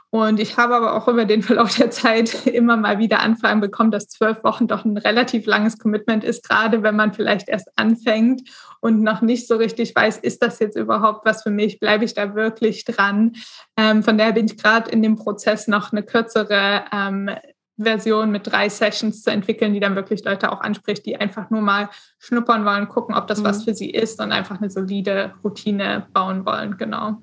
Und 0.10 0.40
ich 0.40 0.56
habe 0.56 0.74
aber 0.74 0.96
auch 0.96 1.10
über 1.10 1.26
den 1.26 1.42
Verlauf 1.42 1.76
der 1.76 1.92
Zeit 1.92 2.46
immer 2.46 2.78
mal 2.78 2.98
wieder 2.98 3.20
Anfragen 3.20 3.60
bekommen, 3.60 3.92
dass 3.92 4.08
zwölf 4.08 4.44
Wochen 4.44 4.68
doch 4.68 4.86
ein 4.86 4.98
relativ 4.98 5.46
langes 5.46 5.78
Commitment 5.78 6.24
ist, 6.24 6.48
gerade 6.48 6.82
wenn 6.82 6.96
man 6.96 7.14
vielleicht 7.14 7.50
erst 7.50 7.70
anfängt 7.78 8.50
und 8.80 9.02
noch 9.02 9.22
nicht 9.22 9.48
so 9.48 9.58
richtig 9.58 9.94
weiß, 9.94 10.18
ist 10.20 10.42
das 10.42 10.60
jetzt 10.60 10.78
überhaupt 10.78 11.26
was 11.26 11.44
für 11.44 11.50
mich, 11.50 11.80
bleibe 11.80 12.06
ich 12.06 12.14
da 12.14 12.36
wirklich 12.36 12.86
dran. 12.86 13.34
Ähm, 13.76 14.02
von 14.02 14.18
daher 14.18 14.34
bin 14.34 14.46
ich 14.46 14.58
gerade 14.58 14.90
in 14.90 15.02
dem 15.02 15.18
Prozess 15.18 15.68
noch 15.68 15.92
eine 15.92 16.04
kürzere 16.04 16.86
ähm, 16.94 17.30
Version 17.78 18.32
mit 18.32 18.48
drei 18.48 18.70
Sessions 18.70 19.22
zu 19.24 19.30
entwickeln, 19.30 19.74
die 19.74 19.80
dann 19.80 19.96
wirklich 19.96 20.24
Leute 20.24 20.52
auch 20.52 20.62
anspricht, 20.62 21.06
die 21.06 21.18
einfach 21.18 21.50
nur 21.50 21.62
mal 21.62 21.90
schnuppern 22.18 22.66
wollen, 22.66 22.88
gucken, 22.88 23.14
ob 23.14 23.28
das 23.28 23.42
mhm. 23.42 23.46
was 23.46 23.66
für 23.66 23.74
sie 23.74 23.92
ist 23.92 24.20
und 24.22 24.32
einfach 24.32 24.60
eine 24.60 24.70
solide 24.70 25.34
Routine 25.44 26.08
bauen 26.14 26.46
wollen. 26.46 26.78
Genau. 26.78 27.22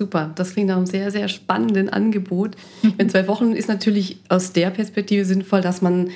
Super, 0.00 0.30
das 0.34 0.54
klingt 0.54 0.68
nach 0.68 0.78
einem 0.78 0.86
sehr, 0.86 1.10
sehr 1.10 1.28
spannenden 1.28 1.90
Angebot. 1.90 2.56
In 2.96 3.10
zwei 3.10 3.28
Wochen 3.28 3.52
ist 3.52 3.68
natürlich 3.68 4.18
aus 4.30 4.54
der 4.54 4.70
Perspektive 4.70 5.26
sinnvoll, 5.26 5.60
dass 5.60 5.82
man, 5.82 6.08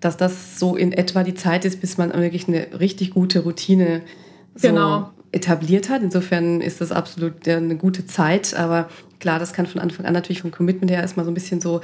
dass 0.00 0.16
das 0.16 0.58
so 0.58 0.74
in 0.74 0.90
etwa 0.90 1.22
die 1.22 1.34
Zeit 1.34 1.64
ist, 1.64 1.80
bis 1.80 1.98
man 1.98 2.12
wirklich 2.12 2.48
eine 2.48 2.80
richtig 2.80 3.12
gute 3.12 3.38
Routine 3.44 4.02
so 4.56 4.66
genau. 4.66 5.10
etabliert 5.30 5.88
hat. 5.88 6.02
Insofern 6.02 6.60
ist 6.60 6.80
das 6.80 6.90
absolut 6.90 7.46
eine 7.46 7.76
gute 7.76 8.06
Zeit. 8.06 8.54
Aber 8.54 8.88
klar, 9.20 9.38
das 9.38 9.52
kann 9.52 9.66
von 9.66 9.80
Anfang 9.80 10.04
an 10.04 10.14
natürlich 10.14 10.42
vom 10.42 10.50
Commitment 10.50 10.90
her 10.90 11.00
erstmal 11.00 11.24
so 11.24 11.30
ein 11.30 11.34
bisschen 11.34 11.60
so 11.60 11.80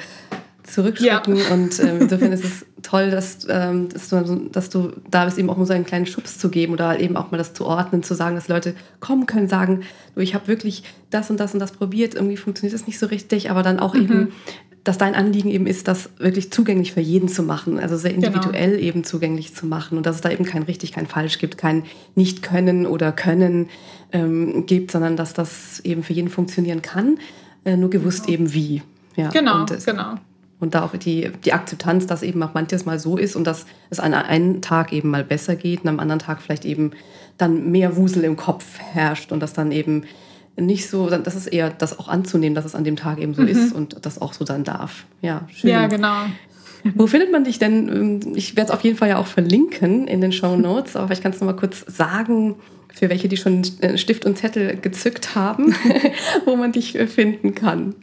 zurückschrecken. 0.72 1.36
Ja. 1.36 1.52
Und 1.52 1.78
äh, 1.78 1.98
insofern 1.98 2.32
ist 2.32 2.44
es 2.44 2.66
toll, 2.82 3.10
dass, 3.10 3.46
ähm, 3.48 3.88
dass, 3.88 4.08
du, 4.08 4.48
dass 4.52 4.70
du 4.70 4.92
da 5.10 5.24
bist, 5.24 5.38
eben 5.38 5.50
auch 5.50 5.56
um 5.56 5.64
so 5.64 5.72
einen 5.72 5.84
kleinen 5.84 6.06
Schubs 6.06 6.38
zu 6.38 6.48
geben 6.48 6.72
oder 6.72 6.98
eben 7.00 7.16
auch 7.16 7.30
mal 7.30 7.38
das 7.38 7.54
zu 7.54 7.66
ordnen, 7.66 8.02
zu 8.02 8.14
sagen, 8.14 8.34
dass 8.34 8.48
Leute 8.48 8.74
kommen 9.00 9.26
können, 9.26 9.48
sagen, 9.48 9.82
du, 10.14 10.20
ich 10.20 10.34
habe 10.34 10.48
wirklich 10.48 10.84
das 11.10 11.30
und 11.30 11.40
das 11.40 11.54
und 11.54 11.60
das 11.60 11.72
probiert, 11.72 12.14
irgendwie 12.14 12.36
funktioniert 12.36 12.74
das 12.74 12.86
nicht 12.86 12.98
so 12.98 13.06
richtig, 13.06 13.50
aber 13.50 13.62
dann 13.62 13.80
auch 13.80 13.94
mhm. 13.94 14.02
eben 14.02 14.32
dass 14.88 14.96
dein 14.96 15.14
Anliegen 15.14 15.50
eben 15.50 15.66
ist, 15.66 15.86
das 15.86 16.08
wirklich 16.18 16.50
zugänglich 16.50 16.92
für 16.92 17.02
jeden 17.02 17.28
zu 17.28 17.42
machen, 17.42 17.78
also 17.78 17.98
sehr 17.98 18.14
genau. 18.14 18.28
individuell 18.28 18.70
genau. 18.70 18.82
eben 18.82 19.04
zugänglich 19.04 19.54
zu 19.54 19.66
machen 19.66 19.98
und 19.98 20.06
dass 20.06 20.16
es 20.16 20.22
da 20.22 20.30
eben 20.30 20.46
kein 20.46 20.62
richtig, 20.62 20.92
kein 20.92 21.06
falsch 21.06 21.38
gibt, 21.38 21.58
kein 21.58 21.84
Nicht-Können 22.14 22.86
oder 22.86 23.12
Können 23.12 23.68
ähm, 24.12 24.64
gibt, 24.64 24.90
sondern 24.90 25.14
dass 25.14 25.34
das 25.34 25.80
eben 25.80 26.02
für 26.02 26.14
jeden 26.14 26.30
funktionieren 26.30 26.80
kann, 26.80 27.18
äh, 27.66 27.76
nur 27.76 27.90
gewusst 27.90 28.26
genau. 28.26 28.34
eben 28.34 28.54
wie. 28.54 28.82
Ja, 29.16 29.28
genau, 29.28 29.60
und, 29.60 29.84
genau. 29.84 30.14
Und 30.60 30.74
da 30.74 30.84
auch 30.84 30.96
die, 30.96 31.30
die 31.44 31.52
Akzeptanz, 31.52 32.06
dass 32.06 32.22
eben 32.22 32.42
auch 32.42 32.52
manches 32.54 32.84
Mal 32.84 32.98
so 32.98 33.16
ist 33.16 33.36
und 33.36 33.46
dass 33.46 33.66
es 33.90 34.00
an 34.00 34.12
einem 34.12 34.60
Tag 34.60 34.92
eben 34.92 35.10
mal 35.10 35.22
besser 35.22 35.54
geht 35.54 35.82
und 35.82 35.88
am 35.88 36.00
anderen 36.00 36.18
Tag 36.18 36.42
vielleicht 36.42 36.64
eben 36.64 36.92
dann 37.36 37.70
mehr 37.70 37.96
Wusel 37.96 38.24
im 38.24 38.36
Kopf 38.36 38.78
herrscht 38.78 39.30
und 39.30 39.40
das 39.40 39.52
dann 39.52 39.70
eben 39.70 40.04
nicht 40.56 40.88
so, 40.88 41.08
das 41.08 41.36
ist 41.36 41.46
eher 41.46 41.70
das 41.70 41.98
auch 41.98 42.08
anzunehmen, 42.08 42.56
dass 42.56 42.64
es 42.64 42.74
an 42.74 42.82
dem 42.82 42.96
Tag 42.96 43.18
eben 43.18 43.34
so 43.34 43.42
mhm. 43.42 43.48
ist 43.48 43.72
und 43.72 44.04
das 44.04 44.20
auch 44.20 44.32
so 44.32 44.44
dann 44.44 44.64
darf. 44.64 45.06
Ja, 45.22 45.46
schön. 45.52 45.70
Ja, 45.70 45.86
genau. 45.86 46.26
Wo 46.94 47.06
findet 47.06 47.30
man 47.32 47.44
dich 47.44 47.58
denn? 47.58 48.34
Ich 48.34 48.56
werde 48.56 48.70
es 48.70 48.76
auf 48.76 48.82
jeden 48.82 48.96
Fall 48.96 49.08
ja 49.08 49.18
auch 49.18 49.26
verlinken 49.26 50.06
in 50.06 50.20
den 50.20 50.32
Show 50.32 50.56
Notes, 50.56 50.96
aber 50.96 51.06
vielleicht 51.06 51.22
kannst 51.22 51.40
du 51.40 51.44
noch 51.44 51.52
mal 51.52 51.58
kurz 51.58 51.84
sagen, 51.86 52.56
für 52.92 53.08
welche, 53.08 53.28
die 53.28 53.36
schon 53.36 53.62
Stift 53.96 54.24
und 54.24 54.38
Zettel 54.38 54.76
gezückt 54.76 55.34
haben, 55.34 55.74
wo 56.44 56.56
man 56.56 56.72
dich 56.72 56.92
finden 56.92 57.54
kann 57.54 57.94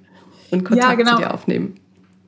und 0.51 0.64
Kontakt 0.64 0.89
ja, 0.89 0.95
genau. 0.95 1.16
zu 1.16 1.24
dir 1.24 1.34
aufnehmen. 1.34 1.76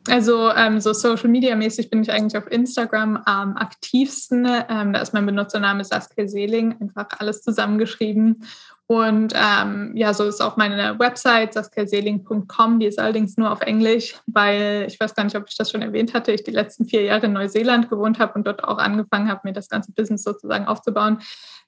Also 0.09 0.51
ähm, 0.51 0.79
so 0.79 0.93
Social 0.93 1.29
Media 1.29 1.55
mäßig 1.55 1.89
bin 1.89 2.01
ich 2.01 2.11
eigentlich 2.11 2.37
auf 2.37 2.49
Instagram 2.51 3.17
am 3.25 3.57
aktivsten. 3.57 4.45
Ähm, 4.45 4.93
da 4.93 5.01
ist 5.01 5.13
mein 5.13 5.25
Benutzername 5.25 5.83
Saskia 5.83 6.27
Seeling, 6.27 6.75
einfach 6.79 7.07
alles 7.19 7.41
zusammengeschrieben. 7.41 8.43
Und 8.89 9.33
ähm, 9.35 9.91
ja, 9.95 10.13
so 10.13 10.23
ist 10.23 10.41
auch 10.41 10.55
meine 10.55 10.97
Website 10.97 11.53
saskiaseeling.com. 11.53 12.79
Die 12.79 12.85
ist 12.85 12.99
allerdings 12.99 13.35
nur 13.35 13.51
auf 13.51 13.59
Englisch, 13.59 14.15
weil 14.27 14.85
ich 14.87 14.97
weiß 14.97 15.13
gar 15.13 15.25
nicht, 15.25 15.35
ob 15.35 15.43
ich 15.49 15.57
das 15.57 15.69
schon 15.69 15.81
erwähnt 15.81 16.13
hatte, 16.13 16.31
ich 16.31 16.45
die 16.45 16.51
letzten 16.51 16.85
vier 16.85 17.03
Jahre 17.03 17.25
in 17.25 17.33
Neuseeland 17.33 17.89
gewohnt 17.89 18.17
habe 18.17 18.33
und 18.35 18.47
dort 18.47 18.63
auch 18.63 18.77
angefangen 18.77 19.29
habe, 19.29 19.41
mir 19.43 19.51
das 19.51 19.67
ganze 19.67 19.91
Business 19.91 20.23
sozusagen 20.23 20.67
aufzubauen. 20.67 21.19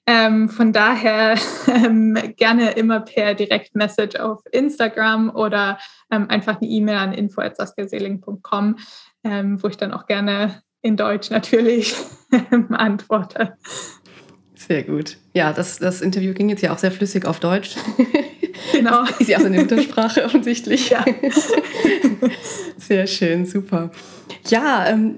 Ähm, 0.06 0.48
von 0.48 0.72
daher 0.72 1.34
ähm, 1.68 2.16
gerne 2.36 2.70
immer 2.72 3.00
per 3.00 3.34
Direktmessage 3.34 4.18
auf 4.18 4.40
Instagram 4.50 5.28
oder 5.28 5.78
ähm, 6.10 6.30
einfach 6.30 6.60
eine 6.60 6.70
E-Mail 6.70 6.96
an 6.96 7.12
info.saskiaseeling.com, 7.12 8.76
ähm, 9.24 9.62
wo 9.62 9.68
ich 9.68 9.76
dann 9.76 9.92
auch 9.92 10.06
gerne 10.06 10.62
in 10.80 10.96
Deutsch 10.96 11.28
natürlich 11.28 11.94
antworte. 12.70 13.58
Sehr 14.54 14.84
gut. 14.84 15.19
Ja, 15.32 15.52
das, 15.52 15.78
das 15.78 16.00
Interview 16.00 16.34
ging 16.34 16.48
jetzt 16.48 16.62
ja 16.62 16.72
auch 16.72 16.78
sehr 16.78 16.90
flüssig 16.90 17.24
auf 17.24 17.40
Deutsch. 17.40 17.76
Genau. 18.72 19.04
ist 19.18 19.28
ja 19.28 19.38
auch 19.38 19.44
eine 19.44 19.58
Muttersprache 19.58 20.24
offensichtlich. 20.24 20.90
Ja. 20.90 21.04
Sehr 22.78 23.06
schön, 23.06 23.46
super. 23.46 23.90
Ja, 24.48 24.86
ähm, 24.88 25.16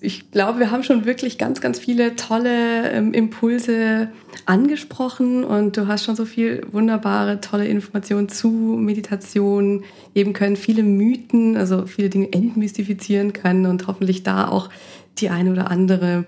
ich 0.00 0.30
glaube, 0.30 0.58
wir 0.58 0.70
haben 0.70 0.82
schon 0.82 1.04
wirklich 1.04 1.38
ganz, 1.38 1.60
ganz 1.60 1.78
viele 1.78 2.16
tolle 2.16 2.90
ähm, 2.90 3.12
Impulse 3.12 4.08
angesprochen 4.44 5.44
und 5.44 5.76
du 5.76 5.86
hast 5.86 6.04
schon 6.04 6.16
so 6.16 6.24
viel 6.24 6.66
wunderbare, 6.72 7.40
tolle 7.40 7.66
Informationen 7.66 8.28
zu 8.28 8.48
Meditation 8.48 9.84
geben 10.14 10.32
können, 10.32 10.56
viele 10.56 10.82
Mythen, 10.82 11.56
also 11.56 11.86
viele 11.86 12.10
Dinge 12.10 12.32
entmystifizieren 12.32 13.32
können 13.32 13.66
und 13.66 13.86
hoffentlich 13.86 14.22
da 14.22 14.48
auch 14.48 14.68
die 15.18 15.30
eine 15.30 15.52
oder 15.52 15.70
andere 15.70 16.26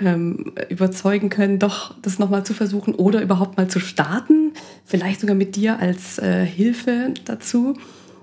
ähm, 0.00 0.52
überzeugen 0.68 1.30
können, 1.30 1.58
doch 1.58 1.94
das 2.02 2.18
nochmal 2.18 2.44
zu 2.44 2.54
versuchen 2.54 2.94
oder 2.94 3.22
überhaupt 3.22 3.56
mal 3.56 3.68
zu 3.68 3.80
starten, 3.80 4.52
vielleicht 4.84 5.20
sogar 5.20 5.36
mit 5.36 5.56
dir 5.56 5.78
als 5.78 6.18
äh, 6.18 6.44
Hilfe 6.44 7.14
dazu. 7.24 7.76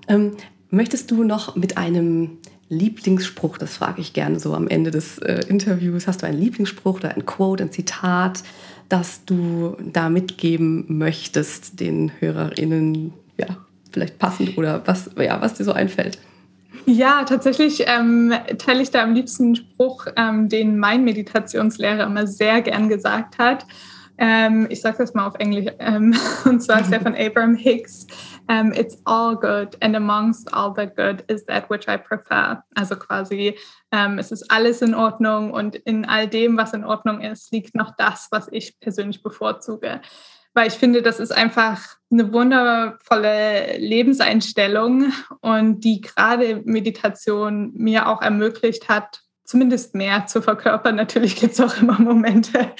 Ähm, 0.07 0.33
möchtest 0.69 1.11
du 1.11 1.23
noch 1.23 1.55
mit 1.55 1.77
einem 1.77 2.37
Lieblingsspruch, 2.69 3.57
das 3.57 3.77
frage 3.77 4.01
ich 4.01 4.13
gerne 4.13 4.39
so 4.39 4.53
am 4.53 4.67
Ende 4.67 4.91
des 4.91 5.19
äh, 5.19 5.41
Interviews. 5.47 6.07
Hast 6.07 6.21
du 6.21 6.27
einen 6.27 6.39
Lieblingsspruch 6.39 6.97
oder 6.97 7.15
ein 7.15 7.25
Quote, 7.25 7.63
ein 7.63 7.71
Zitat, 7.71 8.43
das 8.89 9.23
du 9.25 9.77
da 9.93 10.09
mitgeben 10.09 10.85
möchtest, 10.87 11.79
den 11.79 12.11
HörerInnen, 12.19 13.13
ja, 13.37 13.47
vielleicht 13.91 14.19
passend 14.19 14.57
oder 14.57 14.83
was, 14.85 15.09
ja, 15.17 15.41
was 15.41 15.53
dir 15.53 15.63
so 15.63 15.71
einfällt? 15.71 16.19
Ja, 16.89 17.25
tatsächlich 17.25 17.83
ähm, 17.85 18.33
teile 18.59 18.81
ich 18.81 18.91
da 18.91 19.03
am 19.03 19.13
liebsten 19.13 19.43
einen 19.43 19.55
Spruch, 19.57 20.07
ähm, 20.15 20.47
den 20.47 20.79
mein 20.79 21.03
Meditationslehrer 21.03 22.05
immer 22.05 22.25
sehr 22.27 22.61
gern 22.61 22.87
gesagt 22.87 23.37
hat. 23.37 23.65
Ähm, 24.17 24.67
ich 24.69 24.79
sage 24.79 24.99
das 24.99 25.13
mal 25.13 25.27
auf 25.27 25.35
Englisch, 25.35 25.69
ähm, 25.79 26.15
und 26.45 26.61
zwar 26.61 26.79
ist 26.79 26.89
der 26.89 27.01
von 27.01 27.13
Abraham 27.13 27.55
Hicks. 27.55 28.07
Um, 28.49 28.71
it's 28.71 28.97
all 29.03 29.35
good 29.35 29.75
and 29.81 29.97
amongst 29.97 30.53
all 30.53 30.73
the 30.73 30.87
good 30.87 31.25
is 31.29 31.45
that 31.47 31.69
which 31.69 31.89
I 31.89 31.97
prefer. 31.97 32.63
Also 32.75 32.95
quasi, 32.95 33.57
ähm, 33.91 34.17
es 34.17 34.31
ist 34.31 34.49
alles 34.49 34.81
in 34.81 34.95
Ordnung 34.95 35.51
und 35.51 35.75
in 35.75 36.05
all 36.05 36.29
dem, 36.29 36.55
was 36.55 36.71
in 36.71 36.85
Ordnung 36.85 37.19
ist, 37.19 37.51
liegt 37.51 37.75
noch 37.75 37.97
das, 37.97 38.29
was 38.31 38.47
ich 38.49 38.79
persönlich 38.79 39.21
bevorzuge. 39.21 39.99
Weil 40.57 40.69
ich 40.69 40.73
finde, 40.73 41.03
das 41.03 41.19
ist 41.19 41.29
einfach 41.29 41.97
eine 42.09 42.33
wundervolle 42.33 43.77
Lebenseinstellung 43.77 45.13
und 45.41 45.81
die 45.81 46.01
gerade 46.01 46.63
Meditation 46.65 47.73
mir 47.75 48.07
auch 48.07 48.23
ermöglicht 48.23 48.89
hat, 48.89 49.21
zumindest 49.43 49.93
mehr 49.93 50.25
zu 50.25 50.41
verkörpern. 50.41 50.95
Natürlich 50.95 51.35
gibt 51.35 51.53
es 51.53 51.61
auch 51.61 51.79
immer 51.79 52.01
Momente, 52.01 52.71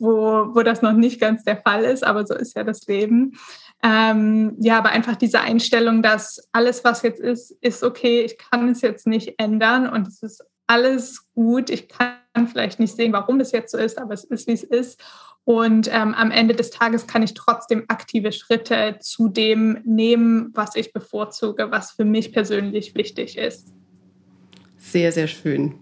wo, 0.00 0.52
wo 0.52 0.64
das 0.64 0.82
noch 0.82 0.94
nicht 0.94 1.20
ganz 1.20 1.44
der 1.44 1.58
Fall 1.58 1.84
ist, 1.84 2.02
aber 2.02 2.26
so 2.26 2.34
ist 2.34 2.56
ja 2.56 2.64
das 2.64 2.88
Leben. 2.88 3.38
Ähm, 3.84 4.56
ja, 4.58 4.78
aber 4.78 4.88
einfach 4.88 5.14
diese 5.14 5.42
Einstellung, 5.42 6.02
dass 6.02 6.48
alles, 6.50 6.82
was 6.82 7.02
jetzt 7.02 7.20
ist, 7.20 7.52
ist 7.60 7.84
okay, 7.84 8.22
ich 8.22 8.36
kann 8.36 8.68
es 8.68 8.80
jetzt 8.80 9.06
nicht 9.06 9.34
ändern 9.38 9.88
und 9.88 10.08
es 10.08 10.24
ist 10.24 10.44
alles 10.66 11.28
gut. 11.34 11.70
Ich 11.70 11.88
kann 11.88 12.48
vielleicht 12.48 12.80
nicht 12.80 12.96
sehen, 12.96 13.12
warum 13.12 13.38
es 13.38 13.52
jetzt 13.52 13.70
so 13.70 13.78
ist, 13.78 13.96
aber 13.96 14.14
es 14.14 14.24
ist, 14.24 14.48
wie 14.48 14.52
es 14.52 14.64
ist. 14.64 15.00
Und 15.44 15.88
ähm, 15.92 16.14
am 16.14 16.30
Ende 16.30 16.54
des 16.54 16.70
Tages 16.70 17.06
kann 17.06 17.22
ich 17.22 17.34
trotzdem 17.34 17.84
aktive 17.88 18.30
Schritte 18.30 18.98
zu 19.00 19.28
dem 19.28 19.78
nehmen, 19.84 20.50
was 20.54 20.76
ich 20.76 20.92
bevorzuge, 20.92 21.70
was 21.70 21.90
für 21.90 22.04
mich 22.04 22.32
persönlich 22.32 22.94
wichtig 22.94 23.36
ist. 23.36 23.68
Sehr, 24.78 25.10
sehr 25.10 25.26
schön. 25.26 25.74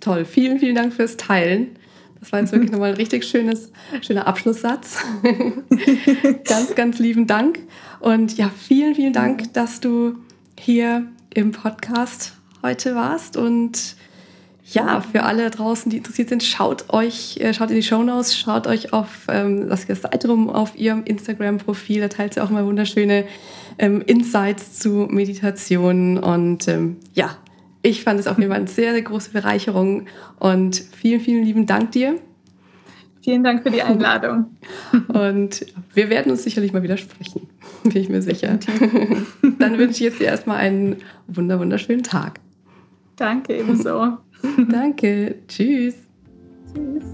Toll. 0.00 0.24
Vielen, 0.24 0.58
vielen 0.58 0.74
Dank 0.74 0.92
fürs 0.92 1.16
Teilen. 1.16 1.78
Das 2.18 2.32
war 2.32 2.40
jetzt 2.40 2.52
wirklich 2.52 2.70
nochmal 2.72 2.90
ein 2.90 2.96
richtig 2.96 3.24
schönes, 3.24 3.70
schöner 4.00 4.26
Abschlusssatz. 4.26 4.98
ganz, 6.44 6.74
ganz 6.74 6.98
lieben 6.98 7.26
Dank. 7.26 7.60
Und 8.00 8.36
ja, 8.36 8.50
vielen, 8.50 8.94
vielen 8.94 9.12
Dank, 9.12 9.52
dass 9.54 9.78
du 9.80 10.16
hier 10.58 11.06
im 11.32 11.52
Podcast 11.52 12.34
heute 12.62 12.94
warst. 12.94 13.36
Und 13.36 13.96
ja, 14.72 15.00
für 15.02 15.24
alle 15.24 15.50
draußen, 15.50 15.90
die 15.90 15.98
interessiert 15.98 16.30
sind, 16.30 16.42
schaut 16.42 16.92
euch, 16.92 17.36
äh, 17.38 17.52
schaut 17.52 17.70
in 17.70 17.76
die 17.76 17.82
Shownotes, 17.82 18.36
schaut 18.36 18.66
euch 18.66 18.92
auf 18.92 19.26
ähm, 19.28 19.68
das 19.68 19.82
Seite 19.86 20.28
rum 20.28 20.48
auf 20.48 20.76
ihrem 20.76 21.04
Instagram-Profil. 21.04 22.00
Da 22.00 22.08
teilt 22.08 22.34
sie 22.34 22.40
auch 22.40 22.50
mal 22.50 22.64
wunderschöne 22.64 23.26
ähm, 23.78 24.00
Insights 24.00 24.78
zu 24.78 25.06
Meditation. 25.10 26.18
Und 26.18 26.66
ähm, 26.66 26.96
ja, 27.12 27.36
ich 27.82 28.02
fand 28.02 28.18
es 28.18 28.26
auf 28.26 28.38
jeden 28.38 28.50
Fall 28.50 28.60
eine 28.60 28.68
sehr, 28.68 28.92
sehr 28.92 29.02
große 29.02 29.32
Bereicherung. 29.32 30.06
Und 30.38 30.76
vielen, 30.76 31.20
vielen 31.20 31.44
lieben 31.44 31.66
Dank 31.66 31.92
dir. 31.92 32.18
Vielen 33.22 33.44
Dank 33.44 33.62
für 33.62 33.70
die 33.70 33.82
Einladung. 33.82 34.46
Und 35.08 35.66
wir 35.92 36.10
werden 36.10 36.30
uns 36.30 36.42
sicherlich 36.42 36.72
mal 36.72 36.82
wieder 36.82 36.96
sprechen, 36.96 37.48
bin 37.82 37.96
ich 37.96 38.08
mir 38.08 38.22
sicher. 38.22 38.58
Dann 39.58 39.78
wünsche 39.78 39.92
ich 39.92 40.00
jetzt 40.00 40.20
dir 40.20 40.26
erstmal 40.26 40.58
einen 40.58 40.96
wunder, 41.26 41.58
wunderschönen 41.58 42.02
Tag. 42.02 42.40
Danke, 43.16 43.56
ebenso. 43.56 44.18
Danke. 44.70 45.36
Tschüss. 45.48 45.94
Tschüss. 46.72 47.04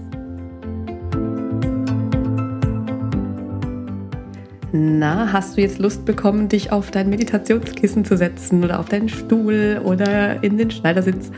Na, 4.73 5.33
hast 5.33 5.57
du 5.57 5.61
jetzt 5.61 5.79
Lust 5.79 6.05
bekommen, 6.05 6.47
dich 6.47 6.71
auf 6.71 6.91
dein 6.91 7.09
Meditationskissen 7.09 8.05
zu 8.05 8.15
setzen 8.15 8.63
oder 8.63 8.79
auf 8.79 8.87
deinen 8.87 9.09
Stuhl 9.09 9.81
oder 9.83 10.41
in 10.43 10.57
den 10.57 10.71
Schneidersitz 10.71 11.29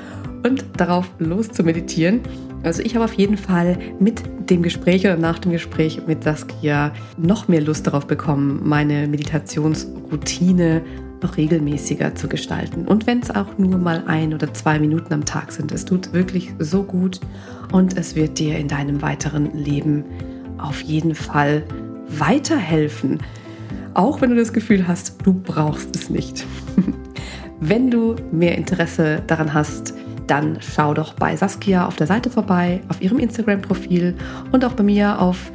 und 0.43 0.63
darauf 0.77 1.09
loszumeditieren? 1.17 2.21
Also 2.61 2.83
ich 2.83 2.93
habe 2.95 3.05
auf 3.05 3.13
jeden 3.13 3.37
Fall 3.37 3.77
mit 3.99 4.21
dem 4.49 4.61
Gespräch 4.61 5.05
oder 5.05 5.17
nach 5.17 5.39
dem 5.39 5.51
Gespräch 5.51 6.01
mit 6.05 6.23
Saskia 6.23 6.93
noch 7.17 7.47
mehr 7.47 7.61
Lust 7.61 7.87
darauf 7.87 8.05
bekommen, 8.05 8.61
meine 8.63 9.07
Meditationsroutine 9.07 10.81
noch 11.23 11.37
regelmäßiger 11.37 12.15
zu 12.15 12.27
gestalten. 12.27 12.85
Und 12.85 13.07
wenn 13.07 13.19
es 13.19 13.31
auch 13.31 13.57
nur 13.57 13.77
mal 13.77 14.03
ein 14.07 14.33
oder 14.33 14.53
zwei 14.53 14.79
Minuten 14.79 15.13
am 15.13 15.25
Tag 15.25 15.51
sind, 15.51 15.71
es 15.71 15.85
tut 15.85 16.13
wirklich 16.13 16.53
so 16.59 16.83
gut 16.83 17.19
und 17.71 17.97
es 17.97 18.15
wird 18.15 18.39
dir 18.39 18.57
in 18.57 18.67
deinem 18.67 19.01
weiteren 19.01 19.51
Leben 19.53 20.03
auf 20.57 20.81
jeden 20.81 21.15
Fall 21.15 21.63
weiterhelfen. 22.07 23.19
Auch 23.93 24.21
wenn 24.21 24.31
du 24.31 24.35
das 24.35 24.53
Gefühl 24.53 24.87
hast, 24.87 25.15
du 25.23 25.33
brauchst 25.33 25.95
es 25.95 26.09
nicht. 26.09 26.45
wenn 27.59 27.89
du 27.89 28.15
mehr 28.31 28.57
Interesse 28.57 29.21
daran 29.27 29.53
hast, 29.53 29.93
dann 30.27 30.57
schau 30.61 30.93
doch 30.93 31.13
bei 31.13 31.35
Saskia 31.35 31.85
auf 31.85 31.95
der 31.95 32.07
Seite 32.07 32.29
vorbei, 32.29 32.81
auf 32.89 33.01
ihrem 33.01 33.19
Instagram-Profil 33.19 34.15
und 34.51 34.63
auch 34.63 34.73
bei 34.73 34.83
mir 34.83 35.19
auf 35.19 35.51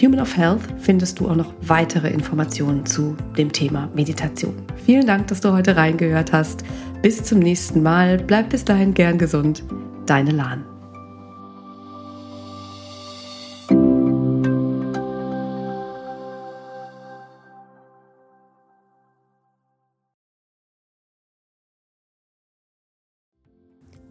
Human 0.00 0.20
of 0.20 0.36
Health 0.36 0.62
findest 0.78 1.20
du 1.20 1.28
auch 1.28 1.36
noch 1.36 1.52
weitere 1.60 2.08
Informationen 2.10 2.86
zu 2.86 3.16
dem 3.36 3.52
Thema 3.52 3.90
Meditation. 3.94 4.54
Vielen 4.84 5.06
Dank, 5.06 5.28
dass 5.28 5.40
du 5.40 5.52
heute 5.52 5.76
reingehört 5.76 6.32
hast. 6.32 6.64
Bis 7.02 7.22
zum 7.24 7.38
nächsten 7.38 7.82
Mal. 7.82 8.18
Bleib 8.18 8.50
bis 8.50 8.64
dahin 8.64 8.94
gern 8.94 9.18
gesund. 9.18 9.62
Deine 10.06 10.32
Lahn. 10.32 10.64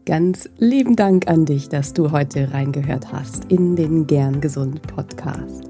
Ganz 0.05 0.49
lieben 0.57 0.95
Dank 0.95 1.27
an 1.27 1.45
dich, 1.45 1.69
dass 1.69 1.93
du 1.93 2.11
heute 2.11 2.53
reingehört 2.53 3.13
hast 3.13 3.45
in 3.45 3.75
den 3.75 4.07
Gern 4.07 4.41
Gesund 4.41 4.81
Podcast. 4.81 5.69